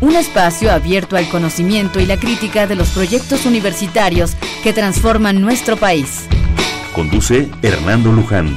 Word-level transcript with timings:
Un 0.00 0.14
espacio 0.14 0.70
abierto 0.70 1.16
al 1.16 1.28
conocimiento 1.28 1.98
y 1.98 2.06
la 2.06 2.20
crítica 2.20 2.68
de 2.68 2.76
los 2.76 2.90
proyectos 2.90 3.46
universitarios 3.46 4.36
que 4.62 4.72
transforman 4.72 5.40
nuestro 5.40 5.76
país. 5.76 6.28
Conduce 6.94 7.48
Hernando 7.62 8.12
Luján. 8.12 8.56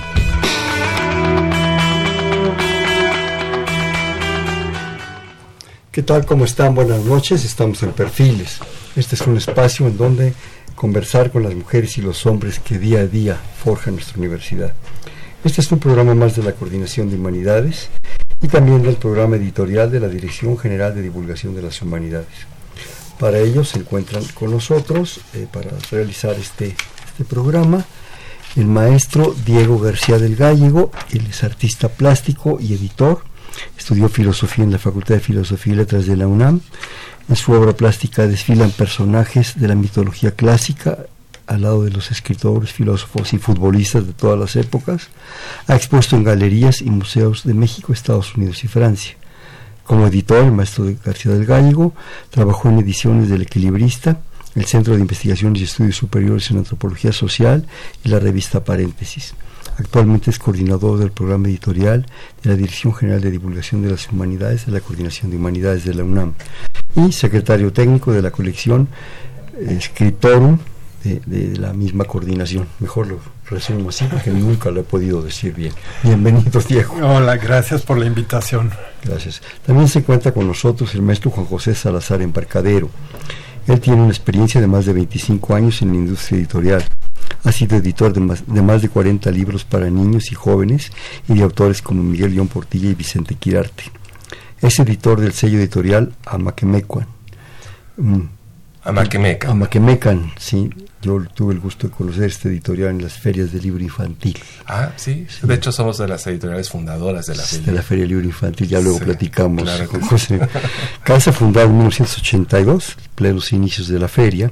¿Qué 5.92 6.04
tal? 6.04 6.28
¿Cómo 6.28 6.46
están? 6.46 6.76
Buenas 6.76 7.04
noches. 7.06 7.44
Estamos 7.44 7.82
en 7.82 7.94
Perfiles. 7.94 8.60
Este 8.96 9.16
es 9.16 9.22
un 9.22 9.36
espacio 9.36 9.88
en 9.88 9.98
donde 9.98 10.36
conversar 10.76 11.32
con 11.32 11.42
las 11.42 11.56
mujeres 11.56 11.98
y 11.98 12.04
los 12.04 12.24
hombres 12.28 12.60
que 12.60 12.78
día 12.78 13.00
a 13.00 13.08
día 13.08 13.40
forjan 13.64 13.96
nuestra 13.96 14.20
universidad. 14.20 14.76
Este 15.44 15.62
es 15.62 15.72
un 15.72 15.80
programa 15.80 16.14
más 16.14 16.36
de 16.36 16.44
la 16.44 16.52
Coordinación 16.52 17.10
de 17.10 17.16
Humanidades 17.16 17.90
y 18.42 18.48
también 18.48 18.84
del 18.84 18.96
programa 18.96 19.36
editorial 19.36 19.92
de 19.92 20.00
la 20.00 20.08
Dirección 20.08 20.58
General 20.58 20.94
de 20.96 21.02
Divulgación 21.02 21.56
de 21.56 21.62
las 21.62 21.82
Humanidades. 21.82 22.28
Para 23.20 23.40
ello 23.40 23.64
se 23.64 23.80
encuentran 23.80 24.24
con 24.34 24.52
nosotros, 24.52 25.22
eh, 25.34 25.48
para 25.52 25.70
realizar 25.92 26.34
este, 26.34 26.76
este 27.08 27.24
programa, 27.24 27.86
el 28.56 28.66
maestro 28.66 29.36
Diego 29.46 29.80
García 29.80 30.18
del 30.18 30.36
Gallego, 30.36 30.92
él 31.12 31.28
es 31.30 31.44
artista 31.44 31.88
plástico 31.90 32.58
y 32.60 32.74
editor, 32.74 33.24
Estudió 33.78 34.10
filosofía 34.10 34.64
en 34.64 34.72
la 34.72 34.78
Facultad 34.78 35.16
de 35.16 35.22
Filosofía 35.22 35.74
y 35.74 35.76
Letras 35.78 36.06
de 36.06 36.16
la 36.16 36.28
UNAM. 36.28 36.62
En 37.30 37.36
su 37.36 37.52
obra 37.54 37.74
plástica 37.74 38.28
desfilan 38.28 38.72
personajes 38.72 39.60
de 39.60 39.68
la 39.68 39.76
mitología 39.76 40.32
clásica 40.32 40.98
al 41.48 41.62
lado 41.62 41.84
de 41.84 41.92
los 41.92 42.12
escritores, 42.12 42.72
filósofos 42.72 43.34
y 43.34 43.38
futbolistas 43.38 44.08
de 44.08 44.14
todas 44.14 44.40
las 44.40 44.56
épocas. 44.56 45.10
Ha 45.68 45.76
expuesto 45.76 46.16
en 46.16 46.24
galerías 46.24 46.82
y 46.82 46.90
museos 46.90 47.44
de 47.44 47.54
México, 47.54 47.94
Estados 47.94 48.36
Unidos 48.36 48.64
y 48.64 48.68
Francia. 48.68 49.16
Como 49.84 50.08
editor, 50.08 50.46
el 50.46 50.52
maestro 50.52 50.86
García 51.04 51.34
del 51.34 51.46
Gallego 51.46 51.94
trabajó 52.30 52.70
en 52.70 52.80
ediciones 52.80 53.30
del 53.30 53.42
Equilibrista, 53.42 54.22
el 54.56 54.66
Centro 54.66 54.96
de 54.96 55.02
Investigaciones 55.02 55.62
y 55.62 55.66
Estudios 55.66 55.96
Superiores 55.96 56.52
en 56.52 56.58
Antropología 56.58 57.12
Social 57.12 57.66
y 58.04 58.10
la 58.10 58.20
revista 58.20 58.64
Paréntesis. 58.64 59.34
Actualmente 59.78 60.30
es 60.30 60.40
coordinador 60.40 61.00
del 61.00 61.12
programa 61.12 61.48
editorial 61.48 62.06
de 62.44 62.50
la 62.50 62.56
Dirección 62.56 62.94
General 62.94 63.22
de 63.22 63.32
Divulgación 63.32 63.82
de 63.82 63.92
las 63.92 64.10
Humanidades 64.10 64.66
de 64.66 64.74
la 64.74 64.82
Coordinación 64.82 65.32
de 65.32 65.38
Humanidades 65.38 65.86
de 65.86 65.94
la 65.94 66.04
UNAM 66.04 66.34
y 66.96 67.12
secretario 67.12 67.72
técnico 67.72 68.12
de 68.12 68.22
la 68.22 68.32
colección 68.32 68.90
Escritorum 69.60 70.60
de, 71.04 71.58
la 71.58 71.74
misma 71.74 72.06
coordinación. 72.06 72.68
Mejor 72.80 73.08
lo 73.08 73.20
resumo 73.50 73.90
así 73.90 74.06
porque 74.06 74.32
nunca 74.32 74.72
lo 74.72 74.82
he 74.82 74.84
podido 74.84 75.22
decir 75.22 75.54
bien. 75.54 75.74
Bienvenido, 76.04 76.62
Diego. 76.62 76.96
Hola, 77.02 77.38
gracias 77.38 77.82
por 77.82 77.98
la 77.98 78.06
invitación. 78.06 78.72
Gracias. 79.04 79.42
También 79.66 79.88
se 79.88 80.04
cuenta 80.04 80.32
con 80.32 80.48
nosotros 80.48 80.94
el 80.96 81.02
maestro 81.02 81.32
Juan 81.32 81.46
José 81.46 81.76
Salazar 81.76 82.22
Embarcadero. 82.22 82.90
Él 83.68 83.80
tiene 83.80 84.02
una 84.02 84.10
experiencia 84.10 84.60
de 84.60 84.68
más 84.68 84.86
de 84.86 84.94
25 84.94 85.56
años 85.56 85.82
en 85.82 85.90
la 85.90 85.96
industria 85.96 86.40
editorial. 86.40 86.84
Ha 87.44 87.52
sido 87.52 87.78
editor 87.78 88.14
de 88.14 88.20
más, 88.20 88.44
de 88.46 88.62
más 88.62 88.82
de 88.82 88.90
40 88.90 89.32
libros 89.32 89.64
para 89.64 89.90
niños 89.90 90.32
y 90.32 90.36
jóvenes 90.36 90.92
y 91.28 91.36
de 91.36 91.44
autores 91.44 91.82
como 91.82 92.04
Miguel 92.04 92.34
León 92.34 92.48
Portilla 92.48 92.90
y 92.90 92.96
Vicente 92.96 93.36
Quirarte. 93.36 93.84
Es 94.62 94.80
editor 94.80 95.20
del 95.20 95.34
sello 95.34 95.58
editorial 95.58 96.14
Amaquemecuan. 96.26 97.08
Mm. 97.98 98.22
Amaquemecan. 98.84 99.52
Amaquemecan, 99.52 100.32
sí, 100.38 100.70
yo 101.02 101.20
tuve 101.34 101.54
el 101.54 101.60
gusto 101.60 101.88
de 101.88 101.94
conocer 101.94 102.26
este 102.26 102.50
editorial 102.50 102.90
en 102.92 103.02
las 103.02 103.14
ferias 103.14 103.52
de 103.52 103.60
libro 103.60 103.84
infantil. 103.84 104.38
Ah, 104.68 104.92
sí. 104.96 105.26
De 105.42 105.56
hecho, 105.56 105.72
somos 105.72 105.98
de 105.98 106.08
las 106.08 106.26
editoriales 106.28 106.70
fundadoras 106.70 107.26
de 107.26 107.36
la 107.36 107.44
feria. 107.44 107.66
De 107.66 107.72
la 107.72 107.82
Feria 107.82 108.06
Libro 108.06 108.26
Infantil, 108.26 108.68
ya 108.68 108.80
luego 108.80 109.00
platicamos 109.00 109.70
con 109.88 110.02
José. 110.02 110.40
Casa 111.04 111.34
fundada 111.34 111.66
en 111.66 111.78
1982, 111.78 112.98
plenos 113.16 113.52
inicios 113.52 113.88
de 113.88 114.00
la 114.00 114.08
feria, 114.08 114.52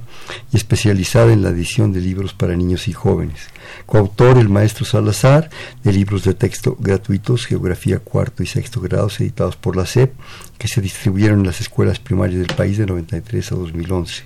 y 0.52 0.58
especializada 0.58 1.32
en 1.32 1.44
la 1.44 1.50
edición 1.50 1.94
de 1.94 2.02
libros 2.02 2.34
para 2.34 2.56
niños 2.56 2.88
y 2.88 2.94
jóvenes. 2.94 3.40
Coautor 3.86 4.40
el 4.40 4.50
maestro 4.50 4.86
Salazar 4.86 5.50
de 5.84 5.94
libros 5.94 6.24
de 6.24 6.34
texto 6.34 6.76
gratuitos, 6.80 7.46
Geografía 7.46 8.00
cuarto 8.00 8.42
y 8.42 8.48
sexto 8.48 8.82
grados, 8.82 9.20
editados 9.20 9.56
por 9.56 9.76
la 9.76 9.86
SEP, 9.86 10.14
que 10.58 10.68
se 10.68 10.82
distribuyeron 10.82 11.42
en 11.42 11.46
las 11.46 11.62
escuelas 11.62 12.00
primarias 12.00 12.40
del 12.40 12.56
país 12.56 12.78
de 12.78 12.88
93 12.88 13.52
a 13.52 13.56
2011 13.56 14.24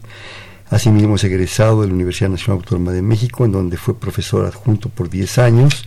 Asimismo 0.74 1.18
es 1.18 1.24
egresado 1.24 1.82
de 1.82 1.88
la 1.88 1.94
Universidad 1.94 2.32
Nacional 2.32 2.64
Autónoma 2.64 2.94
de 2.94 3.04
México, 3.04 3.46
en 3.46 3.52
donde 3.52 3.78
fue 3.78 3.96
profesor 3.96 4.44
adjunto 4.48 4.90
por 4.90 5.08
10 5.08 5.38
años 5.38 5.86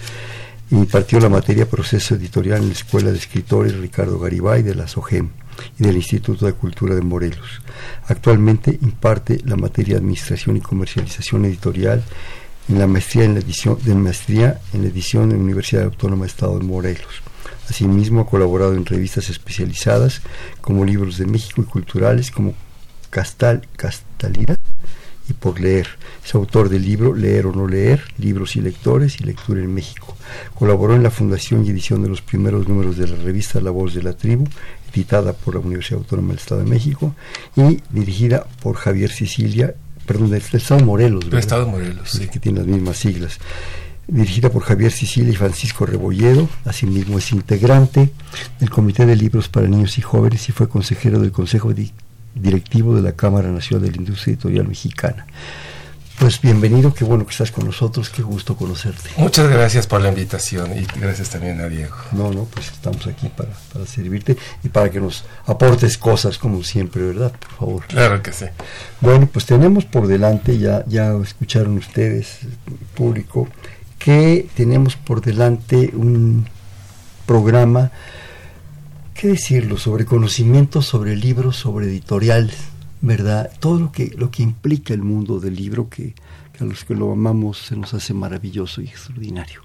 impartió 0.71 1.19
la 1.19 1.29
materia 1.29 1.69
Proceso 1.69 2.15
Editorial 2.15 2.63
en 2.63 2.69
la 2.69 2.75
Escuela 2.75 3.11
de 3.11 3.19
Escritores 3.19 3.77
Ricardo 3.77 4.21
Garibay 4.21 4.63
de 4.63 4.77
la 4.77 4.87
SOGEM 4.87 5.31
y 5.81 5.83
del 5.83 5.97
Instituto 5.97 6.47
de 6.47 6.53
Cultura 6.53 6.95
de 6.95 7.03
Morelos. 7.03 7.63
Actualmente 8.07 8.79
imparte 8.81 9.41
la 9.45 9.57
materia 9.57 9.97
Administración 9.97 10.57
y 10.57 10.61
Comercialización 10.61 11.47
Editorial 11.47 12.05
en 12.69 12.79
la 12.79 12.87
maestría 12.87 13.25
en 13.25 13.35
la 13.35 13.41
edición 13.41 13.79
de 13.83 13.95
maestría 13.97 14.61
en 14.73 14.85
edición 14.85 15.33
en 15.33 15.39
la 15.39 15.45
Universidad 15.45 15.85
Autónoma 15.87 16.27
de 16.27 16.31
Estado 16.31 16.61
de 16.61 16.65
Morelos. 16.65 17.23
Asimismo 17.69 18.21
ha 18.21 18.27
colaborado 18.27 18.75
en 18.75 18.87
revistas 18.87 19.31
especializadas 19.31 20.23
como 20.61 20.85
Libros 20.85 21.19
de 21.19 21.27
México 21.27 21.61
y 21.61 21.65
Culturales 21.65 22.31
como 22.31 22.55
Castal, 23.11 23.67
Castalina 23.77 24.56
y 25.29 25.33
por 25.33 25.61
leer. 25.61 25.89
Es 26.25 26.35
autor 26.35 26.69
del 26.69 26.85
libro 26.85 27.15
Leer 27.15 27.47
o 27.47 27.53
no 27.53 27.67
leer, 27.67 28.03
libros 28.19 28.57
y 28.57 28.61
lectores 28.61 29.21
y 29.21 29.25
lectura 29.25 29.61
en 29.61 29.73
México. 29.73 30.17
Colaboró 30.55 30.95
en 30.95 31.03
la 31.03 31.11
fundación 31.11 31.65
y 31.65 31.71
edición 31.71 32.03
de 32.03 32.09
los 32.09 32.23
primeros 32.23 32.69
números 32.69 32.97
de 32.97 33.09
la 33.09 33.17
revista 33.17 33.61
La 33.61 33.71
Voz 33.71 33.95
de 33.95 34.03
la 34.03 34.13
Tribu, 34.13 34.47
editada 34.93 35.33
por 35.33 35.55
la 35.55 35.61
Universidad 35.61 36.01
Autónoma 36.01 36.29
del 36.29 36.39
Estado 36.39 36.63
de 36.63 36.71
México 36.71 37.15
y 37.57 37.81
dirigida 37.91 38.47
por 38.63 38.77
Javier 38.77 39.11
Sicilia, 39.11 39.75
perdón, 40.07 40.31
del 40.31 40.43
Estado 40.43 40.81
de 40.81 40.87
Morelos. 40.87 41.29
Del 41.29 41.39
Estado 41.39 41.67
Morelos, 41.67 42.11
sí. 42.11 42.29
Que 42.29 42.39
tiene 42.39 42.61
las 42.61 42.69
mismas 42.69 42.97
siglas 42.97 43.39
dirigida 44.09 44.51
por 44.51 44.63
Javier 44.63 44.93
Sicilia 44.93 45.33
y 45.33 45.37
Francisco 45.37 45.85
Rebolledo, 45.85 46.49
asimismo 46.65 47.19
es 47.19 47.33
integrante 47.33 48.11
del 48.61 48.71
Comité 48.71 49.05
de 49.05 49.17
Libros 49.17 49.49
para 49.49 49.67
Niños 49.67 49.99
y 49.99 50.03
Jóvenes 50.03 50.49
y 50.49 50.53
fue 50.53 50.69
consejero 50.69 51.19
del 51.19 51.33
Consejo 51.33 51.71
de 51.71 51.75
directivo 52.37 52.95
de 52.95 53.03
la 53.03 53.13
Cámara 53.13 53.51
Nacional 53.51 53.87
de 53.87 53.93
la 53.93 53.97
Industria 53.97 54.35
Editorial 54.35 54.69
Mexicana. 54.69 55.27
Pues 56.19 56.41
bienvenido, 56.41 56.95
qué 56.95 57.05
bueno 57.05 57.27
que 57.27 57.33
estás 57.33 57.53
con 57.53 57.67
nosotros, 57.67 58.09
qué 58.09 58.23
gusto 58.23 58.57
conocerte. 58.57 59.11
Muchas 59.19 59.51
gracias 59.51 59.87
por 59.87 60.01
la 60.01 60.09
invitación 60.09 60.71
y 60.73 60.87
gracias 60.99 61.29
también 61.29 61.61
a 61.61 61.69
Diego. 61.69 61.95
No, 62.13 62.33
no, 62.33 62.45
pues 62.45 62.69
estamos 62.69 63.07
aquí 63.07 63.29
para, 63.29 63.51
para 63.71 63.85
servirte 63.85 64.35
y 64.65 64.71
para 64.71 64.91
que 64.91 64.99
nos 64.99 65.25
aportes 65.45 65.99
cosas 65.99 66.39
como 66.39 66.63
siempre, 66.63 67.03
¿verdad? 67.03 67.33
Por 67.33 67.51
favor. 67.51 67.87
Claro 67.87 68.23
que 68.23 68.33
sí. 68.33 68.47
Bueno, 69.03 69.29
pues 69.31 69.45
tenemos 69.45 69.85
por 69.85 70.07
delante, 70.07 70.59
ya, 70.59 70.85
ya 70.87 71.15
escucharon 71.23 71.77
ustedes, 71.77 72.39
público, 72.95 73.47
que 73.99 74.49
tenemos 74.57 74.97
por 74.97 75.21
delante 75.21 75.91
un 75.93 76.49
programa 77.27 77.91
¿qué 79.17 79.29
decirlo? 79.29 79.79
Sobre 79.79 80.05
conocimiento, 80.05 80.83
sobre 80.83 81.17
libros, 81.17 81.57
sobre 81.57 81.87
editoriales, 81.87 82.57
¿verdad? 83.01 83.51
Todo 83.61 83.81
lo 83.81 83.93
que, 83.93 84.13
lo 84.17 84.31
que 84.31 84.43
implica 84.43 84.93
el 84.93 85.03
mundo 85.03 85.41
del 85.41 85.57
libro, 85.57 85.89
que, 85.89 86.15
a 86.61 86.65
los 86.65 86.85
que 86.85 86.95
lo 86.95 87.13
amamos 87.13 87.59
se 87.59 87.77
nos 87.77 87.95
hace 87.95 88.13
maravilloso 88.13 88.83
y 88.83 88.87
extraordinario. 88.87 89.63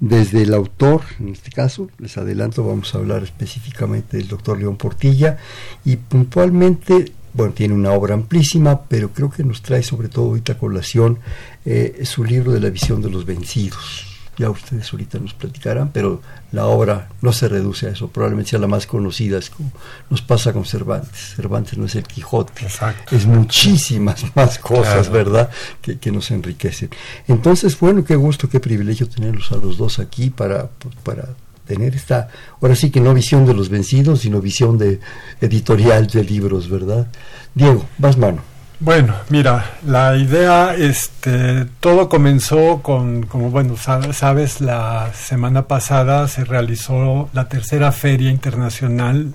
Desde 0.00 0.42
el 0.42 0.54
autor, 0.54 1.02
en 1.18 1.28
este 1.28 1.50
caso, 1.50 1.90
les 1.98 2.16
adelanto, 2.16 2.66
vamos 2.66 2.94
a 2.94 2.98
hablar 2.98 3.22
específicamente 3.22 4.16
del 4.16 4.28
doctor 4.28 4.58
León 4.58 4.76
Portilla 4.76 5.36
y 5.84 5.96
puntualmente, 5.96 7.12
bueno, 7.34 7.52
tiene 7.52 7.74
una 7.74 7.92
obra 7.92 8.14
amplísima, 8.14 8.82
pero 8.84 9.10
creo 9.12 9.30
que 9.30 9.44
nos 9.44 9.60
trae 9.60 9.82
sobre 9.82 10.08
todo 10.08 10.26
ahorita 10.26 10.56
colación 10.56 11.18
eh, 11.66 12.00
su 12.04 12.24
libro 12.24 12.52
de 12.52 12.60
la 12.60 12.70
visión 12.70 13.02
de 13.02 13.10
los 13.10 13.26
vencidos 13.26 14.09
ya 14.40 14.48
ustedes 14.48 14.90
ahorita 14.90 15.18
nos 15.18 15.34
platicarán, 15.34 15.90
pero 15.92 16.22
la 16.50 16.64
obra 16.64 17.10
no 17.20 17.30
se 17.30 17.46
reduce 17.46 17.88
a 17.88 17.90
eso, 17.90 18.08
probablemente 18.08 18.50
sea 18.50 18.58
la 18.58 18.66
más 18.66 18.86
conocida, 18.86 19.36
es 19.36 19.50
como 19.50 19.70
nos 20.08 20.22
pasa 20.22 20.54
con 20.54 20.64
Cervantes, 20.64 21.34
Cervantes 21.36 21.76
no 21.76 21.84
es 21.84 21.94
el 21.94 22.04
Quijote, 22.04 22.66
es 23.10 23.26
muchísimas 23.26 24.24
más 24.34 24.58
cosas, 24.58 25.10
¿verdad?, 25.10 25.50
que, 25.82 25.98
que, 25.98 26.10
nos 26.10 26.30
enriquecen. 26.30 26.88
Entonces, 27.28 27.78
bueno, 27.78 28.02
qué 28.02 28.16
gusto, 28.16 28.48
qué 28.48 28.60
privilegio 28.60 29.06
tenerlos 29.06 29.52
a 29.52 29.56
los 29.56 29.76
dos 29.76 29.98
aquí 29.98 30.30
para, 30.30 30.70
para 31.04 31.28
tener 31.66 31.94
esta, 31.94 32.28
ahora 32.62 32.74
sí 32.74 32.90
que 32.90 33.00
no 33.00 33.12
visión 33.12 33.44
de 33.44 33.52
los 33.52 33.68
vencidos, 33.68 34.22
sino 34.22 34.40
visión 34.40 34.78
de 34.78 35.00
editorial 35.42 36.06
de 36.06 36.24
libros, 36.24 36.70
¿verdad? 36.70 37.08
Diego, 37.54 37.84
vas 37.98 38.16
mano. 38.16 38.42
Bueno, 38.82 39.14
mira, 39.28 39.72
la 39.84 40.16
idea, 40.16 40.74
este, 40.74 41.66
todo 41.80 42.08
comenzó 42.08 42.80
con, 42.80 43.24
como 43.24 43.50
bueno, 43.50 43.76
sabes, 43.76 44.62
la 44.62 45.12
semana 45.12 45.68
pasada 45.68 46.26
se 46.28 46.46
realizó 46.46 47.28
la 47.34 47.46
tercera 47.46 47.92
feria 47.92 48.30
internacional 48.30 49.34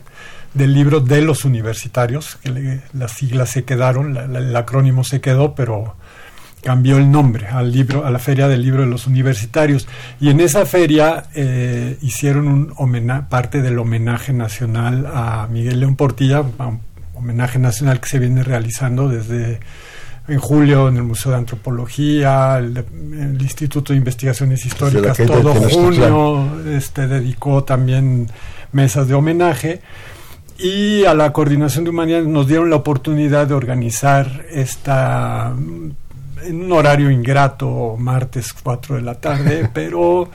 del 0.55 0.73
libro 0.73 0.99
de 0.99 1.21
los 1.21 1.45
universitarios, 1.45 2.37
que 2.37 2.81
las 2.93 3.11
siglas 3.11 3.51
se 3.51 3.65
quedaron, 3.65 4.17
el 4.17 4.55
acrónimo 4.55 5.03
se 5.03 5.21
quedó, 5.21 5.53
pero 5.53 5.95
cambió 6.63 6.97
el 6.97 7.11
nombre 7.11 7.45
al 7.45 7.71
libro, 7.71 8.03
a 8.03 8.09
la 8.09 8.17
feria 8.17 8.47
del 8.47 8.63
libro 8.63 8.81
de 8.81 8.87
los 8.87 9.05
universitarios. 9.05 9.87
Y 10.19 10.31
en 10.31 10.39
esa 10.39 10.65
feria 10.65 11.25
eh, 11.35 11.99
hicieron 12.01 12.73
un 12.75 13.25
parte 13.29 13.61
del 13.61 13.77
homenaje 13.77 14.33
nacional 14.33 15.05
a 15.05 15.47
Miguel 15.51 15.81
León 15.81 15.95
Portilla, 15.95 16.43
homenaje 17.15 17.59
nacional 17.59 17.99
que 17.99 18.09
se 18.09 18.19
viene 18.19 18.43
realizando 18.43 19.09
desde 19.09 19.59
en 20.27 20.39
julio 20.39 20.87
en 20.87 20.97
el 20.97 21.03
Museo 21.03 21.31
de 21.31 21.37
Antropología, 21.37 22.57
el, 22.57 22.83
Instituto 23.39 23.93
de 23.93 23.99
Investigaciones 23.99 24.65
Históricas, 24.65 25.17
todo 25.17 25.53
junio 25.53 26.47
este, 26.67 27.07
dedicó 27.07 27.63
también 27.63 28.27
mesas 28.71 29.07
de 29.07 29.13
homenaje. 29.13 29.81
Y 30.57 31.03
a 31.05 31.13
la 31.13 31.33
Coordinación 31.33 31.83
de 31.83 31.89
Humanidades 31.89 32.27
nos 32.27 32.47
dieron 32.47 32.69
la 32.69 32.77
oportunidad 32.77 33.45
de 33.47 33.53
organizar 33.53 34.45
esta 34.49 35.53
en 36.43 36.61
un 36.61 36.71
horario 36.71 37.09
ingrato, 37.09 37.95
martes 37.97 38.53
4 38.53 38.95
de 38.95 39.01
la 39.01 39.15
tarde, 39.15 39.69
pero 39.73 40.29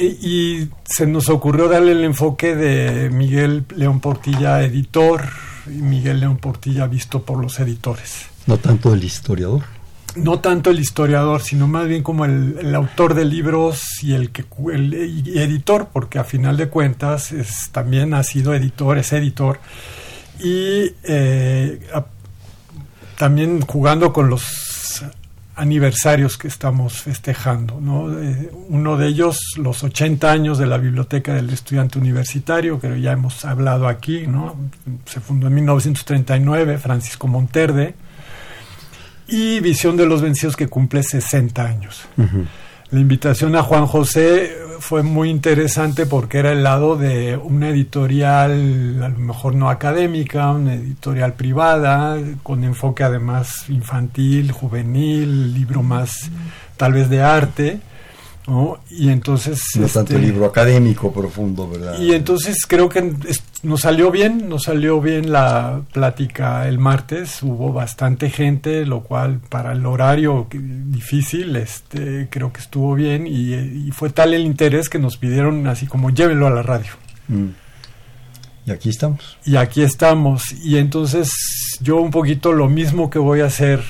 y 0.00 0.68
se 0.84 1.06
nos 1.06 1.28
ocurrió 1.28 1.68
darle 1.68 1.92
el 1.92 2.04
enfoque 2.04 2.56
de 2.56 3.10
Miguel 3.10 3.64
León 3.76 4.00
Portilla, 4.00 4.62
editor, 4.62 5.22
Miguel 5.66 6.20
León 6.20 6.38
Portilla 6.38 6.86
visto 6.86 7.22
por 7.22 7.40
los 7.40 7.58
editores. 7.60 8.26
No 8.46 8.58
tanto 8.58 8.92
el 8.92 9.04
historiador. 9.04 9.62
No 10.14 10.40
tanto 10.40 10.70
el 10.70 10.78
historiador, 10.78 11.40
sino 11.40 11.66
más 11.66 11.88
bien 11.88 12.02
como 12.02 12.26
el, 12.26 12.74
autor 12.74 13.14
de 13.14 13.24
libros 13.24 14.02
y 14.02 14.12
el 14.12 14.30
que 14.30 14.44
el, 14.72 14.92
editor, 14.94 15.88
porque 15.92 16.18
a 16.18 16.24
final 16.24 16.56
de 16.56 16.68
cuentas 16.68 17.32
es, 17.32 17.70
también 17.72 18.12
ha 18.12 18.22
sido 18.22 18.54
editor, 18.54 18.98
es 18.98 19.12
editor 19.12 19.58
y 20.38 20.92
eh, 21.04 21.80
también 23.16 23.62
jugando 23.62 24.12
con 24.12 24.28
los 24.28 24.71
aniversarios 25.62 26.36
que 26.36 26.48
estamos 26.48 27.02
festejando. 27.02 27.80
¿no? 27.80 28.12
Eh, 28.20 28.50
uno 28.68 28.96
de 28.96 29.06
ellos, 29.06 29.38
los 29.56 29.84
80 29.84 30.30
años 30.30 30.58
de 30.58 30.66
la 30.66 30.76
Biblioteca 30.76 31.34
del 31.34 31.50
Estudiante 31.50 31.98
Universitario, 31.98 32.80
que 32.80 33.00
ya 33.00 33.12
hemos 33.12 33.44
hablado 33.44 33.86
aquí, 33.86 34.26
¿no? 34.26 34.56
se 35.06 35.20
fundó 35.20 35.46
en 35.46 35.54
1939, 35.54 36.78
Francisco 36.78 37.28
Monterde, 37.28 37.94
y 39.28 39.60
Visión 39.60 39.96
de 39.96 40.04
los 40.04 40.20
Vencidos, 40.20 40.56
que 40.56 40.66
cumple 40.66 41.04
60 41.04 41.64
años. 41.64 42.08
La 42.92 43.00
invitación 43.00 43.56
a 43.56 43.62
Juan 43.62 43.86
José 43.86 44.54
fue 44.78 45.02
muy 45.02 45.30
interesante 45.30 46.04
porque 46.04 46.36
era 46.36 46.52
el 46.52 46.62
lado 46.62 46.94
de 46.94 47.38
una 47.38 47.70
editorial, 47.70 49.02
a 49.02 49.08
lo 49.08 49.18
mejor 49.18 49.54
no 49.54 49.70
académica, 49.70 50.50
una 50.50 50.74
editorial 50.74 51.32
privada, 51.32 52.18
con 52.42 52.64
enfoque 52.64 53.02
además 53.02 53.70
infantil, 53.70 54.52
juvenil, 54.52 55.54
libro 55.54 55.82
más 55.82 56.30
tal 56.76 56.92
vez 56.92 57.08
de 57.08 57.22
arte 57.22 57.80
y 58.90 59.08
entonces... 59.08 59.62
No 59.76 59.86
este, 59.86 60.18
libro 60.18 60.46
académico 60.46 61.12
profundo, 61.12 61.68
¿verdad? 61.68 61.98
Y 61.98 62.12
entonces 62.12 62.66
creo 62.66 62.88
que 62.88 63.14
nos 63.62 63.80
salió 63.80 64.10
bien, 64.10 64.48
nos 64.48 64.64
salió 64.64 65.00
bien 65.00 65.32
la 65.32 65.82
plática 65.92 66.68
el 66.68 66.78
martes, 66.78 67.42
hubo 67.42 67.72
bastante 67.72 68.30
gente, 68.30 68.84
lo 68.84 69.02
cual 69.02 69.40
para 69.48 69.72
el 69.72 69.84
horario 69.86 70.48
difícil, 70.50 71.56
este, 71.56 72.28
creo 72.30 72.52
que 72.52 72.60
estuvo 72.60 72.94
bien 72.94 73.26
y, 73.26 73.90
fue 73.92 74.10
tal 74.10 74.34
el 74.34 74.42
interés 74.42 74.88
que 74.88 74.98
nos 74.98 75.16
pidieron 75.16 75.66
así 75.66 75.86
como 75.86 76.10
llévenlo 76.10 76.46
a 76.46 76.50
la 76.50 76.62
radio. 76.62 76.92
Mm. 77.28 77.48
Y 78.64 78.70
aquí 78.70 78.88
estamos. 78.90 79.38
Y 79.44 79.56
aquí 79.56 79.82
estamos. 79.82 80.52
Y 80.52 80.78
entonces 80.78 81.30
yo 81.80 81.96
un 82.00 82.10
poquito 82.10 82.52
lo 82.52 82.68
mismo 82.68 83.10
que 83.10 83.18
voy 83.18 83.40
a 83.40 83.46
hacer 83.46 83.82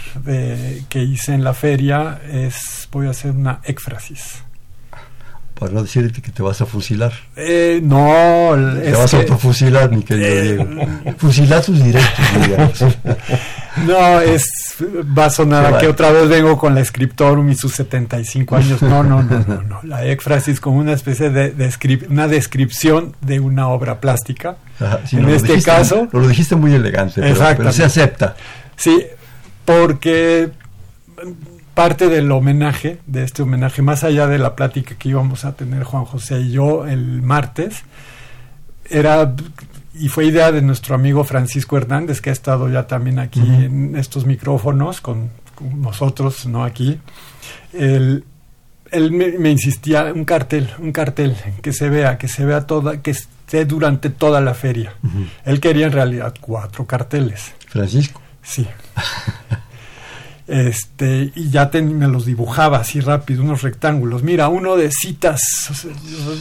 que 0.89 1.03
hice 1.03 1.35
en 1.35 1.45
la 1.45 1.53
feria 1.53 2.21
es 2.31 2.89
voy 2.91 3.07
a 3.07 3.11
hacer 3.11 3.33
una 3.33 3.61
éfrasis. 3.65 4.43
Para 5.63 5.75
no 5.75 5.83
decirte 5.83 6.21
que 6.21 6.33
te 6.33 6.43
vas 6.43 6.61
a 6.61 6.67
fusilar. 6.67 7.13
Eh, 7.37 7.79
no. 7.85 8.51
Te 8.83 8.91
vas 8.91 9.15
a 9.15 9.19
autofusilar, 9.19 9.93
mi 9.93 10.03
querido 10.03 10.27
eh, 10.29 10.43
Diego. 10.43 11.15
Fusilar 11.19 11.63
tus 11.63 11.81
directos, 11.85 12.97
No, 13.87 14.21
es, 14.21 14.45
va 15.17 15.27
a 15.27 15.31
sonar 15.31 15.73
a 15.73 15.79
que 15.79 15.87
otra 15.87 16.11
vez 16.11 16.29
vengo 16.29 16.59
con 16.59 16.75
la 16.75 16.85
Scriptorum 16.85 17.49
y 17.49 17.55
sus 17.55 17.75
75 17.75 18.57
años. 18.57 18.83
No, 18.83 19.05
no, 19.05 19.23
no, 19.23 19.39
no, 19.47 19.63
no. 19.63 19.81
La 19.85 20.05
éfrasis 20.05 20.59
como 20.59 20.79
una 20.79 20.95
especie 20.95 21.31
de, 21.31 21.55
una 22.11 22.27
descripción 22.27 23.15
de 23.21 23.39
una 23.39 23.69
obra 23.69 24.01
plástica. 24.01 24.57
en 25.13 25.29
este 25.29 25.63
caso. 25.63 26.09
Lo 26.11 26.27
dijiste 26.27 26.57
muy 26.57 26.75
elegante, 26.75 27.21
pero, 27.21 27.73
se 27.73 27.85
acepta. 27.85 28.35
Sí, 28.75 29.07
porque 29.65 30.51
parte 31.75 32.09
del 32.09 32.31
homenaje, 32.31 32.99
de 33.07 33.25
este 33.25 33.43
homenaje, 33.43 33.83
más 33.83 34.05
allá 34.05 34.27
de 34.27 34.39
la 34.39 34.55
plática 34.57 34.95
que 34.97 35.09
íbamos 35.09 35.45
a 35.45 35.55
tener 35.55 35.85
Juan 35.85 36.05
José 36.05 36.41
y 36.41 36.53
yo 36.53 36.87
el 36.87 37.23
martes, 37.23 37.85
era 38.89 39.35
y 39.95 40.09
fue 40.09 40.25
idea 40.25 40.53
de 40.53 40.63
nuestro 40.63 40.95
amigo 40.95 41.23
Francisco 41.25 41.77
Hernández, 41.77 42.21
que 42.21 42.31
ha 42.31 42.33
estado 42.33 42.69
ya 42.71 42.87
también 42.87 43.19
aquí 43.19 43.41
en 43.41 43.95
estos 43.97 44.25
micrófonos 44.25 45.01
con, 45.01 45.31
nosotros, 45.77 46.47
no 46.47 46.65
aquí. 46.65 46.99
Él, 47.73 48.25
me, 48.91 49.51
insistía, 49.51 50.13
un 50.15 50.25
cartel, 50.25 50.71
un 50.79 50.93
cartel, 50.93 51.37
que 51.63 51.73
se 51.73 51.89
vea, 51.89 52.19
que 52.19 52.29
se 52.29 52.45
vea 52.45 52.67
toda, 52.67 53.03
que 53.03 53.11
esté 53.11 53.65
durante 53.65 54.11
toda 54.11 54.41
la 54.41 54.55
feria. 54.55 54.95
Él 55.45 55.61
quería 55.61 55.87
en 55.87 55.93
realidad 55.93 56.35
cuatro 56.41 56.87
carteles. 56.87 57.53
Francisco. 57.69 58.21
Sí. 58.43 58.67
este 60.47 61.33
y 61.35 61.51
ya 61.51 61.71
me 61.73 62.09
los 62.09 62.27
dibujaba 62.27 62.79
así 62.79 63.01
rápido 63.01 63.43
unos 63.43 63.63
rectángulos. 63.63 64.23
Mira 64.23 64.49
uno 64.49 64.77
de 64.77 64.91
citas 64.91 65.41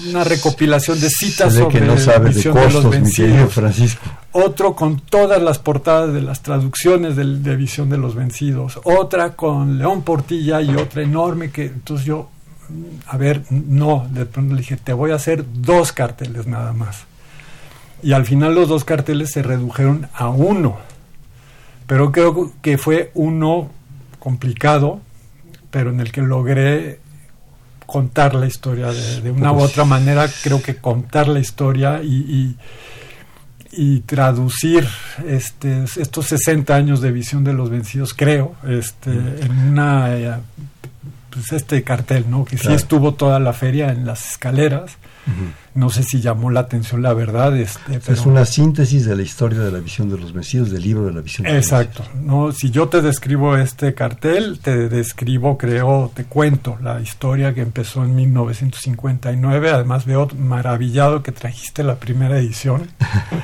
una 0.09 0.23
recopilación 0.23 0.99
de 0.99 1.09
citas 1.09 1.53
sobre 1.53 1.79
que 1.79 1.85
no 1.85 1.97
sabe 1.97 2.31
de, 2.31 2.49
costos, 2.49 2.91
de 2.91 3.27
los 3.27 3.53
Francisco. 3.53 4.01
Otro 4.31 4.75
con 4.75 4.99
todas 4.99 5.41
las 5.41 5.59
portadas 5.59 6.13
de 6.13 6.21
las 6.21 6.41
traducciones 6.41 7.15
de, 7.15 7.25
de, 7.39 7.55
visión 7.55 7.89
de 7.89 7.97
los 7.97 8.15
vencidos. 8.15 8.79
Otra 8.83 9.35
con 9.35 9.77
León 9.77 10.03
Portilla 10.03 10.61
y 10.61 10.75
otra 10.75 11.03
enorme 11.03 11.51
que 11.51 11.65
entonces 11.65 12.05
yo 12.05 12.29
a 13.07 13.17
ver 13.17 13.43
no 13.49 14.07
de 14.11 14.25
pronto 14.25 14.53
le 14.53 14.61
dije 14.61 14.77
te 14.77 14.93
voy 14.93 15.11
a 15.11 15.15
hacer 15.15 15.43
dos 15.53 15.91
carteles 15.91 16.47
nada 16.47 16.71
más 16.71 17.05
y 18.03 18.13
al 18.13 18.25
final 18.25 18.55
los 18.55 18.67
dos 18.67 18.83
carteles 18.83 19.31
se 19.31 19.43
redujeron 19.43 20.07
a 20.13 20.29
uno. 20.29 20.77
Pero 21.87 22.11
creo 22.11 22.51
que 22.61 22.77
fue 22.77 23.11
uno 23.13 23.69
complicado, 24.21 25.01
pero 25.71 25.89
en 25.89 25.99
el 25.99 26.11
que 26.11 26.21
logré 26.21 26.99
contar 27.87 28.35
la 28.35 28.45
historia 28.45 28.93
de, 28.93 29.31
una 29.31 29.51
u 29.51 29.59
otra 29.59 29.83
manera, 29.83 30.29
creo 30.43 30.61
que 30.61 30.75
contar 30.77 31.27
la 31.27 31.39
historia 31.39 32.01
y, 32.03 32.55
y, 33.71 33.99
traducir 34.01 34.87
este, 35.27 35.85
estos 35.97 36.27
60 36.27 36.73
años 36.73 37.01
de 37.01 37.11
visión 37.11 37.43
de 37.43 37.53
los 37.53 37.69
vencidos, 37.69 38.13
creo, 38.13 38.55
este, 38.67 39.11
en 39.11 39.51
una... 39.71 40.15
Eh, 40.15 40.35
pues 41.31 41.53
este 41.53 41.81
cartel, 41.81 42.25
¿no? 42.29 42.43
Que 42.43 42.57
sí 42.57 42.73
estuvo 42.73 43.13
toda 43.13 43.39
la 43.39 43.53
feria 43.53 43.91
en 43.91 44.05
las 44.05 44.31
escaleras 44.31 44.97
no 45.73 45.89
sé 45.89 46.03
si 46.03 46.19
llamó 46.19 46.49
la 46.51 46.61
atención 46.61 47.01
la 47.01 47.13
verdad. 47.13 47.55
Este, 47.57 47.99
Es 48.11 48.25
una 48.25 48.45
síntesis 48.45 49.05
de 49.05 49.15
la 49.15 49.21
historia 49.21 49.59
de 49.59 49.71
la 49.71 49.79
visión 49.79 50.09
de 50.09 50.17
los 50.17 50.33
vencidos, 50.33 50.71
del 50.71 50.81
libro 50.81 51.05
de 51.05 51.13
la 51.13 51.21
visión 51.21 51.47
de 51.47 51.57
Exacto. 51.57 52.03
No, 52.15 52.51
si 52.51 52.71
yo 52.71 52.87
te 52.89 53.01
describo 53.01 53.55
este 53.57 53.93
cartel, 53.93 54.59
te 54.59 54.89
describo, 54.89 55.57
creo, 55.57 56.11
te 56.13 56.25
cuento 56.25 56.77
la 56.81 56.99
historia 57.01 57.53
que 57.53 57.61
empezó 57.61 58.03
en 58.03 58.15
1959. 58.15 59.69
Además 59.69 60.05
veo 60.05 60.27
maravillado 60.37 61.23
que 61.23 61.31
trajiste 61.31 61.83
la 61.83 61.95
primera 61.95 62.37
edición. 62.37 62.89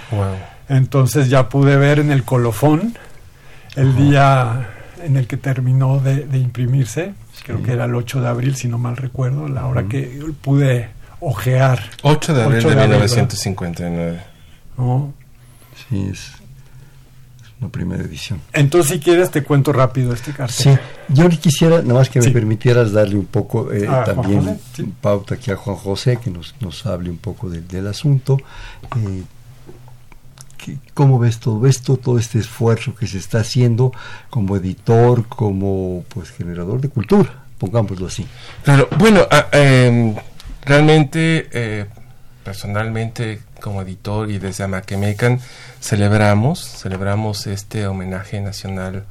Entonces 0.70 1.30
ya 1.30 1.48
pude 1.50 1.78
ver 1.78 2.00
en 2.00 2.12
el 2.12 2.24
colofón 2.24 2.98
el 3.76 3.96
día 3.96 4.70
en 5.04 5.16
el 5.16 5.28
que 5.28 5.38
terminó 5.38 6.00
de, 6.00 6.26
imprimirse, 6.38 7.14
creo 7.46 7.62
que 7.62 7.74
era 7.74 7.86
el 7.86 7.96
8 7.96 8.22
de 8.22 8.28
abril, 8.28 8.56
si 8.56 8.68
no 8.68 8.78
mal 8.78 8.98
recuerdo, 8.98 9.48
la 9.48 9.68
hora 9.68 9.84
que 9.84 10.20
pude 10.42 10.90
ojear. 11.20 11.82
8 12.04 12.34
de 12.34 12.44
abril 12.44 12.64
de, 12.64 12.76
1959. 12.76 14.24
Sí, 15.90 16.10
es, 16.12 16.32
una 17.60 17.72
primera 17.72 18.04
edición. 18.04 18.42
Entonces, 18.54 18.94
si 18.94 19.00
quieres, 19.00 19.32
te 19.32 19.44
cuento 19.44 19.74
rápido 19.74 20.14
este 20.14 20.32
cartel. 20.32 20.56
Sí, 20.56 20.78
yo 21.10 21.30
quisiera, 21.30 21.82
nada 21.82 21.96
más 21.96 22.10
que 22.10 22.20
me 22.22 22.30
permitieras 22.30 22.92
darle 22.92 23.16
un 23.16 23.26
poco 23.26 23.72
eh, 23.72 23.88
también 24.06 24.60
pauta 25.02 25.36
aquí 25.36 25.52
a 25.52 25.56
Juan 25.56 25.78
José, 25.78 26.18
que 26.18 26.30
nos, 26.30 26.56
nos 26.60 26.86
hable 26.86 27.10
un 27.10 27.18
poco 27.18 27.50
del 27.50 27.88
asunto. 27.88 28.38
Eh, 28.96 29.24
¿Cómo 30.94 31.18
ves 31.18 31.40
todo 31.40 31.66
esto, 31.66 31.98
todo 31.98 32.20
este 32.20 32.40
esfuerzo 32.40 32.94
que 32.94 33.08
se 33.08 33.18
está 33.18 33.40
haciendo 33.40 33.94
como 34.30 34.58
editor, 34.58 35.28
como 35.28 36.04
pues 36.10 36.32
generador 36.32 36.82
de 36.82 36.90
cultura, 36.90 37.46
pongámoslo 37.58 38.08
así? 38.08 38.28
Claro, 38.64 38.90
bueno, 38.98 39.22
ah, 39.32 39.48
em, 39.54 40.16
realmente, 40.68 41.48
eh, 41.52 41.86
personalmente, 42.44 43.42
como 43.62 43.82
editor 43.82 44.30
y 44.30 44.38
desde 44.38 44.64
Amaquemecan, 44.64 45.40
celebramos, 45.82 46.60
celebramos 46.60 47.48
este 47.48 47.88
homenaje 47.88 48.42
nacional 48.42 49.06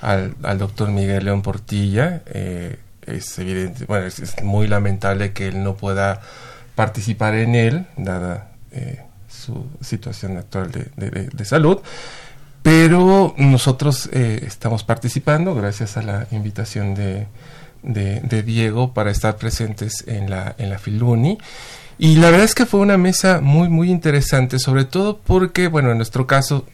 al, 0.00 0.34
doctor 0.58 0.90
Miguel 0.90 1.26
León 1.26 1.42
Portilla. 1.42 2.22
Eh, 2.26 2.78
es 3.06 3.38
evidente, 3.38 3.84
bueno, 3.84 4.06
es, 4.06 4.42
muy 4.42 4.66
lamentable 4.66 5.32
que 5.32 5.48
él 5.48 5.62
no 5.62 5.76
pueda 5.76 6.20
participar 6.74 7.34
en 7.34 7.54
él, 7.54 7.86
dada 7.96 8.48
eh, 8.72 9.02
su 9.28 9.66
situación 9.80 10.38
actual 10.38 10.70
de, 10.72 11.44
salud. 11.44 11.80
Pero 12.62 13.34
nosotros 13.36 14.06
estamos 14.06 14.84
participando 14.84 15.54
gracias 15.54 15.98
a 15.98 16.02
la 16.02 16.26
invitación 16.30 16.94
de, 16.94 17.26
Diego 17.84 18.94
para 18.94 19.10
estar 19.10 19.36
presentes 19.36 20.04
en 20.06 20.30
la, 20.30 20.54
en 20.58 20.70
la 20.70 20.78
Filuni. 20.78 21.38
Y 21.98 22.16
la 22.16 22.30
verdad 22.30 22.44
es 22.44 22.54
que 22.54 22.66
fue 22.66 22.80
una 22.80 22.98
mesa 22.98 23.40
muy, 23.40 23.68
muy 23.68 23.90
interesante, 23.90 24.58
sobre 24.58 24.84
todo 24.84 25.18
porque, 25.18 25.68
bueno, 25.68 25.92
en 25.92 25.98
nuestro 25.98 26.26
caso 26.26 26.66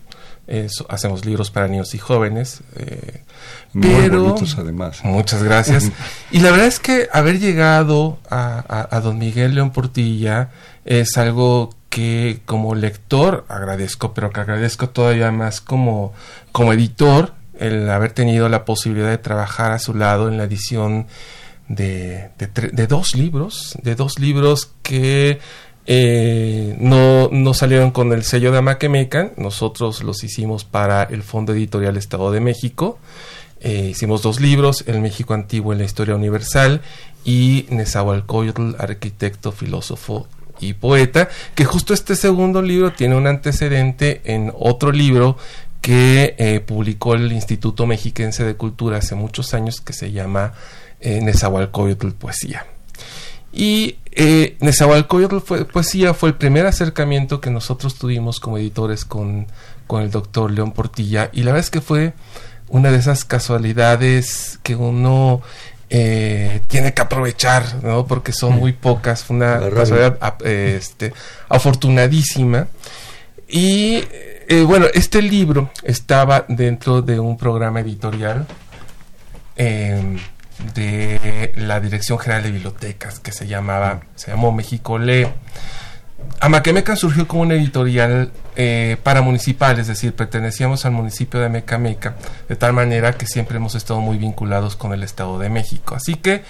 hacemos 0.88 1.24
libros 1.24 1.50
para 1.50 1.68
niños 1.68 1.94
y 1.94 1.98
jóvenes. 1.98 2.62
Eh, 2.76 3.22
pero, 3.80 4.34
además. 4.58 5.00
Muchas 5.04 5.42
gracias. 5.42 5.90
y 6.30 6.40
la 6.40 6.50
verdad 6.50 6.66
es 6.66 6.80
que 6.80 7.08
haber 7.12 7.38
llegado 7.38 8.18
a, 8.28 8.88
a, 8.90 9.00
don 9.00 9.18
Miguel 9.18 9.54
León 9.54 9.70
Portilla 9.70 10.50
es 10.84 11.16
algo 11.16 11.70
que 11.88 12.40
como 12.46 12.74
lector 12.74 13.44
agradezco, 13.48 14.12
pero 14.14 14.30
que 14.30 14.40
agradezco 14.40 14.88
todavía 14.88 15.30
más 15.30 15.60
como, 15.60 16.12
como 16.52 16.72
editor, 16.72 17.34
el 17.60 17.88
haber 17.90 18.12
tenido 18.12 18.48
la 18.48 18.64
posibilidad 18.64 19.10
de 19.10 19.18
trabajar 19.18 19.72
a 19.72 19.78
su 19.78 19.94
lado 19.94 20.28
en 20.28 20.38
la 20.38 20.44
edición 20.44 21.06
de, 21.68 22.30
de, 22.38 22.86
dos 22.88 23.14
libros, 23.14 23.78
de 23.82 23.94
dos 23.94 24.18
libros 24.18 24.72
que 24.82 25.38
eh, 25.86 26.76
no, 26.80 27.28
no, 27.30 27.54
salieron 27.54 27.92
con 27.92 28.12
el 28.12 28.24
sello 28.24 28.50
de 28.50 28.58
Amaquemecan, 28.58 29.32
nosotros 29.36 30.02
los 30.02 30.24
hicimos 30.24 30.64
para 30.64 31.04
el 31.04 31.22
Fondo 31.22 31.52
Editorial 31.52 31.96
Estado 31.96 32.32
de 32.32 32.40
México. 32.40 32.98
Eh, 33.60 33.88
hicimos 33.90 34.22
dos 34.22 34.40
libros, 34.40 34.84
El 34.86 35.00
México 35.00 35.34
Antiguo 35.34 35.72
en 35.72 35.78
la 35.78 35.84
Historia 35.84 36.16
Universal 36.16 36.80
y 37.24 37.66
Nezahualcóyotl, 37.68 38.74
arquitecto, 38.78 39.52
filósofo 39.52 40.26
y 40.60 40.74
poeta, 40.74 41.28
que 41.54 41.64
justo 41.64 41.94
este 41.94 42.16
segundo 42.16 42.62
libro 42.62 42.92
tiene 42.92 43.16
un 43.16 43.26
antecedente 43.26 44.22
en 44.24 44.52
otro 44.58 44.92
libro 44.92 45.36
que 45.80 46.34
eh, 46.38 46.60
publicó 46.60 47.14
el 47.14 47.32
Instituto 47.32 47.86
Mexiquense 47.86 48.44
de 48.44 48.54
Cultura 48.54 48.98
hace 48.98 49.14
muchos 49.14 49.54
años 49.54 49.80
que 49.80 49.92
se 49.92 50.12
llama 50.12 50.52
eh, 51.00 51.20
Nezahualcóyotl 51.20 52.10
Poesía. 52.10 52.66
Y 53.52 53.96
eh, 54.12 54.56
Nezahualcóyotl 54.60 55.38
fue, 55.38 55.64
Poesía 55.64 56.14
fue 56.14 56.30
el 56.30 56.34
primer 56.36 56.66
acercamiento 56.66 57.40
que 57.40 57.50
nosotros 57.50 57.96
tuvimos 57.96 58.40
como 58.40 58.58
editores 58.58 59.04
con, 59.04 59.46
con 59.86 60.02
el 60.02 60.10
doctor 60.10 60.50
León 60.50 60.72
Portilla 60.72 61.30
y 61.32 61.42
la 61.42 61.52
verdad 61.52 61.64
es 61.64 61.70
que 61.70 61.80
fue 61.80 62.12
una 62.68 62.90
de 62.92 62.98
esas 62.98 63.24
casualidades 63.24 64.60
que 64.62 64.76
uno 64.76 65.42
eh, 65.92 66.60
tiene 66.68 66.94
que 66.94 67.02
aprovechar, 67.02 67.82
¿no? 67.82 68.06
Porque 68.06 68.32
son 68.32 68.56
muy 68.56 68.72
pocas, 68.72 69.24
fue 69.24 69.36
una 69.36 69.58
casualidad 69.70 70.18
este, 70.46 71.12
afortunadísima. 71.48 72.68
Y 73.48 74.04
eh, 74.50 74.64
bueno, 74.64 74.86
este 74.92 75.22
libro 75.22 75.70
estaba 75.84 76.44
dentro 76.48 77.02
de 77.02 77.20
un 77.20 77.38
programa 77.38 77.78
editorial 77.82 78.48
em, 79.54 80.18
de 80.74 81.52
la 81.54 81.78
Dirección 81.78 82.18
General 82.18 82.42
de 82.42 82.50
Bibliotecas 82.50 83.20
que 83.20 83.30
se 83.30 83.46
llamaba, 83.46 84.00
se 84.16 84.32
llamó 84.32 84.50
México 84.50 84.98
Lee. 84.98 85.28
Amaquemecan 86.40 86.96
surgió 86.96 87.28
como 87.28 87.42
una 87.42 87.54
editorial 87.54 88.32
eh, 88.56 88.96
para 89.04 89.22
municipal, 89.22 89.78
es 89.78 89.86
decir, 89.86 90.14
pertenecíamos 90.14 90.84
al 90.84 90.90
municipio 90.90 91.38
de 91.38 91.48
Mecameca, 91.48 92.16
de 92.48 92.56
tal 92.56 92.72
manera 92.72 93.12
que 93.12 93.26
siempre 93.26 93.58
hemos 93.58 93.76
estado 93.76 94.00
muy 94.00 94.18
vinculados 94.18 94.74
con 94.74 94.92
el 94.92 95.04
Estado 95.04 95.38
de 95.38 95.48
México. 95.48 95.94
Así 95.94 96.16
que 96.16 96.42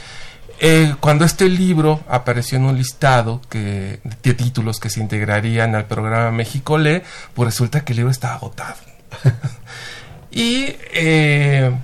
eh, 0.62 0.95
cuando 1.00 1.25
este 1.25 1.49
libro 1.49 2.00
apareció 2.07 2.59
en 2.59 2.67
un 2.67 2.76
listado 2.76 3.40
que, 3.49 4.00
de 4.23 4.35
títulos 4.35 4.79
que 4.79 4.90
se 4.90 5.00
integrarían 5.00 5.75
al 5.75 5.87
programa 5.87 6.31
México 6.33 6.76
Lee, 6.76 7.00
pues 7.33 7.47
resulta 7.47 7.81
que 7.81 7.95
el 7.95 7.97
libro 7.97 8.11
estaba 8.11 8.35
agotado. 8.35 8.76
y 10.31 10.76
eh, 10.93 11.75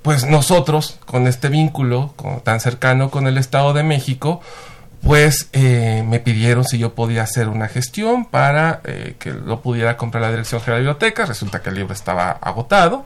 pues 0.00 0.24
nosotros, 0.24 0.98
con 1.04 1.26
este 1.26 1.50
vínculo 1.50 2.14
tan 2.44 2.60
cercano 2.60 3.10
con 3.10 3.26
el 3.26 3.36
Estado 3.36 3.74
de 3.74 3.82
México, 3.82 4.40
pues 5.02 5.50
eh, 5.52 6.02
me 6.06 6.18
pidieron 6.18 6.64
si 6.64 6.78
yo 6.78 6.94
podía 6.94 7.24
hacer 7.24 7.50
una 7.50 7.68
gestión 7.68 8.24
para 8.24 8.80
que 9.18 9.32
lo 9.32 9.60
pudiera 9.60 9.98
comprar 9.98 10.22
la 10.22 10.30
Dirección 10.30 10.62
General 10.62 10.78
de 10.78 10.82
Bibliotecas. 10.84 11.28
Resulta 11.28 11.60
que 11.60 11.68
el 11.68 11.74
libro 11.74 11.92
estaba 11.92 12.30
agotado. 12.30 13.04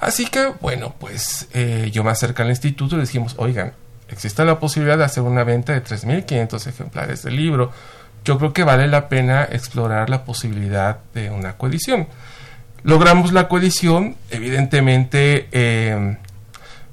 Así 0.00 0.26
que, 0.26 0.52
bueno, 0.60 0.96
pues 0.98 1.46
yo 1.92 2.02
me 2.02 2.10
acerqué 2.10 2.42
al 2.42 2.50
instituto 2.50 2.96
y 2.96 2.98
le 2.98 3.04
dijimos, 3.04 3.36
oigan, 3.38 3.72
existe 4.08 4.44
la 4.44 4.58
posibilidad 4.58 4.98
de 4.98 5.04
hacer 5.04 5.22
una 5.22 5.44
venta 5.44 5.72
de 5.72 5.82
3.500 5.82 6.66
ejemplares 6.66 7.22
del 7.22 7.36
libro. 7.36 7.70
Yo 8.24 8.38
creo 8.38 8.52
que 8.52 8.64
vale 8.64 8.88
la 8.88 9.08
pena 9.08 9.44
explorar 9.44 10.10
la 10.10 10.24
posibilidad 10.24 10.98
de 11.14 11.30
una 11.30 11.54
coedición. 11.54 12.08
Logramos 12.82 13.32
la 13.32 13.48
coedición, 13.48 14.16
evidentemente 14.30 15.48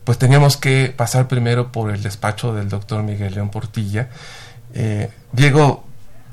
pues 0.05 0.19
teníamos 0.19 0.55
que 0.55 0.93
pasar 0.95 1.27
primero 1.27 1.72
por 1.72 1.91
el 1.91 2.01
despacho 2.01 2.53
del 2.53 2.69
doctor 2.69 3.03
Miguel 3.03 3.34
León 3.34 3.50
Portilla. 3.50 4.07
Eh, 4.74 5.10
Diego 5.31 5.84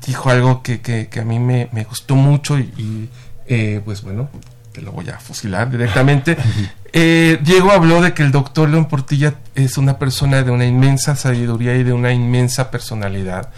dijo 0.05 0.29
algo 0.29 0.61
que, 0.61 0.79
que, 0.79 1.19
a 1.19 1.25
mí 1.25 1.39
me, 1.39 1.67
gustó 1.83 2.15
mucho 2.15 2.59
y, 2.59 3.09
eh, 3.47 3.81
pues 3.83 4.03
bueno, 4.03 4.29
te 4.73 4.81
lo 4.81 4.91
voy 4.91 5.09
a 5.09 5.19
fusilar 5.19 5.69
directamente. 5.69 6.37
Eh, 6.95 7.39
Diego 7.41 7.71
habló 7.71 8.03
de 8.03 8.13
que 8.13 8.21
el 8.21 8.31
doctor 8.31 8.69
León 8.69 8.85
Portilla 8.85 9.33
es 9.55 9.79
una 9.79 9.97
persona 9.97 10.43
de 10.43 10.51
una 10.51 10.67
inmensa 10.67 11.15
sabiduría 11.15 11.75
y 11.75 11.81
de 11.81 11.91
una 11.91 12.13
inmensa 12.13 12.69
personalidad. 12.69 13.49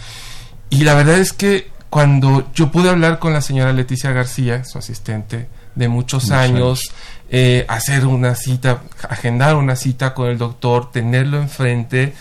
Y 0.69 0.86
la 0.86 0.93
verdad 0.93 1.19
es 1.19 1.34
que 1.34 1.69
cuando 1.89 2.50
yo 2.53 2.72
pude 2.72 2.89
hablar 2.89 3.19
con 3.19 3.34
la 3.34 3.41
señora 3.41 3.74
Leticia 3.74 4.13
García, 4.13 4.63
su 4.63 4.77
asistente 4.77 5.50
de 5.75 5.88
muchos 5.89 6.31
años, 6.31 6.93
eh, 7.29 7.65
hacer 7.67 8.05
una 8.05 8.36
cita, 8.36 8.84
agendar 9.10 9.57
una 9.57 9.75
cita 9.75 10.13
con 10.13 10.29
el 10.29 10.38
doctor, 10.38 10.91
tenerlo 10.91 11.38
enfrente, 11.38 12.13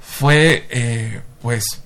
fue 0.00 0.68
eh, 0.70 1.22
pues 1.42 1.82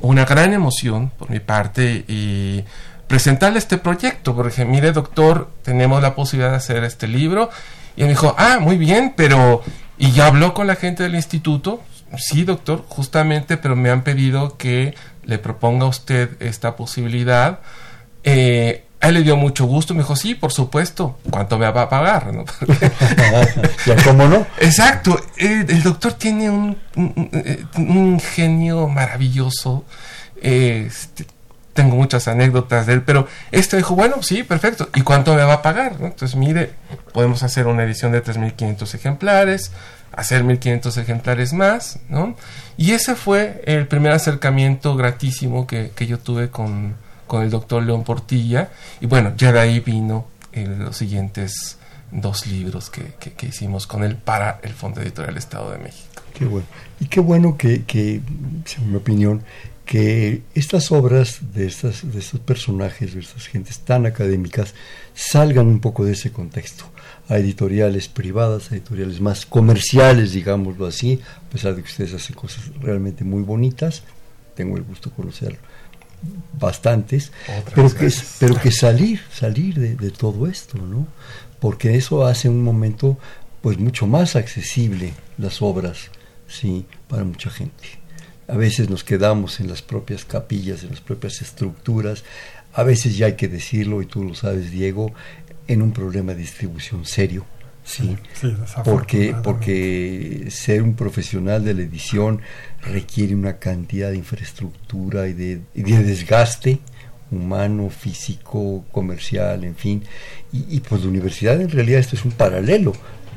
una 0.00 0.24
gran 0.24 0.52
emoción 0.52 1.10
por 1.10 1.30
mi 1.30 1.40
parte 1.40 2.04
y 2.08 2.64
presentarle 3.10 3.58
este 3.58 3.76
proyecto, 3.76 4.36
porque 4.36 4.64
mire 4.64 4.92
doctor, 4.92 5.50
tenemos 5.64 6.00
la 6.00 6.14
posibilidad 6.14 6.52
de 6.52 6.58
hacer 6.58 6.84
este 6.84 7.08
libro. 7.08 7.50
Y 7.96 8.02
me 8.04 8.10
dijo, 8.10 8.36
ah, 8.38 8.58
muy 8.60 8.78
bien, 8.78 9.14
pero... 9.16 9.62
Y 9.98 10.12
ya 10.12 10.28
habló 10.28 10.54
con 10.54 10.68
la 10.68 10.76
gente 10.76 11.02
del 11.02 11.16
instituto. 11.16 11.82
Sí, 12.16 12.44
doctor, 12.44 12.84
justamente, 12.88 13.56
pero 13.56 13.74
me 13.74 13.90
han 13.90 14.04
pedido 14.04 14.56
que 14.56 14.94
le 15.24 15.38
proponga 15.38 15.86
a 15.86 15.88
usted 15.88 16.40
esta 16.40 16.76
posibilidad. 16.76 17.58
Eh, 18.22 18.84
a 19.00 19.08
él 19.08 19.14
le 19.14 19.22
dio 19.24 19.36
mucho 19.36 19.64
gusto, 19.64 19.92
me 19.92 20.02
dijo, 20.02 20.14
sí, 20.14 20.36
por 20.36 20.52
supuesto, 20.52 21.18
¿cuánto 21.30 21.58
me 21.58 21.68
va 21.68 21.82
a 21.82 21.88
pagar? 21.88 22.32
¿no? 22.32 22.44
cómo 24.04 24.28
no? 24.28 24.46
Exacto, 24.60 25.20
el 25.36 25.82
doctor 25.82 26.12
tiene 26.12 26.48
un, 26.48 26.78
un, 26.94 28.20
genio 28.20 28.86
maravilloso, 28.86 29.84
este, 30.40 31.26
tengo 31.72 31.96
muchas 31.96 32.28
anécdotas 32.28 32.86
de 32.86 32.94
él, 32.94 33.02
pero 33.02 33.26
este 33.52 33.76
dijo, 33.76 33.94
bueno, 33.94 34.22
sí, 34.22 34.42
perfecto, 34.42 34.88
¿y 34.94 35.02
cuánto 35.02 35.34
me 35.34 35.42
va 35.42 35.54
a 35.54 35.62
pagar? 35.62 35.96
Entonces, 36.00 36.36
mire, 36.36 36.72
podemos 37.12 37.42
hacer 37.42 37.66
una 37.66 37.84
edición 37.84 38.12
de 38.12 38.22
3.500 38.22 38.94
ejemplares, 38.94 39.72
hacer 40.12 40.44
1.500 40.44 40.96
ejemplares 41.00 41.52
más, 41.52 41.98
¿no? 42.08 42.36
Y 42.76 42.92
ese 42.92 43.14
fue 43.14 43.62
el 43.66 43.86
primer 43.86 44.12
acercamiento 44.12 44.96
gratísimo 44.96 45.66
que, 45.66 45.92
que 45.94 46.06
yo 46.06 46.18
tuve 46.18 46.50
con 46.50 46.94
con 47.30 47.44
el 47.44 47.50
doctor 47.50 47.84
León 47.84 48.02
Portilla. 48.02 48.70
Y 49.00 49.06
bueno, 49.06 49.32
ya 49.36 49.52
de 49.52 49.60
ahí 49.60 49.78
vino 49.78 50.26
los 50.52 50.96
siguientes 50.96 51.78
dos 52.10 52.48
libros 52.48 52.90
que, 52.90 53.14
que, 53.20 53.46
hicimos 53.46 53.86
con 53.86 54.02
él 54.02 54.16
para 54.16 54.58
el 54.64 54.72
Fondo 54.72 55.00
Editorial 55.00 55.36
Estado 55.36 55.70
de 55.70 55.78
México. 55.78 56.22
Qué 56.34 56.44
bueno. 56.44 56.66
Y 56.98 57.06
qué 57.06 57.20
bueno 57.20 57.56
que, 57.56 57.84
que 57.84 58.20
según 58.64 58.90
mi 58.90 58.96
opinión, 58.96 59.44
que 59.90 60.42
estas 60.54 60.92
obras 60.92 61.40
de, 61.52 61.66
estas, 61.66 62.12
de 62.12 62.20
estos 62.20 62.38
personajes, 62.38 63.12
de 63.12 63.18
estas 63.18 63.48
gentes 63.48 63.80
tan 63.80 64.06
académicas, 64.06 64.72
salgan 65.14 65.66
un 65.66 65.80
poco 65.80 66.04
de 66.04 66.12
ese 66.12 66.30
contexto 66.30 66.84
a 67.28 67.38
editoriales 67.38 68.06
privadas, 68.06 68.70
a 68.70 68.76
editoriales 68.76 69.20
más 69.20 69.46
comerciales, 69.46 70.30
digámoslo 70.30 70.86
así, 70.86 71.18
a 71.36 71.50
pesar 71.50 71.74
de 71.74 71.82
que 71.82 71.88
ustedes 71.88 72.14
hacen 72.14 72.36
cosas 72.36 72.70
realmente 72.80 73.24
muy 73.24 73.42
bonitas, 73.42 74.04
tengo 74.54 74.76
el 74.76 74.84
gusto 74.84 75.10
de 75.10 75.16
conocerlo 75.16 75.58
bastantes, 76.56 77.32
pero 77.74 77.92
que, 77.92 78.12
pero 78.38 78.60
que 78.60 78.70
salir, 78.70 79.20
salir 79.32 79.74
de, 79.74 79.96
de, 79.96 80.10
todo 80.12 80.46
esto, 80.46 80.78
¿no? 80.78 81.08
Porque 81.58 81.96
eso 81.96 82.26
hace 82.26 82.48
un 82.48 82.62
momento 82.62 83.18
pues 83.60 83.76
mucho 83.78 84.06
más 84.06 84.36
accesible 84.36 85.14
las 85.36 85.62
obras, 85.62 86.12
sí, 86.46 86.86
para 87.08 87.24
mucha 87.24 87.50
gente. 87.50 87.99
A 88.50 88.56
veces 88.56 88.90
nos 88.90 89.04
quedamos 89.04 89.60
en 89.60 89.68
las 89.68 89.82
propias 89.82 90.24
capillas, 90.24 90.82
en 90.82 90.90
las 90.90 91.00
propias 91.00 91.40
estructuras, 91.40 92.24
a 92.72 92.82
veces 92.82 93.16
ya 93.16 93.26
hay 93.26 93.36
que 93.36 93.48
decirlo, 93.48 94.02
y 94.02 94.06
tú 94.06 94.24
lo 94.24 94.34
sabes, 94.34 94.70
Diego, 94.70 95.12
en 95.68 95.82
un 95.82 95.92
problema 95.92 96.32
de 96.32 96.40
distribución 96.40 97.04
serio. 97.04 97.46
Sí, 97.82 98.16
porque, 98.84 99.34
porque 99.42 100.46
ser 100.50 100.82
un 100.82 100.94
profesional 100.94 101.64
de 101.64 101.74
la 101.74 101.82
edición 101.82 102.40
requiere 102.82 103.34
una 103.34 103.58
cantidad 103.58 104.10
de 104.10 104.16
infraestructura 104.16 105.26
y 105.28 105.32
de, 105.32 105.60
de 105.74 106.04
desgaste 106.04 106.80
humano, 107.30 107.90
físico, 107.90 108.84
comercial, 108.90 109.64
en 109.64 109.76
fin. 109.76 110.02
Y, 110.52 110.76
y, 110.76 110.80
pues 110.80 111.02
la 111.02 111.08
universidad 111.08 111.60
en 111.60 111.70
realidad 111.70 112.00
esto 112.00 112.16
es 112.16 112.24
un 112.24 112.32
paralelo. 112.32 112.92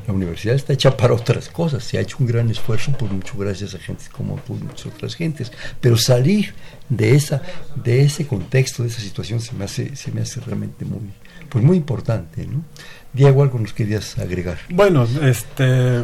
La 0.06 0.12
universidad 0.12 0.54
está 0.54 0.72
hecha 0.72 0.96
para 0.96 1.14
otras 1.14 1.48
cosas, 1.48 1.82
se 1.82 1.98
ha 1.98 2.00
hecho 2.00 2.18
un 2.20 2.26
gran 2.26 2.50
esfuerzo, 2.50 2.92
por 2.92 3.10
mucho 3.10 3.38
gracias 3.38 3.74
a 3.74 3.78
gente 3.78 4.04
como 4.12 4.36
tú 4.46 4.54
muchas 4.54 4.86
otras 4.86 5.14
gentes, 5.14 5.50
pero 5.80 5.96
salir 5.96 6.54
de 6.88 7.14
esa, 7.14 7.40
de 7.82 8.02
ese 8.02 8.26
contexto, 8.26 8.82
de 8.82 8.90
esa 8.90 9.00
situación 9.00 9.40
se 9.40 9.54
me 9.54 9.64
hace, 9.64 9.96
se 9.96 10.12
me 10.12 10.20
hace 10.20 10.40
realmente 10.40 10.84
muy, 10.84 11.00
pues 11.48 11.64
muy 11.64 11.76
importante, 11.76 12.46
¿no? 12.46 12.62
Diego, 13.14 13.44
algo 13.44 13.60
nos 13.60 13.72
querías 13.72 14.18
agregar. 14.18 14.58
Bueno, 14.70 15.06
este, 15.22 16.02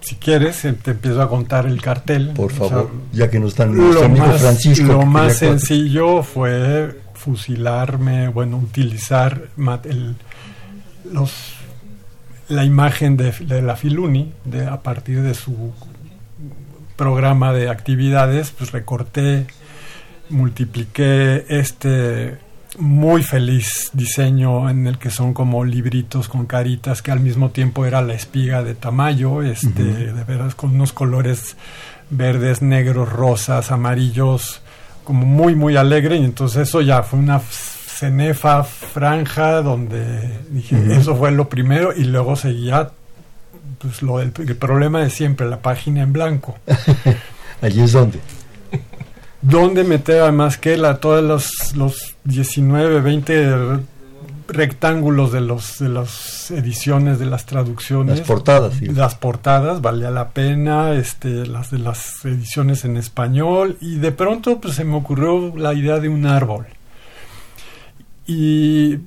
si 0.00 0.14
quieres, 0.14 0.64
eh, 0.64 0.72
te 0.74 0.92
empiezo 0.92 1.20
a 1.20 1.28
contar 1.28 1.66
el 1.66 1.82
cartel. 1.82 2.30
Por 2.34 2.52
favor, 2.52 2.88
ya 3.12 3.28
que 3.28 3.40
nos 3.40 3.50
están 3.50 3.76
lo 3.76 4.08
más, 4.08 4.40
Francisco. 4.40 4.86
Lo 4.86 5.04
más 5.04 5.38
sencillo 5.38 6.22
fue 6.22 7.00
fusilarme, 7.14 8.28
bueno, 8.28 8.58
utilizar 8.58 9.48
el, 9.84 10.14
los, 11.12 11.32
la 12.52 12.64
imagen 12.64 13.16
de, 13.16 13.32
de 13.32 13.62
la 13.62 13.76
Filuni, 13.76 14.32
de, 14.44 14.66
a 14.66 14.82
partir 14.82 15.22
de 15.22 15.34
su 15.34 15.72
programa 16.96 17.52
de 17.52 17.68
actividades, 17.68 18.50
pues 18.50 18.72
recorté, 18.72 19.46
multipliqué 20.28 21.44
este 21.48 22.38
muy 22.78 23.22
feliz 23.22 23.90
diseño 23.92 24.70
en 24.70 24.86
el 24.86 24.98
que 24.98 25.10
son 25.10 25.34
como 25.34 25.64
libritos 25.64 26.28
con 26.28 26.46
caritas 26.46 27.02
que 27.02 27.10
al 27.10 27.20
mismo 27.20 27.50
tiempo 27.50 27.84
era 27.84 28.00
la 28.00 28.14
espiga 28.14 28.62
de 28.62 28.74
Tamayo, 28.74 29.42
este, 29.42 29.82
de 29.82 30.24
veras 30.24 30.54
con 30.54 30.74
unos 30.74 30.92
colores 30.92 31.56
verdes, 32.08 32.62
negros, 32.62 33.12
rosas, 33.12 33.70
amarillos, 33.70 34.62
como 35.04 35.26
muy 35.26 35.54
muy 35.54 35.76
alegre. 35.76 36.16
Y 36.16 36.24
entonces 36.24 36.68
eso 36.68 36.80
ya 36.80 37.02
fue 37.02 37.18
una 37.18 37.40
cenefa 38.02 38.64
franja 38.64 39.62
donde 39.62 40.28
dije 40.50 40.76
eso 40.90 41.14
fue 41.14 41.30
lo 41.30 41.48
primero 41.48 41.92
y 41.96 42.02
luego 42.02 42.34
seguía 42.34 42.90
pues 43.78 44.02
lo 44.02 44.20
el 44.20 44.32
problema 44.32 45.00
de 45.00 45.10
siempre 45.10 45.48
la 45.48 45.60
página 45.60 46.02
en 46.02 46.12
blanco. 46.12 46.56
Allí 47.62 47.80
es 47.80 47.92
donde. 47.92 48.18
Donde 49.40 49.84
meter 49.84 50.22
además 50.22 50.58
que 50.58 50.76
la, 50.76 50.98
todos 50.98 51.22
los, 51.22 51.76
los 51.76 52.16
19, 52.24 53.00
20 53.00 53.80
rectángulos 54.48 55.30
de 55.30 55.40
los 55.40 55.78
de 55.78 55.88
las 55.88 56.50
ediciones 56.50 57.18
de 57.18 57.26
las 57.26 57.46
traducciones 57.46 58.18
las 58.18 58.26
portadas 58.26 58.74
sí. 58.74 58.86
las 58.86 59.14
portadas 59.14 59.80
valía 59.80 60.10
la 60.10 60.30
pena 60.30 60.92
este 60.92 61.46
las 61.46 61.70
de 61.70 61.78
las 61.78 62.22
ediciones 62.24 62.84
en 62.84 62.96
español 62.98 63.78
y 63.80 63.96
de 63.96 64.12
pronto 64.12 64.60
pues 64.60 64.74
se 64.74 64.84
me 64.84 64.96
ocurrió 64.96 65.56
la 65.56 65.72
idea 65.72 66.00
de 66.00 66.08
un 66.10 66.26
árbol 66.26 66.66
y 68.26 68.98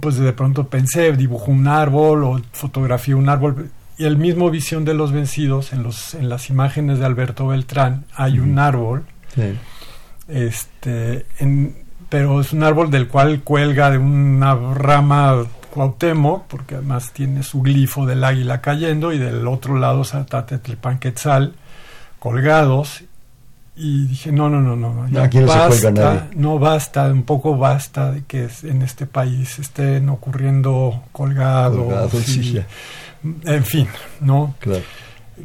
pues 0.00 0.16
de 0.16 0.32
pronto 0.32 0.68
pensé 0.68 1.12
dibujo 1.12 1.50
un 1.50 1.68
árbol 1.68 2.24
o 2.24 2.40
fotografía 2.52 3.16
un 3.16 3.28
árbol 3.28 3.70
y 3.98 4.04
el 4.04 4.16
mismo 4.16 4.50
visión 4.50 4.84
de 4.84 4.94
los 4.94 5.12
vencidos 5.12 5.72
en 5.72 5.82
los 5.82 6.14
en 6.14 6.28
las 6.28 6.50
imágenes 6.50 6.98
de 6.98 7.06
Alberto 7.06 7.46
Beltrán 7.46 8.04
hay 8.14 8.38
uh 8.38 8.42
-huh. 8.42 8.50
un 8.50 8.58
árbol 8.58 9.04
sí 9.34 9.56
este 10.28 11.26
en, 11.38 11.86
pero 12.08 12.40
es 12.40 12.52
un 12.52 12.62
árbol 12.62 12.90
del 12.90 13.08
cual 13.08 13.42
cuelga 13.42 13.90
de 13.90 13.98
una 13.98 14.54
rama 14.54 15.44
Cuauhtémoc, 15.70 16.46
porque 16.46 16.76
además 16.76 17.12
tiene 17.12 17.42
su 17.42 17.60
glifo 17.60 18.06
del 18.06 18.24
águila 18.24 18.60
cayendo, 18.60 19.12
y 19.12 19.18
del 19.18 19.46
otro 19.46 19.76
lado 19.76 20.04
Zatatetlpan 20.04 20.98
Quetzal, 20.98 21.54
colgados, 22.18 23.04
y 23.76 24.06
dije, 24.06 24.32
no, 24.32 24.48
no, 24.48 24.60
no, 24.60 24.74
no, 24.74 25.08
ya 25.08 25.24
Aquí 25.24 25.38
no 25.38 25.46
basta, 25.46 25.72
se 25.72 25.82
cuelga 25.92 26.04
nadie. 26.14 26.20
no 26.36 26.58
basta, 26.58 27.08
un 27.08 27.24
poco 27.24 27.56
basta 27.56 28.12
de 28.12 28.24
que 28.24 28.48
en 28.62 28.82
este 28.82 29.06
país 29.06 29.58
estén 29.58 30.08
ocurriendo 30.08 31.02
colgados, 31.12 31.84
colgados 31.84 32.12
sí, 32.24 32.58
en 33.44 33.64
fin, 33.64 33.88
¿no? 34.20 34.54
Claro 34.60 34.82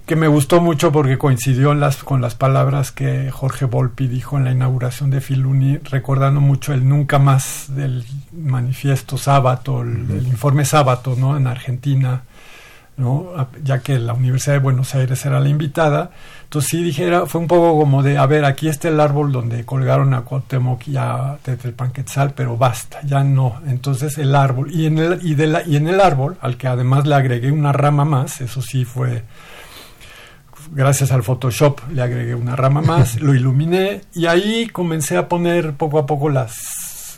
que 0.05 0.15
me 0.15 0.27
gustó 0.27 0.61
mucho 0.61 0.91
porque 0.91 1.17
coincidió 1.17 1.73
las, 1.73 1.97
con 1.97 2.21
las 2.21 2.35
palabras 2.35 2.91
que 2.91 3.29
Jorge 3.29 3.65
Volpi 3.65 4.07
dijo 4.07 4.37
en 4.37 4.45
la 4.45 4.51
inauguración 4.51 5.09
de 5.09 5.19
Filuni, 5.19 5.77
recordando 5.79 6.39
mucho 6.39 6.73
el 6.73 6.87
nunca 6.87 7.19
más 7.19 7.65
del 7.75 8.05
manifiesto 8.31 9.17
Sábato, 9.17 9.81
el, 9.81 9.89
uh 9.89 10.07
-huh. 10.07 10.17
el 10.19 10.27
informe 10.27 10.63
Sábato, 10.63 11.15
¿no? 11.17 11.35
En 11.35 11.45
Argentina, 11.47 12.23
¿no? 13.01 13.33
Ya 13.63 13.79
que 13.79 13.99
la 13.99 14.13
Universidad 14.13 14.53
de 14.53 14.59
Buenos 14.59 14.93
Aires 14.95 15.25
era 15.25 15.39
la 15.39 15.49
invitada. 15.49 16.11
Entonces 16.43 16.69
sí 16.69 16.83
dijera, 16.83 17.25
fue 17.25 17.41
un 17.41 17.47
poco 17.47 17.77
como 17.77 18.03
de, 18.03 18.17
a 18.17 18.25
ver, 18.27 18.45
aquí 18.45 18.67
está 18.67 18.87
el 18.87 18.99
árbol 18.99 19.31
donde 19.31 19.65
colgaron 19.65 20.13
a 20.13 20.21
Cuauhtémoc 20.21 20.87
y 20.87 20.97
a 20.97 21.37
Tetelpanquetzal, 21.41 22.33
pero 22.33 22.55
basta, 22.57 22.99
ya 23.03 23.23
no. 23.23 23.59
Entonces 23.67 24.17
el 24.17 24.35
árbol, 24.35 24.71
y 24.71 24.85
en 24.85 24.99
el, 24.99 25.19
y, 25.23 25.35
de 25.35 25.47
la, 25.47 25.63
y 25.63 25.75
en 25.75 25.87
el 25.87 25.99
árbol, 25.99 26.37
al 26.41 26.57
que 26.57 26.67
además 26.67 27.07
le 27.07 27.15
agregué 27.15 27.51
una 27.51 27.73
rama 27.73 28.05
más, 28.05 28.39
eso 28.41 28.61
sí 28.61 28.85
fue 28.85 29.23
gracias 30.73 31.11
al 31.11 31.23
Photoshop 31.23 31.81
le 31.91 32.01
agregué 32.01 32.35
una 32.35 32.55
rama 32.55 32.81
más, 32.81 33.19
lo 33.21 33.33
iluminé 33.33 34.01
y 34.13 34.27
ahí 34.27 34.67
comencé 34.67 35.17
a 35.17 35.27
poner 35.27 35.73
poco 35.73 35.99
a 35.99 36.05
poco 36.05 36.29
las, 36.29 36.55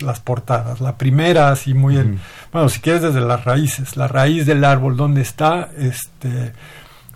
las 0.03 0.19
portadas. 0.19 0.81
La 0.81 0.97
primera, 0.97 1.49
así 1.49 1.73
muy, 1.73 1.97
el, 1.97 2.19
bueno, 2.51 2.69
si 2.69 2.79
quieres 2.79 3.01
desde 3.01 3.21
las 3.21 3.43
raíces, 3.45 3.97
la 3.97 4.07
raíz 4.07 4.45
del 4.45 4.63
árbol, 4.63 4.97
¿dónde 4.97 5.21
está? 5.21 5.69
Este, 5.77 6.53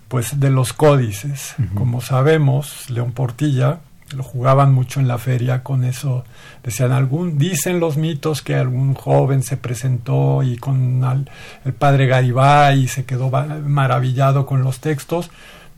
pues 0.08 0.40
de 0.40 0.50
los 0.50 0.72
códices. 0.72 1.54
Uh 1.58 1.62
-huh. 1.62 1.74
Como 1.74 2.00
sabemos, 2.00 2.90
León 2.90 3.12
Portilla, 3.12 3.80
lo 4.16 4.22
jugaban 4.22 4.72
mucho 4.72 5.00
en 5.00 5.08
la 5.08 5.18
feria 5.18 5.62
con 5.62 5.84
eso. 5.84 6.24
Decían, 6.62 6.92
algún, 6.92 7.38
dicen 7.38 7.78
los 7.80 7.96
mitos 7.96 8.42
que 8.42 8.54
algún 8.54 8.94
joven 8.94 9.42
se 9.42 9.56
presentó 9.56 10.42
y 10.42 10.56
con 10.56 11.04
al, 11.04 11.30
el 11.64 11.74
padre 11.74 12.06
Garibay 12.06 12.84
y 12.84 12.88
se 12.88 13.04
quedó 13.04 13.30
maravillado 13.30 14.46
con 14.46 14.62
los 14.62 14.80
textos 14.80 15.30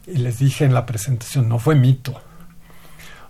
y 0.07 0.18
les 0.18 0.38
dije 0.38 0.64
en 0.64 0.75
la 0.75 0.87
presentación, 0.87 1.49
no 1.49 1.59
fue 1.59 1.75
mito. 1.75 2.12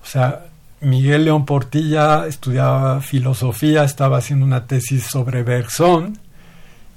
O 0.03 0.07
sea, 0.07 0.47
Miguel 0.81 1.27
León 1.27 1.45
Portilla 1.45 2.27
estudiaba 2.27 3.01
filosofía, 3.03 3.85
estaba 3.85 4.19
haciendo 4.19 4.47
una 4.47 4.67
tesis 4.67 5.05
sobre 5.05 5.43
Bersón 5.43 6.19